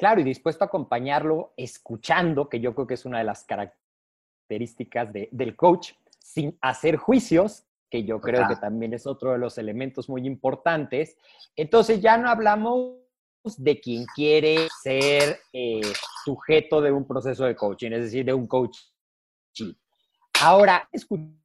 Claro, 0.02 0.20
y 0.20 0.24
dispuesto 0.24 0.64
a 0.64 0.66
acompañarlo 0.66 1.54
escuchando, 1.56 2.48
que 2.48 2.58
yo 2.58 2.74
creo 2.74 2.88
que 2.88 2.94
es 2.94 3.04
una 3.04 3.18
de 3.18 3.24
las 3.24 3.44
características 3.44 5.12
de, 5.12 5.28
del 5.30 5.54
coach, 5.54 5.92
sin 6.18 6.58
hacer 6.60 6.96
juicios, 6.96 7.66
que 7.88 8.02
yo 8.02 8.20
creo 8.20 8.48
que 8.48 8.56
también 8.56 8.94
es 8.94 9.06
otro 9.06 9.30
de 9.30 9.38
los 9.38 9.58
elementos 9.58 10.08
muy 10.08 10.26
importantes. 10.26 11.16
Entonces 11.54 12.00
ya 12.00 12.18
no 12.18 12.28
hablamos 12.28 12.96
de 13.58 13.80
quien 13.80 14.04
quiere 14.06 14.66
ser 14.82 15.38
eh, 15.52 15.82
sujeto 16.24 16.80
de 16.80 16.90
un 16.90 17.06
proceso 17.06 17.44
de 17.44 17.54
coaching, 17.54 17.92
es 17.92 18.02
decir, 18.06 18.24
de 18.24 18.34
un 18.34 18.48
coach. 18.48 18.76
Ahora, 20.40 20.88
escuchando 20.90 21.36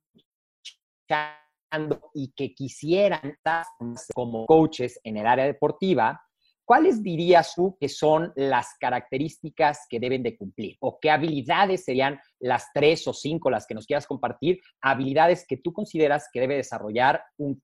y 2.16 2.34
que 2.36 2.55
quisieran 2.55 3.24
estar 3.24 3.68
como 4.16 4.47
coaches 4.47 4.99
en 5.03 5.18
el 5.18 5.28
área 5.28 5.45
deportiva, 5.45 6.26
¿cuáles 6.68 7.01
dirías 7.01 7.53
tú 7.55 7.78
que 7.80 7.88
son 7.88 8.34
las 8.36 8.76
características 8.78 9.88
que 9.89 10.01
deben 10.01 10.22
de 10.22 10.36
cumplir? 10.36 10.76
¿O 10.82 10.99
qué 10.99 11.09
habilidades 11.09 11.86
serían 11.86 12.20
las 12.39 12.65
tres 12.74 13.07
o 13.07 13.13
cinco 13.13 13.49
las 13.49 13.65
que 13.65 13.74
nos 13.74 13.86
quieras 13.86 14.05
compartir? 14.05 14.59
Habilidades 14.82 15.45
que 15.47 15.55
tú 15.55 15.72
consideras 15.72 16.28
que 16.32 16.41
debe 16.41 16.57
desarrollar 16.57 17.24
un 17.38 17.63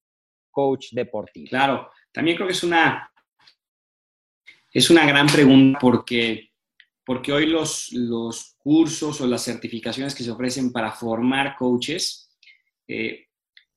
coach 0.49 0.93
deportivo. 0.93 1.49
Claro, 1.49 1.91
también 2.13 2.37
creo 2.37 2.47
que 2.47 2.53
es 2.53 2.63
una, 2.63 3.11
es 4.71 4.89
una 4.89 5.05
gran 5.05 5.27
pregunta 5.27 5.79
porque, 5.81 6.51
porque 7.05 7.33
hoy 7.33 7.47
los, 7.47 7.91
los 7.91 8.55
cursos 8.57 9.19
o 9.19 9.27
las 9.27 9.43
certificaciones 9.43 10.15
que 10.15 10.23
se 10.23 10.31
ofrecen 10.31 10.71
para 10.71 10.93
formar 10.93 11.57
coaches, 11.57 12.33
eh, 12.87 13.25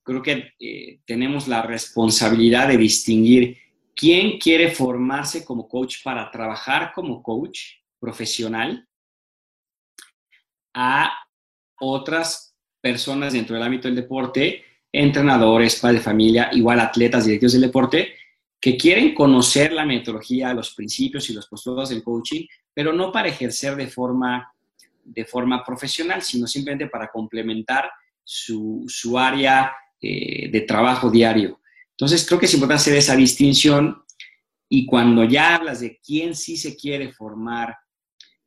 creo 0.05 0.22
que 0.22 0.53
eh, 0.61 1.01
tenemos 1.05 1.49
la 1.49 1.62
responsabilidad 1.62 2.68
de 2.68 2.77
distinguir 2.77 3.66
quién 3.97 4.38
quiere 4.38 4.70
formarse 4.70 5.44
como 5.44 5.66
coach 5.66 6.03
para 6.05 6.30
trabajar 6.30 6.92
como 6.94 7.22
coach 7.22 7.78
profesional 7.99 8.86
a 10.74 11.11
otras 11.80 12.55
personas 12.80 13.32
dentro 13.32 13.55
del 13.57 13.64
ámbito 13.64 13.88
del 13.88 13.97
deporte, 13.97 14.64
entrenadores, 14.92 15.80
padres 15.80 16.01
de 16.01 16.05
familia, 16.05 16.51
igual 16.53 16.78
atletas, 16.78 17.24
directivos 17.24 17.55
del 17.55 17.62
deporte, 17.62 18.14
que 18.61 18.76
quieren 18.76 19.14
conocer 19.14 19.72
la 19.72 19.86
metodología, 19.86 20.53
los 20.53 20.74
principios 20.74 21.28
y 21.30 21.32
los 21.32 21.47
postulados 21.47 21.88
del 21.88 22.03
coaching, 22.03 22.47
pero 22.74 22.92
no 22.92 23.11
para 23.11 23.28
ejercer 23.28 23.76
de 23.76 23.86
forma, 23.86 24.53
de 25.05 25.24
forma 25.24 25.64
profesional, 25.64 26.20
sino 26.22 26.47
simplemente 26.47 26.88
para 26.88 27.09
complementar 27.09 27.90
su, 28.22 28.84
su 28.86 29.18
área 29.18 29.72
eh, 30.01 30.51
de 30.51 30.61
trabajo 30.62 31.11
diario. 31.11 31.61
Entonces, 31.99 32.26
creo 32.26 32.38
que 32.38 32.47
es 32.47 32.55
importante 32.55 32.82
hacer 32.82 32.97
esa 32.97 33.16
distinción 33.16 34.03
y 34.68 34.84
cuando 34.84 35.24
ya 35.24 35.57
hablas 35.57 35.80
de 35.80 35.99
quién 36.05 36.34
sí 36.34 36.59
se 36.59 36.76
quiere 36.76 37.12
formar 37.12 37.74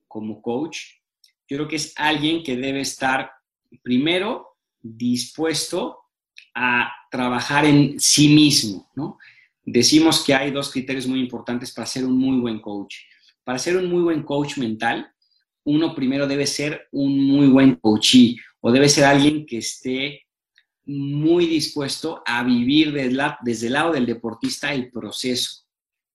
como 0.07 0.41
coach, 0.41 0.77
yo 1.47 1.57
creo 1.57 1.67
que 1.67 1.77
es 1.77 1.93
alguien 1.95 2.43
que 2.43 2.55
debe 2.55 2.81
estar 2.81 3.31
primero 3.81 4.57
dispuesto 4.79 5.97
a 6.53 6.91
trabajar 7.09 7.65
en 7.65 7.99
sí 7.99 8.29
mismo. 8.29 8.87
Decimos 9.63 10.23
que 10.23 10.35
hay 10.35 10.51
dos 10.51 10.71
criterios 10.71 11.07
muy 11.07 11.19
importantes 11.19 11.71
para 11.71 11.87
ser 11.87 12.05
un 12.05 12.17
muy 12.17 12.39
buen 12.39 12.59
coach. 12.59 12.97
Para 13.43 13.57
ser 13.57 13.77
un 13.77 13.89
muy 13.89 14.03
buen 14.03 14.21
coach 14.23 14.57
mental, 14.57 15.11
uno 15.63 15.95
primero 15.95 16.27
debe 16.27 16.45
ser 16.45 16.87
un 16.91 17.17
muy 17.19 17.47
buen 17.47 17.75
coachee 17.75 18.37
o 18.61 18.71
debe 18.71 18.89
ser 18.89 19.05
alguien 19.05 19.45
que 19.45 19.57
esté 19.57 20.23
muy 20.89 21.45
dispuesto 21.45 22.23
a 22.25 22.43
vivir 22.43 22.91
desde, 22.91 23.67
el 23.67 23.73
lado 23.73 23.93
del 23.93 24.07
deportista 24.07 24.73
el 24.73 24.89
proceso, 24.89 25.67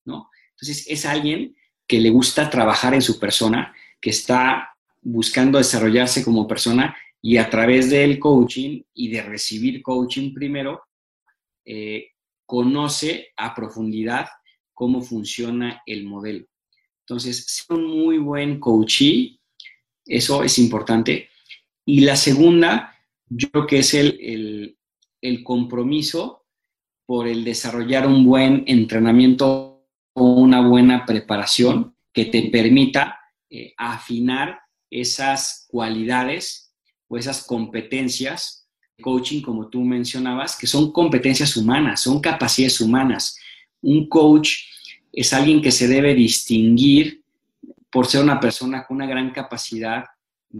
¿no? 0.03 0.29
Entonces, 0.51 0.85
es 0.89 1.05
alguien 1.05 1.55
que 1.87 2.01
le 2.01 2.09
gusta 2.09 2.49
trabajar 2.49 2.93
en 2.93 3.01
su 3.01 3.17
persona, 3.17 3.73
que 4.01 4.09
está 4.09 4.75
buscando 5.01 5.57
desarrollarse 5.57 6.25
como 6.25 6.45
persona 6.45 6.93
y 7.21 7.37
a 7.37 7.49
través 7.49 7.89
del 7.89 8.19
coaching 8.19 8.81
y 8.93 9.07
de 9.09 9.21
recibir 9.21 9.81
coaching 9.81 10.33
primero, 10.33 10.83
eh, 11.63 12.09
conoce 12.45 13.29
a 13.37 13.55
profundidad 13.55 14.27
cómo 14.73 15.01
funciona 15.01 15.81
el 15.85 16.03
modelo. 16.03 16.45
Entonces, 16.99 17.45
ser 17.45 17.77
un 17.77 17.85
muy 17.85 18.17
buen 18.17 18.59
coachee, 18.59 19.39
eso 20.05 20.43
es 20.43 20.59
importante. 20.59 21.29
Y 21.85 22.01
la 22.01 22.17
segunda 22.17 22.94
yo 23.29 23.49
creo 23.51 23.67
que 23.67 23.79
es 23.79 23.93
el, 23.93 24.77
el, 25.21 25.43
compromiso 25.43 26.45
por 27.05 27.27
el 27.27 27.43
desarrollar 27.43 28.07
un 28.07 28.25
buen 28.25 28.63
entrenamiento 28.67 29.85
o 30.13 30.23
una 30.35 30.67
buena 30.67 31.05
preparación 31.05 31.95
que 32.13 32.25
te 32.25 32.49
permita 32.49 33.19
eh, 33.49 33.73
afinar 33.77 34.59
esas 34.89 35.65
cualidades 35.69 36.73
o 37.07 37.17
esas 37.17 37.45
competencias 37.45 38.65
coaching, 39.01 39.41
como 39.41 39.67
tú 39.67 39.81
mencionabas, 39.81 40.57
que 40.57 40.67
son 40.67 40.91
competencias 40.91 41.57
humanas, 41.57 42.01
son 42.01 42.19
capacidades 42.19 42.79
humanas. 42.79 43.37
Un 43.81 44.07
coach 44.07 44.53
es 45.11 45.33
alguien 45.33 45.61
que 45.61 45.71
se 45.71 45.87
debe 45.87 46.13
distinguir 46.13 47.23
por 47.91 48.07
ser 48.07 48.23
una 48.23 48.39
persona 48.39 48.85
con 48.85 48.97
una 48.97 49.05
gran 49.05 49.31
capacidad 49.31 50.05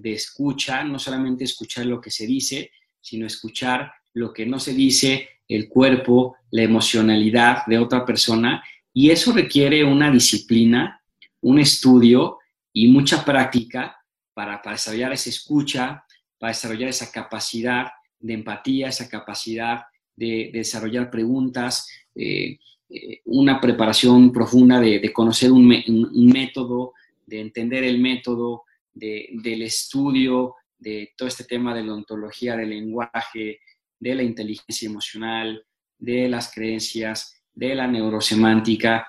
de 0.02 0.14
escucha, 0.14 0.84
no 0.84 1.00
solamente 1.00 1.46
escuchar 1.46 1.86
lo 1.86 2.02
que 2.02 2.12
se 2.12 2.28
dice, 2.28 2.72
sino 3.00 3.26
escuchar 3.26 3.92
lo 4.14 4.34
que 4.34 4.46
no 4.46 4.60
se 4.60 4.74
dice, 4.74 5.30
el 5.48 5.70
cuerpo, 5.70 6.36
la 6.52 6.64
emocionalidad 6.64 7.66
de 7.68 7.78
otra 7.78 8.06
persona, 8.06 8.64
y 8.94 9.10
eso 9.12 9.32
requiere 9.32 9.84
una 9.84 10.12
disciplina, 10.12 11.02
un 11.42 11.60
estudio 11.60 12.40
y 12.74 12.88
mucha 12.88 13.24
práctica 13.24 13.98
para, 14.34 14.62
desarrollar 14.70 15.14
esa 15.14 15.30
escucha, 15.30 16.04
para 16.38 16.52
desarrollar 16.52 16.90
esa 16.90 17.12
capacidad 17.12 17.88
de 18.20 18.34
empatía, 18.34 18.90
esa 18.90 19.08
capacidad 19.08 19.84
de, 20.16 20.50
desarrollar 20.52 21.10
preguntas, 21.10 21.88
eh, 22.16 22.58
eh, 22.90 23.22
una 23.26 23.62
preparación 23.62 24.32
profunda 24.32 24.80
de, 24.80 25.14
conocer 25.14 25.52
un, 25.52 25.68
método, 25.68 26.94
de 27.26 27.42
entender 27.42 27.84
el 27.84 28.00
método, 28.00 28.64
del 28.96 29.62
estudio 29.62 30.56
de 30.78 31.14
todo 31.18 31.28
este 31.28 31.44
tema 31.44 31.76
de 31.76 31.84
la 31.84 31.94
ontología 31.94 32.56
del 32.56 32.70
lenguaje, 32.70 33.60
de 34.00 34.16
la 34.16 34.24
inteligencia 34.24 34.88
emocional, 34.88 35.64
de 35.98 36.30
las 36.30 36.54
creencias, 36.54 37.42
de 37.54 37.76
la 37.76 37.88
neurosemántica, 37.88 39.08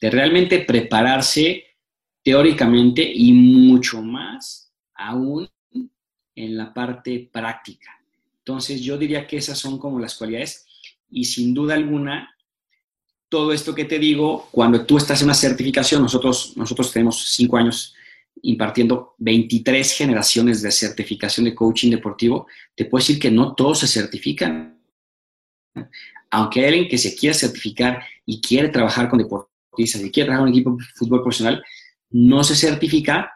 de 0.00 0.10
realmente 0.10 0.60
prepararse 0.60 1.64
teóricamente 2.22 3.02
y 3.02 3.32
mucho 3.32 4.02
más 4.02 4.72
aún 4.94 5.48
en 6.34 6.56
la 6.56 6.72
parte 6.72 7.28
práctica. 7.32 7.90
Entonces 8.38 8.80
yo 8.80 8.96
diría 8.96 9.26
que 9.26 9.36
esas 9.36 9.58
son 9.58 9.78
como 9.78 9.98
las 9.98 10.16
cualidades 10.16 10.66
y 11.10 11.24
sin 11.24 11.52
duda 11.52 11.74
alguna 11.74 12.34
todo 13.30 13.52
esto 13.52 13.74
que 13.74 13.84
te 13.84 13.98
digo, 13.98 14.48
cuando 14.50 14.84
tú 14.84 14.98
estás 14.98 15.20
en 15.20 15.26
una 15.26 15.34
certificación, 15.34 16.02
nosotros, 16.02 16.52
nosotros 16.56 16.92
tenemos 16.92 17.28
cinco 17.28 17.56
años 17.56 17.94
impartiendo 18.42 19.14
23 19.18 19.92
generaciones 19.92 20.62
de 20.62 20.70
certificación 20.70 21.44
de 21.44 21.54
coaching 21.54 21.90
deportivo, 21.90 22.46
te 22.74 22.84
puedo 22.86 23.02
decir 23.02 23.18
que 23.18 23.30
no 23.30 23.54
todos 23.54 23.80
se 23.80 23.86
certifican. 23.86 24.80
Aunque 26.30 26.60
hay 26.60 26.66
alguien 26.66 26.88
que 26.88 26.98
se 26.98 27.14
quiera 27.14 27.34
certificar 27.34 28.02
y 28.24 28.40
quiere 28.40 28.68
trabajar 28.68 29.08
con 29.08 29.18
deportistas 29.18 29.50
deportista, 29.70 29.98
si 29.98 30.10
quiere 30.10 30.26
trabajar 30.26 30.46
en 30.46 30.52
un 30.52 30.58
equipo 30.58 30.76
de 30.76 30.84
fútbol 30.94 31.22
profesional, 31.22 31.62
no 32.10 32.42
se 32.44 32.56
certifica 32.56 33.32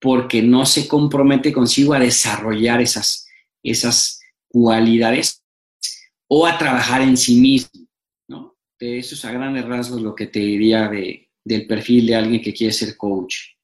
porque 0.00 0.42
no 0.42 0.66
se 0.66 0.88
compromete 0.88 1.52
consigo 1.52 1.94
a 1.94 1.98
desarrollar 1.98 2.80
esas, 2.80 3.26
esas 3.62 4.20
cualidades 4.48 5.42
o 6.28 6.46
a 6.46 6.58
trabajar 6.58 7.02
en 7.02 7.16
sí 7.16 7.36
mismo, 7.36 7.86
¿no? 8.28 8.56
Eso 8.78 9.14
es 9.14 9.24
a 9.24 9.32
grandes 9.32 9.64
rasgos 9.64 10.00
lo 10.00 10.14
que 10.14 10.26
te 10.26 10.40
diría 10.40 10.88
de, 10.88 11.30
del 11.44 11.66
perfil 11.66 12.06
de 12.06 12.16
alguien 12.16 12.42
que 12.42 12.52
quiere 12.52 12.72
ser 12.72 12.96
coach. 12.96 13.55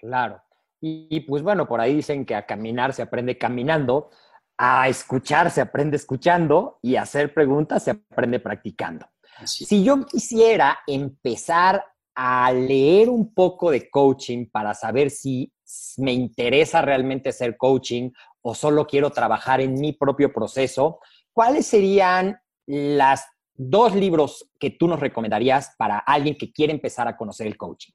Claro. 0.00 0.42
Y, 0.80 1.20
pues 1.20 1.42
bueno, 1.42 1.68
por 1.68 1.80
ahí 1.80 1.96
dicen 1.96 2.24
que 2.24 2.34
a 2.34 2.46
caminar 2.46 2.94
se 2.94 3.02
aprende 3.02 3.36
caminando, 3.36 4.10
a 4.56 4.88
escuchar 4.88 5.50
se 5.50 5.60
aprende 5.60 5.96
escuchando 5.96 6.78
y 6.80 6.96
a 6.96 7.02
hacer 7.02 7.34
preguntas 7.34 7.84
se 7.84 7.90
aprende 7.90 8.40
practicando. 8.40 9.06
Si 9.44 9.84
yo 9.84 10.04
quisiera 10.06 10.78
empezar 10.86 11.84
a 12.14 12.52
leer 12.52 13.08
un 13.08 13.32
poco 13.32 13.70
de 13.70 13.90
coaching 13.90 14.46
para 14.50 14.74
saber 14.74 15.10
si 15.10 15.52
me 15.98 16.12
interesa 16.12 16.82
realmente 16.82 17.32
ser 17.32 17.56
coaching 17.56 18.10
o 18.42 18.54
solo 18.54 18.86
quiero 18.86 19.10
trabajar 19.10 19.60
en 19.60 19.74
mi 19.74 19.92
propio 19.92 20.32
proceso, 20.32 21.00
¿cuáles 21.32 21.66
serían 21.66 22.38
las 22.66 23.26
dos 23.54 23.94
libros 23.94 24.50
que 24.58 24.70
tú 24.70 24.88
nos 24.88 25.00
recomendarías 25.00 25.74
para 25.76 25.98
alguien 25.98 26.36
que 26.36 26.52
quiere 26.52 26.72
empezar 26.72 27.06
a 27.08 27.16
conocer 27.16 27.46
el 27.46 27.56
coaching? 27.56 27.92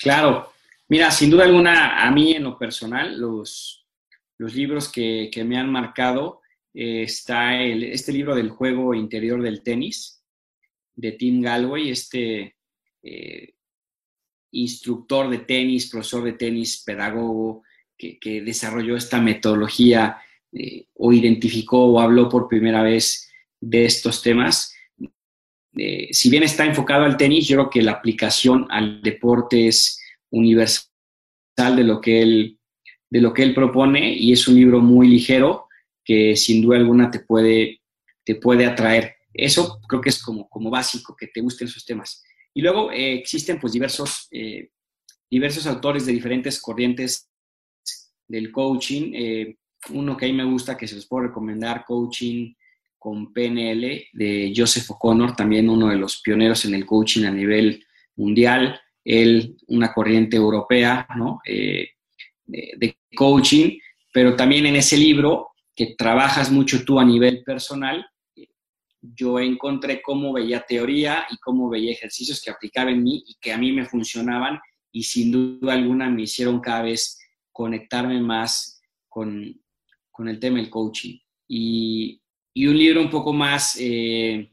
Claro, 0.00 0.48
mira, 0.88 1.10
sin 1.10 1.30
duda 1.30 1.44
alguna, 1.44 2.02
a 2.02 2.10
mí 2.10 2.32
en 2.32 2.44
lo 2.44 2.58
personal, 2.58 3.18
los, 3.18 3.86
libros 4.38 4.90
que, 4.90 5.30
me 5.44 5.58
han 5.58 5.70
marcado, 5.70 6.40
eh, 6.74 7.02
está 7.02 7.60
el, 7.60 7.84
este 7.84 8.12
libro 8.12 8.34
del 8.34 8.50
juego 8.50 8.94
interior 8.94 9.42
del 9.42 9.62
tenis, 9.62 10.22
de 10.94 11.12
Tim 11.12 11.42
Galway, 11.42 11.90
este 11.90 12.56
eh, 13.02 13.54
instructor 14.52 15.28
de 15.28 15.38
tenis, 15.38 15.90
profesor 15.90 16.24
de 16.24 16.32
tenis, 16.32 16.82
pedagogo, 16.84 17.62
que, 17.96 18.42
desarrolló 18.42 18.96
esta 18.96 19.20
metodología 19.20 20.18
eh, 20.52 20.86
o 20.94 21.12
identificó 21.12 21.84
o 21.84 22.00
habló 22.00 22.28
por 22.28 22.48
primera 22.48 22.82
vez 22.82 23.28
de 23.60 23.84
estos 23.84 24.22
temas. 24.22 24.74
Si 26.10 26.30
bien 26.30 26.42
está 26.42 26.64
enfocado 26.64 27.04
al 27.04 27.16
tenis, 27.16 27.46
yo 27.46 27.56
creo 27.56 27.70
que 27.70 27.82
la 27.82 27.92
aplicación 27.92 28.66
al 28.68 29.00
deporte 29.00 29.68
es 29.68 29.97
universal 30.30 30.90
de 31.76 31.84
lo 31.84 32.00
que 32.00 32.22
él, 32.22 32.58
de 33.10 33.20
lo 33.20 33.32
que 33.32 33.42
él 33.42 33.54
propone 33.54 34.14
y 34.14 34.32
es 34.32 34.46
un 34.48 34.54
libro 34.54 34.80
muy 34.80 35.08
ligero 35.08 35.66
que 36.04 36.36
sin 36.36 36.62
duda 36.62 36.78
alguna 36.78 37.10
te 37.10 37.20
puede, 37.20 37.80
te 38.24 38.36
puede 38.36 38.66
atraer. 38.66 39.16
Eso 39.32 39.80
creo 39.88 40.00
que 40.00 40.08
es 40.08 40.22
como, 40.22 40.48
como 40.48 40.70
básico, 40.70 41.14
que 41.16 41.28
te 41.28 41.40
gusten 41.40 41.68
esos 41.68 41.84
temas. 41.84 42.22
Y 42.54 42.62
luego 42.62 42.90
eh, 42.90 43.14
existen 43.14 43.60
pues 43.60 43.72
diversos, 43.72 44.28
diversos 45.30 45.66
autores 45.66 46.06
de 46.06 46.12
diferentes 46.12 46.60
corrientes 46.60 47.28
del 48.26 48.50
coaching. 48.50 49.12
uno 49.90 50.16
que 50.16 50.26
a 50.26 50.28
mí 50.28 50.34
me 50.34 50.44
gusta, 50.44 50.76
que 50.76 50.88
se 50.88 50.96
los 50.96 51.06
puedo 51.06 51.28
recomendar, 51.28 51.84
Coaching 51.84 52.54
con 52.98 53.32
PNL 53.32 54.08
de 54.12 54.52
Joseph 54.54 54.90
O'Connor, 54.90 55.36
también 55.36 55.70
uno 55.70 55.88
de 55.88 55.96
los 55.96 56.20
pioneros 56.20 56.64
en 56.64 56.74
el 56.74 56.84
coaching 56.84 57.24
a 57.24 57.30
nivel 57.30 57.84
mundial, 58.16 58.80
él 59.08 59.56
una 59.68 59.92
corriente 59.92 60.36
europea. 60.36 61.06
Eh, 61.44 61.88
de, 62.46 62.96
coaching, 63.14 63.78
pero 64.12 64.36
también 64.36 64.64
en 64.66 64.76
ese 64.76 64.96
libro 64.96 65.48
que 65.74 65.94
trabajas 65.98 66.50
mucho 66.50 66.84
tú 66.84 67.00
a 67.00 67.04
nivel 67.04 67.42
personal, 67.42 68.06
yo 69.00 69.38
encontré 69.40 70.00
cómo 70.00 70.32
veía 70.32 70.64
teoría 70.66 71.26
y 71.30 71.36
cómo 71.38 71.68
veía 71.68 71.92
ejercicios 71.92 72.40
que 72.40 72.50
aplicaba 72.50 72.90
en 72.90 73.02
mí 73.02 73.24
y 73.26 73.34
que 73.40 73.52
a 73.52 73.58
mí 73.58 73.72
me 73.72 73.84
funcionaban 73.84 74.58
y 74.92 75.02
sin 75.02 75.32
duda 75.32 75.74
alguna 75.74 76.08
me 76.08 76.22
hicieron 76.22 76.60
cada 76.60 76.82
vez 76.82 77.18
conectarme 77.50 78.20
más 78.20 78.80
con, 79.08 79.60
con 80.10 80.28
el 80.28 80.38
tema 80.38 80.58
del 80.58 80.70
coaching. 80.70 81.18
Y 81.48 82.20
y 82.58 82.66
un 82.66 82.76
libro 82.76 83.00
un 83.00 83.08
poco 83.08 83.32
más 83.32 83.76
eh, 83.78 84.50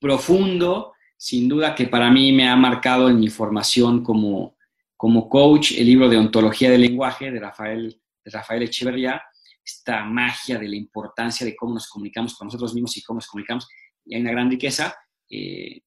profundo, 0.00 0.93
sin 1.24 1.48
duda 1.48 1.74
que 1.74 1.86
para 1.86 2.10
mí 2.10 2.32
me 2.32 2.46
ha 2.46 2.54
marcado 2.54 3.08
en 3.08 3.18
mi 3.18 3.28
formación 3.28 4.04
como, 4.04 4.58
como 4.94 5.26
coach, 5.26 5.72
el 5.72 5.86
libro 5.86 6.06
de 6.06 6.18
Ontología 6.18 6.70
del 6.70 6.82
Lenguaje 6.82 7.30
de 7.30 7.40
Rafael, 7.40 7.98
de 8.22 8.30
Rafael 8.30 8.62
Echeverría, 8.62 9.22
esta 9.64 10.04
magia 10.04 10.58
de 10.58 10.68
la 10.68 10.76
importancia 10.76 11.46
de 11.46 11.56
cómo 11.56 11.72
nos 11.72 11.88
comunicamos 11.88 12.34
con 12.34 12.48
nosotros 12.48 12.74
mismos 12.74 12.94
y 12.98 13.02
cómo 13.02 13.16
nos 13.16 13.26
comunicamos, 13.26 13.66
y 14.04 14.14
hay 14.14 14.20
una 14.20 14.32
gran 14.32 14.50
riqueza. 14.50 14.94
Eh, 15.30 15.80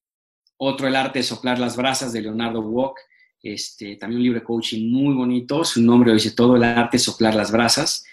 otro, 0.58 0.88
El 0.88 0.96
arte 0.96 1.20
de 1.20 1.24
soplar 1.24 1.60
las 1.60 1.78
brasas 1.78 2.12
de 2.12 2.22
Leonardo 2.22 2.62
Walk, 2.62 2.98
este, 3.44 3.96
también 3.96 4.18
un 4.18 4.24
libro 4.24 4.40
de 4.40 4.44
coaching 4.44 4.92
muy 4.92 5.14
bonito, 5.14 5.64
su 5.64 5.84
nombre 5.84 6.14
dice 6.14 6.32
todo, 6.32 6.56
El 6.56 6.64
arte 6.64 6.98
de 6.98 7.04
soplar 7.04 7.36
las 7.36 7.52
brasas. 7.52 8.04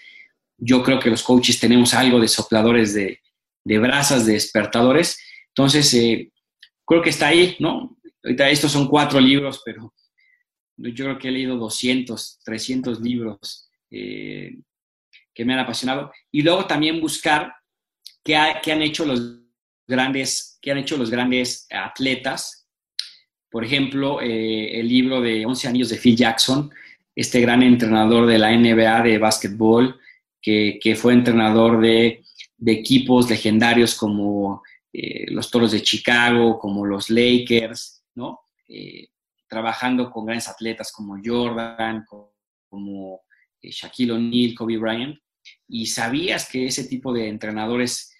Yo 0.59 0.83
creo 0.83 0.99
que 0.99 1.09
los 1.09 1.23
coaches 1.23 1.59
tenemos 1.59 1.95
algo 1.95 2.19
de 2.19 2.27
sopladores 2.27 2.93
de, 2.93 3.19
de 3.63 3.79
brasas, 3.79 4.27
de 4.27 4.33
despertadores. 4.33 5.17
Entonces, 5.47 5.91
eh, 5.95 6.31
creo 6.85 7.01
que 7.01 7.09
está 7.09 7.27
ahí, 7.27 7.55
¿no? 7.59 7.97
Ahorita 8.23 8.49
estos 8.49 8.71
son 8.71 8.87
cuatro 8.87 9.19
libros, 9.19 9.61
pero 9.63 9.93
yo 10.77 11.05
creo 11.05 11.17
que 11.17 11.29
he 11.29 11.31
leído 11.31 11.57
200, 11.57 12.39
300 12.43 13.01
libros 13.01 13.69
eh, 13.91 14.57
que 15.33 15.45
me 15.45 15.53
han 15.53 15.59
apasionado. 15.59 16.11
Y 16.31 16.41
luego 16.41 16.65
también 16.65 17.01
buscar 17.01 17.53
qué, 18.23 18.35
han 18.35 18.81
hecho 18.81 19.05
los 19.05 19.39
grandes, 19.87 20.57
qué 20.61 20.71
han 20.71 20.79
hecho 20.79 20.97
los 20.97 21.09
grandes 21.09 21.67
atletas. 21.69 22.67
Por 23.49 23.63
ejemplo, 23.63 24.21
eh, 24.21 24.79
el 24.79 24.87
libro 24.87 25.21
de 25.21 25.45
11 25.45 25.67
años 25.67 25.89
de 25.89 25.97
Phil 25.97 26.15
Jackson, 26.15 26.71
este 27.15 27.39
gran 27.41 27.63
entrenador 27.63 28.25
de 28.25 28.37
la 28.37 28.51
NBA 28.51 29.03
de 29.03 29.17
básquetbol, 29.17 29.99
que, 30.41 30.79
que 30.81 30.95
fue 30.95 31.13
entrenador 31.13 31.79
de 31.79 32.25
de 32.57 32.71
equipos 32.71 33.29
legendarios 33.29 33.95
como 33.95 34.63
eh, 34.97 35.25
los 35.29 35.51
Toros 35.51 35.73
de 35.73 35.81
Chicago, 35.81 36.57
como 36.57 36.85
los 36.85 37.09
Lakers, 37.09 38.05
¿no? 38.15 38.39
Eh, 38.69 39.09
trabajando 39.45 40.09
con 40.09 40.25
grandes 40.25 40.47
atletas 40.47 40.89
como 40.93 41.17
Jordan, 41.21 42.05
como, 42.69 43.21
eh, 43.61 43.71
Shaquille 43.71 44.13
O'Neal, 44.13 44.55
Kobe 44.55 44.77
Bryant, 44.77 45.17
y 45.67 45.85
sabías 45.87 46.49
que 46.49 46.67
ese 46.67 46.85
tipo 46.85 47.11
de 47.11 47.27
entrenadores 47.27 48.15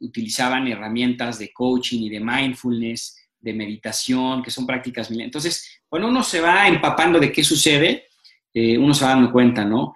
utilizaban 0.00 0.68
herramientas 0.68 1.38
de 1.38 1.50
coaching 1.50 2.02
y 2.02 2.10
de 2.10 2.20
mindfulness, 2.20 3.16
de 3.40 3.54
meditación, 3.54 4.42
que 4.42 4.50
son 4.50 4.66
prácticas. 4.66 5.10
Entonces, 5.10 5.80
cuando 5.88 6.08
uno 6.08 6.22
se 6.22 6.42
va 6.42 6.68
empapando 6.68 7.18
de 7.18 7.32
qué 7.32 7.42
sucede, 7.42 8.08
uno 8.54 8.92
se 8.92 9.04
va 9.04 9.12
dando 9.12 9.32
cuenta, 9.32 9.64
¿no? 9.64 9.94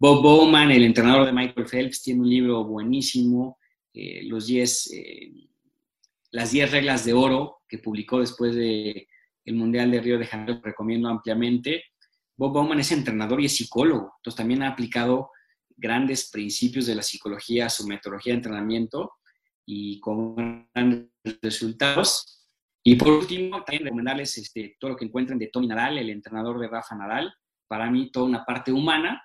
Bob 0.00 0.20
Bowman, 0.20 0.72
el 0.72 0.84
entrenador 0.84 1.26
de 1.26 1.32
Michael 1.32 1.66
Phelps, 1.66 2.02
tiene 2.02 2.22
un 2.22 2.28
libro 2.28 2.64
buenísimo, 2.64 3.58
eh, 3.94 4.24
los 4.24 4.50
eh, 4.50 5.32
las 6.32 6.50
10 6.50 6.72
reglas 6.72 7.04
de 7.04 7.12
oro, 7.12 7.62
que 7.68 7.78
publicó 7.78 8.18
después 8.18 8.54
del 8.54 9.06
el 9.44 9.54
Mundial 9.54 9.90
de 9.90 10.00
Río 10.00 10.18
de 10.18 10.26
Janeiro, 10.26 10.60
recomiendo 10.62 11.08
ampliamente. 11.08 11.84
Bob 12.36 12.52
Bowman 12.52 12.80
es 12.80 12.90
entrenador 12.90 13.40
y 13.40 13.46
es 13.46 13.56
psicólogo, 13.56 14.14
entonces 14.16 14.36
también 14.36 14.62
ha 14.64 14.70
aplicado 14.70 15.30
grandes 15.76 16.30
principios 16.30 16.86
de 16.86 16.96
la 16.96 17.02
psicología 17.02 17.66
a 17.66 17.70
su 17.70 17.86
metodología 17.86 18.32
de 18.32 18.38
entrenamiento 18.38 19.12
y 19.64 20.00
con 20.00 20.68
grandes 20.74 21.10
resultados. 21.40 22.48
Y 22.82 22.96
por 22.96 23.12
último, 23.12 23.62
también 23.62 23.84
recomendarles 23.84 24.36
este, 24.38 24.76
todo 24.78 24.90
lo 24.90 24.96
que 24.96 25.04
encuentren 25.04 25.38
de 25.38 25.48
Tony 25.48 25.68
Nadal, 25.68 25.98
el 25.98 26.10
entrenador 26.10 26.58
de 26.58 26.68
Rafa 26.68 26.96
Nadal. 26.96 27.32
Para 27.68 27.90
mí, 27.90 28.10
toda 28.10 28.26
una 28.26 28.44
parte 28.44 28.72
humana 28.72 29.22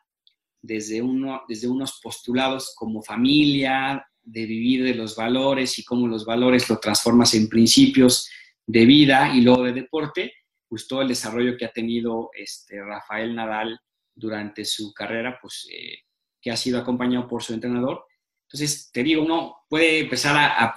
desde, 0.61 1.01
uno, 1.01 1.41
desde 1.47 1.67
unos 1.67 1.99
postulados 2.01 2.73
como 2.75 3.01
familia, 3.01 4.05
de 4.31 4.45
vivir 4.45 4.83
de 4.83 4.95
los 4.95 5.15
valores 5.15 5.79
y 5.79 5.83
cómo 5.83 6.07
los 6.07 6.25
valores 6.25 6.69
lo 6.69 6.77
transformas 6.79 7.33
en 7.33 7.49
principios 7.49 8.29
de 8.65 8.85
vida 8.85 9.33
y 9.33 9.41
luego 9.41 9.63
de 9.63 9.73
deporte, 9.73 10.33
pues 10.67 10.85
el 10.91 11.07
desarrollo 11.07 11.57
que 11.57 11.65
ha 11.65 11.71
tenido 11.71 12.29
este, 12.33 12.79
Rafael 12.83 13.35
Nadal 13.35 13.79
durante 14.13 14.65
su 14.65 14.93
carrera, 14.93 15.39
pues 15.41 15.67
eh, 15.71 16.03
que 16.39 16.51
ha 16.51 16.57
sido 16.57 16.79
acompañado 16.79 17.27
por 17.27 17.41
su 17.41 17.53
entrenador. 17.53 18.05
Entonces, 18.43 18.91
te 18.91 19.03
digo, 19.03 19.23
uno 19.23 19.57
puede 19.67 19.99
empezar 19.99 20.35
a, 20.37 20.73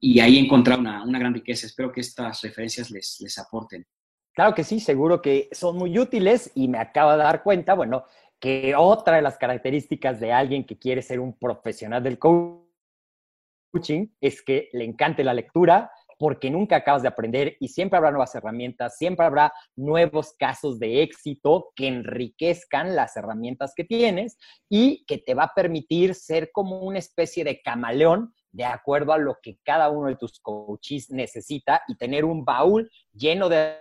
y 0.00 0.20
ahí 0.20 0.38
encontrar 0.38 0.78
una, 0.78 1.02
una, 1.02 1.18
gran 1.18 1.34
riqueza. 1.34 1.66
Espero 1.66 1.92
que 1.92 2.00
estas 2.00 2.42
referencias 2.42 2.90
les, 2.90 3.18
les 3.20 3.38
aporten. 3.38 3.86
Claro 4.32 4.54
que 4.54 4.64
sí, 4.64 4.80
seguro 4.80 5.20
que 5.20 5.48
son 5.52 5.76
muy 5.76 5.98
útiles 5.98 6.50
y 6.54 6.68
me 6.68 6.78
acabo 6.78 7.12
de 7.12 7.18
dar 7.18 7.42
cuenta, 7.42 7.74
bueno, 7.74 8.04
que 8.40 8.74
otra 8.74 9.16
de 9.16 9.22
las 9.22 9.36
características 9.36 10.18
de 10.18 10.32
alguien 10.32 10.64
que 10.64 10.78
quiere 10.78 11.02
ser 11.02 11.20
un 11.20 11.38
profesional 11.38 12.02
del 12.02 12.18
coaching 12.18 14.08
es 14.20 14.42
que 14.42 14.70
le 14.72 14.84
encante 14.84 15.22
la 15.22 15.34
lectura, 15.34 15.92
porque 16.18 16.50
nunca 16.50 16.76
acabas 16.76 17.02
de 17.02 17.08
aprender 17.08 17.56
y 17.60 17.68
siempre 17.68 17.96
habrá 17.96 18.10
nuevas 18.10 18.34
herramientas, 18.34 18.96
siempre 18.98 19.24
habrá 19.24 19.52
nuevos 19.76 20.34
casos 20.38 20.78
de 20.78 21.02
éxito 21.02 21.70
que 21.74 21.88
enriquezcan 21.88 22.94
las 22.94 23.16
herramientas 23.16 23.72
que 23.74 23.84
tienes 23.84 24.36
y 24.68 25.04
que 25.06 25.18
te 25.18 25.34
va 25.34 25.44
a 25.44 25.54
permitir 25.54 26.14
ser 26.14 26.50
como 26.52 26.80
una 26.80 26.98
especie 26.98 27.44
de 27.44 27.62
camaleón 27.62 28.34
de 28.52 28.64
acuerdo 28.64 29.12
a 29.12 29.18
lo 29.18 29.38
que 29.40 29.58
cada 29.62 29.88
uno 29.90 30.08
de 30.08 30.16
tus 30.16 30.40
coaches 30.40 31.10
necesita 31.10 31.82
y 31.88 31.96
tener 31.96 32.24
un 32.24 32.44
baúl 32.44 32.90
lleno 33.12 33.48
de 33.48 33.76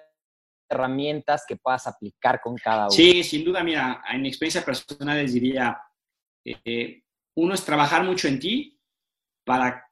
herramientas 0.69 1.43
que 1.47 1.55
puedas 1.55 1.87
aplicar 1.87 2.39
con 2.41 2.55
cada 2.55 2.83
uno. 2.83 2.91
Sí, 2.91 3.23
sin 3.23 3.43
duda, 3.43 3.63
mira, 3.63 4.01
en 4.11 4.21
mi 4.21 4.27
experiencia 4.27 4.63
personal 4.63 5.17
les 5.17 5.33
diría, 5.33 5.77
eh, 6.45 7.03
uno 7.35 7.53
es 7.53 7.63
trabajar 7.63 8.03
mucho 8.03 8.27
en 8.27 8.39
ti 8.39 8.79
para, 9.45 9.89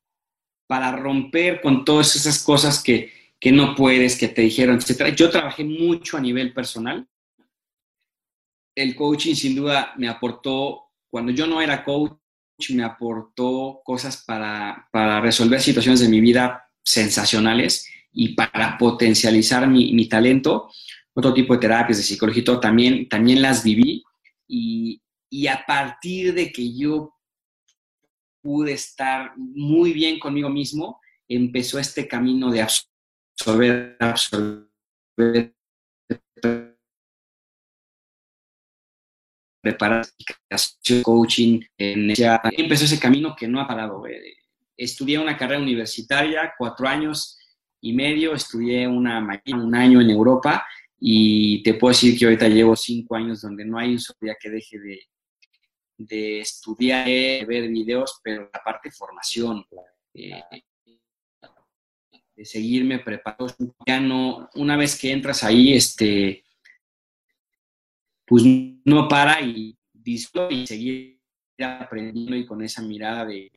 para 0.67 0.91
romper 0.91 1.61
con 1.61 1.85
todas 1.85 2.15
esas 2.15 2.43
cosas 2.43 2.83
que, 2.83 3.11
que 3.39 3.51
no 3.51 3.75
puedes, 3.75 4.17
que 4.17 4.27
te 4.27 4.41
dijeron, 4.41 4.77
etc. 4.77 5.15
Yo 5.15 5.29
trabajé 5.29 5.63
mucho 5.63 6.17
a 6.17 6.21
nivel 6.21 6.53
personal. 6.53 7.07
El 8.75 8.95
coaching 8.95 9.35
sin 9.35 9.55
duda 9.55 9.93
me 9.97 10.07
aportó, 10.07 10.91
cuando 11.09 11.31
yo 11.31 11.47
no 11.47 11.61
era 11.61 11.83
coach, 11.83 12.19
me 12.69 12.83
aportó 12.83 13.81
cosas 13.83 14.23
para, 14.25 14.87
para 14.91 15.21
resolver 15.21 15.61
situaciones 15.61 15.99
de 15.99 16.09
mi 16.09 16.21
vida 16.21 16.69
sensacionales 16.83 17.87
y 18.19 18.29
para 18.33 18.75
potencializar 18.79 19.67
mi, 19.67 19.93
mi, 19.93 20.09
talento. 20.09 20.71
Otro 21.13 21.35
tipo 21.35 21.53
de 21.53 21.59
terapias 21.59 21.99
de 21.99 22.03
psicología 22.03 22.43
también, 22.59 23.07
también 23.07 23.43
las 23.43 23.63
viví 23.63 24.03
y, 24.47 24.99
y 25.29 25.45
a 25.45 25.63
partir 25.67 26.33
de 26.33 26.51
que 26.51 26.75
yo 26.75 27.13
pude 28.41 28.73
estar 28.73 29.33
muy 29.37 29.93
bien 29.93 30.17
conmigo 30.17 30.49
mismo, 30.49 30.99
empezó 31.27 31.77
este 31.77 32.07
camino 32.07 32.49
de 32.49 32.63
absorber, 32.63 33.97
absorber, 33.99 34.67
preparar, 39.61 40.07
coaching, 41.03 41.61
empezó 41.77 42.85
ese 42.85 42.99
camino 42.99 43.35
que 43.35 43.47
no 43.47 43.61
ha 43.61 43.67
parado. 43.67 44.07
Eh. 44.07 44.37
Estudié 44.75 45.19
una 45.19 45.37
carrera 45.37 45.61
universitaria, 45.61 46.53
cuatro 46.57 46.87
años 46.87 47.37
y 47.81 47.93
medio, 47.93 48.33
estudié 48.33 48.87
una 48.87 49.41
un 49.53 49.75
año 49.75 50.01
en 50.01 50.09
Europa 50.09 50.65
y 50.99 51.61
te 51.63 51.75
puedo 51.75 51.91
decir 51.91 52.17
que 52.17 52.25
ahorita 52.25 52.47
llevo 52.47 52.75
cinco 52.75 53.15
años 53.15 53.41
donde 53.41 53.65
no 53.65 53.77
hay 53.77 53.91
un 53.91 53.99
solo 53.99 54.17
día 54.21 54.35
que 54.39 54.49
deje 54.49 54.79
de, 54.79 54.99
de 55.97 56.39
estudiar, 56.39 57.05
de 57.05 57.45
ver 57.47 57.69
videos, 57.69 58.19
pero 58.23 58.49
la 58.51 58.63
parte 58.63 58.89
de 58.89 58.95
formación, 58.95 59.65
de 60.13 60.43
seguirme 62.45 62.99
preparando. 62.99 63.53
Ya 63.85 63.99
no, 63.99 64.49
una 64.55 64.77
vez 64.77 64.99
que 64.99 65.11
entras 65.11 65.43
ahí, 65.43 65.73
este, 65.73 66.43
pues 68.25 68.43
no 68.85 69.07
para 69.07 69.41
y 69.41 69.77
y 70.03 70.65
seguir 70.65 71.19
aprendiendo 71.59 72.35
y 72.35 72.45
con 72.45 72.61
esa 72.61 72.81
mirada 72.81 73.25
de, 73.25 73.51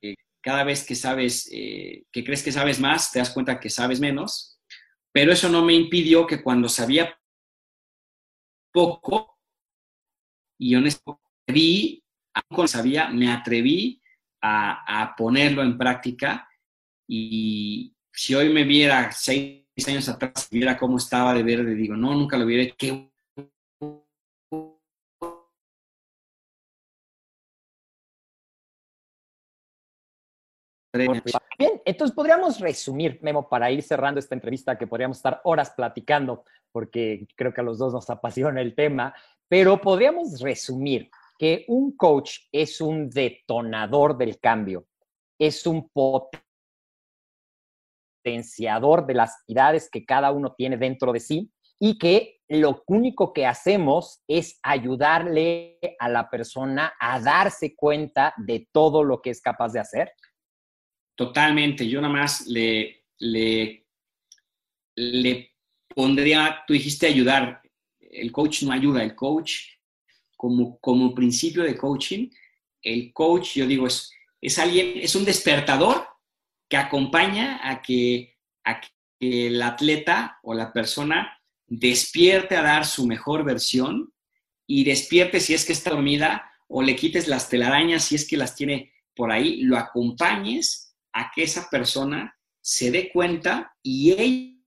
que 0.00 0.14
cada 0.44 0.62
vez 0.62 0.84
que 0.84 0.94
sabes, 0.94 1.48
eh, 1.50 2.04
que 2.12 2.22
crees 2.22 2.42
que 2.42 2.52
sabes 2.52 2.78
más, 2.78 3.10
te 3.10 3.18
das 3.18 3.30
cuenta 3.30 3.58
que 3.58 3.70
sabes 3.70 3.98
menos, 3.98 4.60
pero 5.10 5.32
eso 5.32 5.48
no 5.48 5.64
me 5.64 5.72
impidió 5.72 6.26
que 6.26 6.42
cuando 6.42 6.68
sabía 6.68 7.18
poco, 8.70 9.38
y 10.58 10.74
honestamente 10.74 11.22
atreví, 11.46 12.04
aunque 12.34 12.68
sabía, 12.68 13.08
me 13.08 13.32
atreví 13.32 14.02
a, 14.42 15.14
ponerlo 15.16 15.62
en 15.62 15.78
práctica. 15.78 16.46
Y 17.08 17.94
si 18.12 18.34
hoy 18.34 18.52
me 18.52 18.64
viera 18.64 19.10
seis 19.12 19.64
años 19.86 20.08
atrás, 20.08 20.48
viera 20.50 20.76
cómo 20.76 20.98
estaba 20.98 21.32
de 21.32 21.42
verde, 21.42 21.74
digo, 21.74 21.96
no, 21.96 22.14
nunca 22.14 22.36
lo 22.36 22.44
hubiera, 22.44 22.74
qué 22.76 23.10
Bien, 31.58 31.82
entonces 31.84 32.14
podríamos 32.14 32.60
resumir, 32.60 33.18
Memo, 33.20 33.48
para 33.48 33.70
ir 33.70 33.82
cerrando 33.82 34.20
esta 34.20 34.34
entrevista 34.34 34.78
que 34.78 34.86
podríamos 34.86 35.16
estar 35.16 35.40
horas 35.44 35.70
platicando, 35.70 36.44
porque 36.70 37.26
creo 37.36 37.52
que 37.52 37.60
a 37.60 37.64
los 37.64 37.78
dos 37.78 37.92
nos 37.92 38.08
apasiona 38.10 38.60
el 38.60 38.74
tema, 38.74 39.14
pero 39.48 39.80
podríamos 39.80 40.40
resumir 40.40 41.10
que 41.38 41.64
un 41.68 41.96
coach 41.96 42.38
es 42.52 42.80
un 42.80 43.10
detonador 43.10 44.16
del 44.16 44.38
cambio, 44.38 44.86
es 45.38 45.66
un 45.66 45.90
potenciador 48.22 49.04
de 49.04 49.14
las 49.14 49.42
ideas 49.48 49.88
que 49.90 50.04
cada 50.04 50.30
uno 50.30 50.54
tiene 50.54 50.76
dentro 50.76 51.12
de 51.12 51.18
sí 51.20 51.50
y 51.80 51.98
que 51.98 52.40
lo 52.48 52.84
único 52.86 53.32
que 53.32 53.46
hacemos 53.46 54.22
es 54.28 54.60
ayudarle 54.62 55.80
a 55.98 56.08
la 56.08 56.30
persona 56.30 56.94
a 57.00 57.18
darse 57.20 57.74
cuenta 57.74 58.32
de 58.36 58.68
todo 58.70 59.02
lo 59.02 59.20
que 59.20 59.30
es 59.30 59.40
capaz 59.42 59.72
de 59.72 59.80
hacer 59.80 60.12
Totalmente, 61.14 61.88
yo 61.88 62.00
nada 62.00 62.12
más 62.12 62.46
le, 62.46 63.04
le, 63.18 63.84
pondría, 65.94 66.64
tú 66.66 66.72
dijiste 66.72 67.06
ayudar, 67.06 67.62
el 68.00 68.32
coach 68.32 68.62
no 68.64 68.72
ayuda, 68.72 69.02
el 69.02 69.14
coach 69.14 69.74
como, 70.36 70.78
como 70.80 71.14
principio 71.14 71.62
de 71.62 71.76
coaching, 71.76 72.28
el 72.82 73.12
coach, 73.12 73.54
yo 73.54 73.66
digo, 73.66 73.86
es, 73.86 74.10
es 74.40 74.58
alguien, 74.58 74.94
es 74.96 75.14
un 75.14 75.24
despertador 75.24 76.06
que 76.68 76.76
acompaña 76.76 77.60
a 77.62 77.80
que, 77.80 78.36
a 78.64 78.80
que 78.80 79.46
el 79.46 79.62
atleta 79.62 80.40
o 80.42 80.52
la 80.52 80.72
persona 80.72 81.40
despierte 81.66 82.56
a 82.56 82.62
dar 82.62 82.84
su 82.84 83.06
mejor 83.06 83.44
versión 83.44 84.12
y 84.66 84.84
despierte 84.84 85.40
si 85.40 85.54
es 85.54 85.64
que 85.64 85.72
está 85.72 85.90
dormida 85.90 86.50
o 86.68 86.82
le 86.82 86.96
quites 86.96 87.28
las 87.28 87.48
telarañas 87.48 88.04
si 88.04 88.16
es 88.16 88.26
que 88.26 88.36
las 88.36 88.54
tiene 88.56 88.92
por 89.14 89.30
ahí, 89.30 89.62
lo 89.62 89.78
acompañes 89.78 90.83
a 91.14 91.30
que 91.34 91.44
esa 91.44 91.70
persona 91.70 92.36
se 92.60 92.90
dé 92.90 93.10
cuenta 93.10 93.74
y 93.82 94.58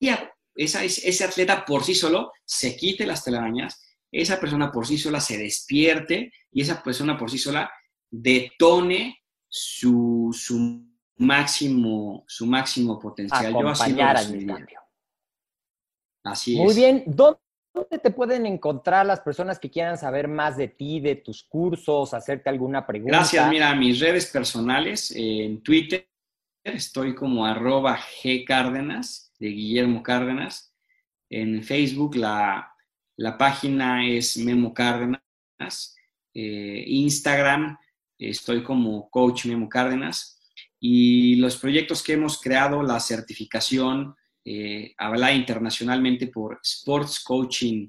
ella, 0.00 0.34
esa, 0.54 0.82
ese 0.84 1.24
atleta 1.24 1.64
por 1.64 1.84
sí 1.84 1.94
solo, 1.94 2.32
se 2.44 2.76
quite 2.76 3.06
las 3.06 3.22
telarañas, 3.22 3.80
esa 4.10 4.40
persona 4.40 4.72
por 4.72 4.86
sí 4.86 4.98
sola 4.98 5.20
se 5.20 5.38
despierte 5.38 6.32
y 6.50 6.62
esa 6.62 6.82
persona 6.82 7.16
por 7.16 7.30
sí 7.30 7.38
sola 7.38 7.70
detone 8.10 9.22
su, 9.48 10.30
su 10.32 10.86
máximo, 11.16 12.24
su 12.26 12.46
máximo 12.46 12.98
potencial. 12.98 13.46
Acompañar 13.46 14.16
al 14.16 14.46
cambio. 14.46 14.80
Así 16.24 16.56
Muy 16.56 16.74
bien. 16.74 17.04
¿Dónde 17.06 17.38
te 18.02 18.10
pueden 18.10 18.46
encontrar 18.46 19.06
las 19.06 19.20
personas 19.20 19.58
que 19.58 19.70
quieran 19.70 19.96
saber 19.96 20.28
más 20.28 20.56
de 20.56 20.68
ti, 20.68 21.00
de 21.00 21.16
tus 21.16 21.42
cursos, 21.42 22.14
hacerte 22.14 22.48
alguna 22.50 22.86
pregunta? 22.86 23.18
Gracias, 23.18 23.48
mira, 23.48 23.74
mis 23.74 24.00
redes 24.00 24.26
personales, 24.26 25.12
en 25.14 25.62
Twitter 25.62 26.08
estoy 26.64 27.14
como 27.14 27.44
arroba 27.44 27.98
gcárdenas, 27.98 29.32
de 29.38 29.48
Guillermo 29.48 30.02
Cárdenas. 30.02 30.72
En 31.28 31.62
Facebook 31.62 32.16
la, 32.16 32.74
página 33.38 34.06
es 34.06 34.36
Memo 34.36 34.72
Cárdenas. 34.72 35.96
Eh, 36.34 36.84
Instagram 36.86 37.76
estoy 38.18 38.62
como 38.62 39.10
Coach 39.10 39.46
Memo 39.46 39.68
Cárdenas. 39.68 40.40
Y 40.78 41.36
los 41.36 41.56
proyectos 41.56 42.02
que 42.02 42.14
hemos 42.14 42.40
creado, 42.40 42.82
la 42.82 43.00
certificación, 43.00 44.14
eh, 44.44 44.94
internacionalmente 45.34 46.28
por 46.28 46.60
Sports 46.62 47.20
Coaching 47.20 47.88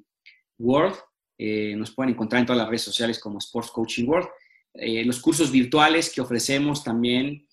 World. 0.59 0.95
Eh, 1.37 1.75
nos 1.75 1.91
pueden 1.91 2.13
encontrar 2.13 2.41
en 2.41 2.45
todas 2.45 2.59
las 2.59 2.67
redes 2.67 2.83
sociales 2.83 3.19
como 3.19 3.39
Sports 3.39 3.71
Coaching 3.71 4.07
World. 4.07 4.29
Eh, 4.73 5.03
los 5.05 5.19
cursos 5.19 5.51
virtuales 5.51 6.11
que 6.11 6.21
ofrecemos 6.21 6.83
también, 6.83 7.47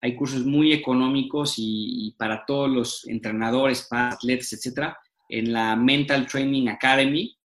hay 0.00 0.14
cursos 0.14 0.44
muy 0.44 0.72
económicos 0.72 1.54
y, 1.56 2.14
para 2.18 2.44
todos 2.44 2.70
los 2.70 3.08
entrenadores, 3.08 3.86
para 3.88 4.10
atletas, 4.10 4.52
etcétera, 4.52 4.98
en 5.28 5.52
la 5.52 5.76
Mental 5.76 6.26
Training 6.26 6.68
Academy, 6.68 7.36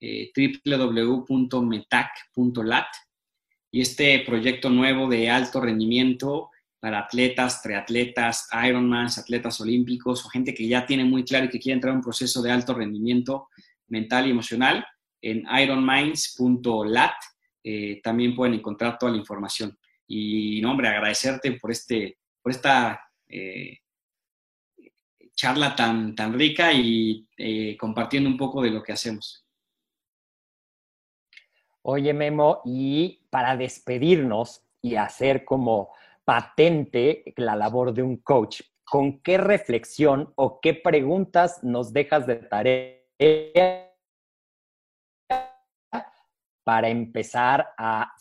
eh, 0.00 0.32
www.metac.lat. 0.64 2.86
Y 3.70 3.80
este 3.80 4.18
proyecto 4.20 4.68
nuevo 4.68 5.08
de 5.08 5.30
alto 5.30 5.60
rendimiento 5.60 6.50
para 6.82 6.98
atletas, 6.98 7.62
triatletas, 7.62 8.48
Ironmans, 8.66 9.16
atletas 9.16 9.60
olímpicos 9.60 10.26
o 10.26 10.28
gente 10.28 10.52
que 10.52 10.66
ya 10.66 10.84
tiene 10.84 11.04
muy 11.04 11.24
claro 11.24 11.44
y 11.44 11.48
que 11.48 11.60
quiere 11.60 11.74
entrar 11.74 11.92
en 11.92 11.98
un 11.98 12.02
proceso 12.02 12.42
de 12.42 12.50
alto 12.50 12.74
rendimiento 12.74 13.50
mental 13.86 14.26
y 14.26 14.30
emocional, 14.30 14.84
en 15.20 15.44
ironminds.lat 15.48 17.14
eh, 17.62 18.00
también 18.02 18.34
pueden 18.34 18.54
encontrar 18.54 18.98
toda 18.98 19.12
la 19.12 19.18
información. 19.18 19.78
Y, 20.08 20.60
no, 20.60 20.72
hombre, 20.72 20.88
agradecerte 20.88 21.52
por, 21.52 21.70
este, 21.70 22.18
por 22.42 22.50
esta 22.50 23.00
eh, 23.28 23.78
charla 25.36 25.76
tan, 25.76 26.16
tan 26.16 26.36
rica 26.36 26.72
y 26.72 27.28
eh, 27.36 27.76
compartiendo 27.76 28.28
un 28.28 28.36
poco 28.36 28.60
de 28.60 28.70
lo 28.70 28.82
que 28.82 28.90
hacemos. 28.90 29.46
Oye, 31.82 32.12
Memo, 32.12 32.60
y 32.64 33.20
para 33.30 33.56
despedirnos 33.56 34.64
y 34.80 34.96
hacer 34.96 35.44
como 35.44 35.92
patente 36.24 37.24
la 37.36 37.56
labor 37.56 37.92
de 37.92 38.02
un 38.02 38.18
coach. 38.18 38.62
¿Con 38.84 39.22
qué 39.22 39.38
reflexión 39.38 40.32
o 40.36 40.60
qué 40.60 40.74
preguntas 40.74 41.62
nos 41.62 41.92
dejas 41.92 42.26
de 42.26 42.36
tarea 42.36 43.92
para 46.64 46.88
empezar 46.88 47.72
a... 47.78 48.14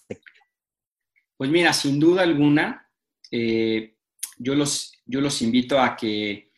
Pues 1.38 1.50
mira, 1.50 1.74
sin 1.74 2.00
duda 2.00 2.22
alguna, 2.22 2.90
eh, 3.32 3.98
yo, 4.38 4.56
los, 4.56 5.02
yo 5.06 5.22
los 5.22 5.42
invito 5.42 5.80
a 5.80 5.96
que 5.96 6.52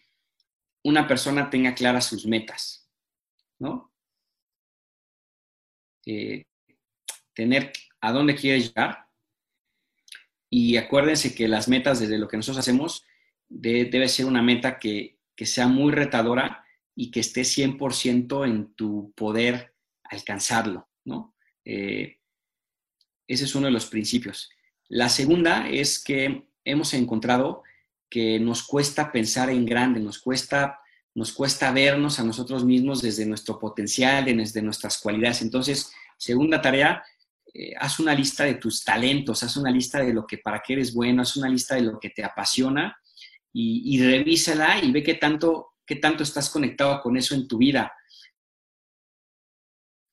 una 0.84 1.08
persona 1.08 1.50
tenga 1.50 1.74
claras 1.74 2.06
sus 2.06 2.26
metas, 2.26 2.90
¿no? 3.60 3.94
Eh, 6.06 6.46
tener 7.34 7.72
a 8.02 8.12
dónde 8.12 8.36
quiere 8.36 8.60
llegar. 8.60 9.08
Y 10.56 10.78
acuérdense 10.78 11.34
que 11.34 11.48
las 11.48 11.68
metas, 11.68 12.00
desde 12.00 12.20
lo 12.20 12.28
que 12.28 12.38
nosotros 12.38 12.60
hacemos, 12.60 13.08
debe 13.50 14.08
ser 14.08 14.28
una 14.28 14.44
meta 14.44 14.78
que, 14.78 15.18
sea 15.36 15.66
muy 15.68 15.92
retadora 15.92 16.64
y 16.96 17.10
que 17.10 17.22
esté 17.22 17.42
100% 17.42 18.46
en 18.48 18.72
tu 18.76 19.12
poder 19.16 19.74
alcanzarlo, 20.04 20.88
¿no? 21.06 21.36
Eh, 21.66 22.20
ese 23.28 23.46
es 23.46 23.56
uno 23.56 23.66
de 23.66 23.72
los 23.72 23.88
principios. 23.88 24.52
La 24.90 25.10
segunda 25.10 25.68
es 25.68 26.02
que 26.02 26.48
hemos 26.64 26.94
encontrado 26.94 27.64
que 28.08 28.40
nos 28.40 28.62
cuesta 28.62 29.12
pensar 29.12 29.50
en 29.50 29.66
grande, 29.66 30.00
nos 30.02 30.20
cuesta, 30.20 30.80
nos 31.16 31.34
cuesta 31.34 31.72
vernos 31.72 32.20
a 32.20 32.24
nosotros 32.24 32.64
mismos 32.64 33.02
desde 33.02 33.26
nuestro 33.26 33.58
potencial, 33.58 34.26
desde 34.26 34.62
nuestras 34.62 35.00
cualidades. 35.00 35.42
Entonces, 35.42 35.92
segunda 36.16 36.62
tarea, 36.62 37.04
eh, 37.56 37.76
haz 37.78 38.00
una 38.00 38.16
lista 38.16 38.46
de 38.46 38.56
tus 38.56 38.84
talentos, 38.84 39.44
haz 39.44 39.58
una 39.58 39.70
lista 39.70 40.00
de 40.00 40.12
lo 40.12 40.26
que 40.26 40.40
para 40.40 40.60
qué 40.60 40.74
eres 40.74 40.92
bueno, 40.92 41.22
haz 41.22 41.38
una 41.38 41.48
lista 41.48 41.76
de 41.76 41.82
lo 41.82 42.00
que 42.00 42.10
te 42.10 42.24
apasiona 42.24 42.98
y, 43.56 44.02
revísala 44.02 44.84
y 44.84 44.92
ve 44.92 45.04
qué 45.04 45.14
tanto, 45.14 45.74
qué 45.86 45.98
tanto 45.98 46.24
estás 46.24 46.50
conectado 46.50 47.00
con 47.02 47.16
eso 47.16 47.36
en 47.36 47.48
tu 47.48 47.60
vida. 47.60 47.94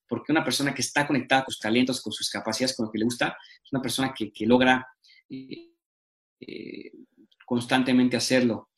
Porque 0.07 0.33
una 0.33 0.45
persona 0.45 0.75
que 0.75 0.83
está 0.83 1.07
conectada 1.07 1.45
con 1.45 1.53
sus 1.53 1.61
talentos, 1.61 2.03
con 2.03 2.13
sus 2.13 2.29
capacidades, 2.29 2.77
con 2.77 2.85
lo 2.87 2.93
que 2.93 2.99
le 2.99 3.07
gusta, 3.07 3.39
es 3.65 3.73
una 3.73 3.81
persona 3.81 4.13
que, 4.13 4.31
logra 4.41 4.87
eh, 5.31 5.71
eh, 6.41 6.93
constantemente 7.47 8.19
hacerlo. 8.19 8.69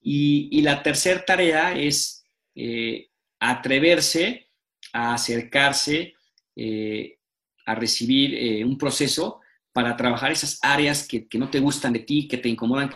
Y, 0.00 0.60
la 0.62 0.82
tercera 0.82 1.24
tarea 1.24 1.78
es 1.78 2.24
atreverse 3.38 4.50
a 4.92 5.14
acercarse 5.14 6.14
a 7.66 7.74
recibir 7.74 8.34
eh, 8.34 8.64
un 8.64 8.78
proceso 8.78 9.40
para 9.72 9.96
trabajar 9.96 10.32
esas 10.32 10.58
áreas 10.62 11.06
que, 11.06 11.26
no 11.34 11.50
te 11.50 11.60
gustan 11.60 11.92
de 11.92 12.00
ti, 12.00 12.26
que 12.26 12.38
te 12.38 12.48
incomodan, 12.48 12.90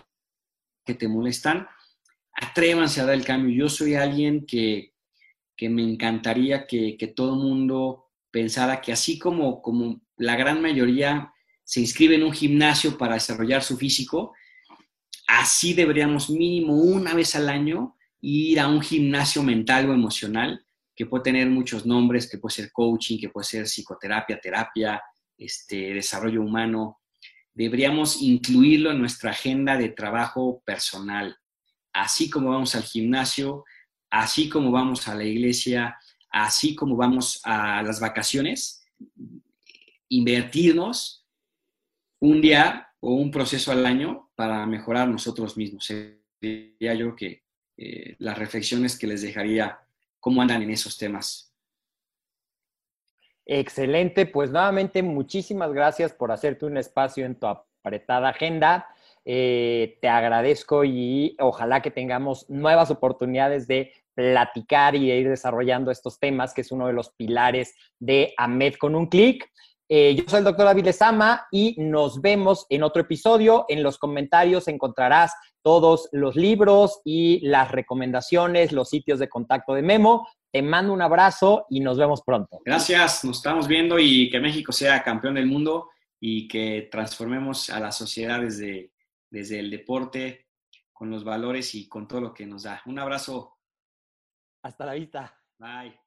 que 0.84 0.94
te 0.94 1.08
molestan. 1.08 1.66
Atrévanse 2.32 3.00
a 3.00 3.06
dar 3.06 3.14
el 3.14 3.24
cambio. 3.24 3.54
Yo 3.54 3.68
soy 3.68 3.94
alguien 3.94 4.44
que, 4.46 4.92
me 5.60 5.82
encantaría 5.82 6.66
que, 6.66 7.12
todo 7.14 7.34
el 7.34 7.40
mundo 7.40 8.10
pensara 8.30 8.80
que 8.80 8.92
así 8.92 9.18
como, 9.18 9.62
como 9.62 10.00
la 10.16 10.36
gran 10.36 10.60
mayoría 10.60 11.32
se 11.62 11.80
inscribe 11.80 12.16
en 12.16 12.24
un 12.24 12.32
gimnasio 12.32 12.98
para 12.98 13.14
desarrollar 13.14 13.62
su 13.62 13.76
físico, 13.76 14.34
así 15.26 15.72
deberíamos 15.72 16.28
mínimo 16.28 16.74
una 16.76 17.14
vez 17.14 17.34
al 17.36 17.48
año 17.48 17.96
ir 18.20 18.58
a 18.60 18.68
un 18.68 18.82
gimnasio 18.82 19.42
mental 19.42 19.88
o 19.88 19.94
emocional 19.94 20.64
que 20.94 21.06
puede 21.06 21.24
tener 21.24 21.48
muchos 21.48 21.86
nombres, 21.86 22.28
que 22.28 22.38
puede 22.38 22.54
ser 22.54 22.72
coaching, 22.72 23.18
que 23.18 23.28
puede 23.28 23.44
ser 23.44 23.64
psicoterapia, 23.64 24.40
terapia, 24.40 25.02
este, 25.36 25.94
desarrollo 25.94 26.42
humano. 26.42 27.00
Deberíamos 27.52 28.22
incluirlo 28.22 28.90
en 28.90 29.00
nuestra 29.00 29.30
agenda 29.30 29.76
de 29.76 29.90
trabajo 29.90 30.62
personal, 30.64 31.36
así 31.92 32.30
como 32.30 32.50
vamos 32.50 32.74
al 32.74 32.82
gimnasio, 32.82 33.64
así 34.10 34.48
como 34.48 34.70
vamos 34.70 35.08
a 35.08 35.14
la 35.14 35.24
iglesia, 35.24 35.96
así 36.30 36.74
como 36.74 36.96
vamos 36.96 37.40
a 37.44 37.82
las 37.82 38.00
vacaciones, 38.00 38.84
invertirnos 40.08 41.26
un 42.20 42.40
día 42.40 42.88
o 43.00 43.14
un 43.14 43.30
proceso 43.30 43.72
al 43.72 43.84
año 43.86 44.30
para 44.34 44.66
mejorar 44.66 45.08
nosotros 45.08 45.56
mismos. 45.56 45.84
Sería 45.84 46.94
yo 46.94 47.14
que 47.14 47.44
eh, 47.76 48.14
las 48.18 48.38
reflexiones 48.38 48.96
que 48.98 49.06
les 49.06 49.22
dejaría 49.22 49.78
cómo 50.24 50.40
andan 50.40 50.62
en 50.62 50.70
esos 50.70 50.96
temas. 50.96 51.52
Excelente, 53.44 54.24
pues 54.24 54.50
nuevamente 54.50 55.02
muchísimas 55.02 55.70
gracias 55.74 56.14
por 56.14 56.32
hacerte 56.32 56.64
un 56.64 56.78
espacio 56.78 57.26
en 57.26 57.34
tu 57.34 57.46
apretada 57.46 58.30
agenda. 58.30 58.88
Eh, 59.26 59.98
te 60.00 60.08
agradezco 60.08 60.82
y 60.82 61.36
ojalá 61.38 61.82
que 61.82 61.90
tengamos 61.90 62.48
nuevas 62.48 62.90
oportunidades 62.90 63.68
de 63.68 63.92
platicar 64.14 64.94
y 64.94 65.10
de 65.10 65.18
ir 65.18 65.28
desarrollando 65.28 65.90
estos 65.90 66.18
temas, 66.18 66.54
que 66.54 66.62
es 66.62 66.72
uno 66.72 66.86
de 66.86 66.94
los 66.94 67.10
pilares 67.10 67.74
de 67.98 68.32
AMED 68.38 68.76
con 68.76 68.94
un 68.94 69.08
clic. 69.08 69.52
Eh, 69.88 70.14
yo 70.14 70.24
soy 70.26 70.38
el 70.38 70.44
doctor 70.44 70.66
David 70.66 70.86
Lezama 70.86 71.46
y 71.50 71.76
nos 71.78 72.20
vemos 72.20 72.66
en 72.70 72.82
otro 72.82 73.02
episodio. 73.02 73.66
En 73.68 73.82
los 73.82 73.98
comentarios 73.98 74.68
encontrarás 74.68 75.32
todos 75.62 76.08
los 76.12 76.36
libros 76.36 77.00
y 77.04 77.40
las 77.46 77.70
recomendaciones, 77.70 78.72
los 78.72 78.88
sitios 78.88 79.18
de 79.18 79.28
contacto 79.28 79.74
de 79.74 79.82
Memo. 79.82 80.26
Te 80.52 80.62
mando 80.62 80.92
un 80.92 81.02
abrazo 81.02 81.66
y 81.68 81.80
nos 81.80 81.98
vemos 81.98 82.22
pronto. 82.22 82.60
Gracias, 82.64 83.24
nos 83.24 83.38
estamos 83.38 83.66
viendo 83.66 83.98
y 83.98 84.30
que 84.30 84.40
México 84.40 84.72
sea 84.72 85.02
campeón 85.02 85.34
del 85.34 85.46
mundo 85.46 85.90
y 86.20 86.48
que 86.48 86.88
transformemos 86.90 87.68
a 87.70 87.80
la 87.80 87.92
sociedad 87.92 88.40
desde, 88.40 88.92
desde 89.30 89.58
el 89.58 89.70
deporte, 89.70 90.46
con 90.92 91.10
los 91.10 91.24
valores 91.24 91.74
y 91.74 91.88
con 91.88 92.06
todo 92.06 92.20
lo 92.20 92.32
que 92.32 92.46
nos 92.46 92.62
da. 92.62 92.80
Un 92.86 92.98
abrazo. 92.98 93.58
Hasta 94.62 94.86
la 94.86 94.94
vista. 94.94 95.38
Bye. 95.58 96.03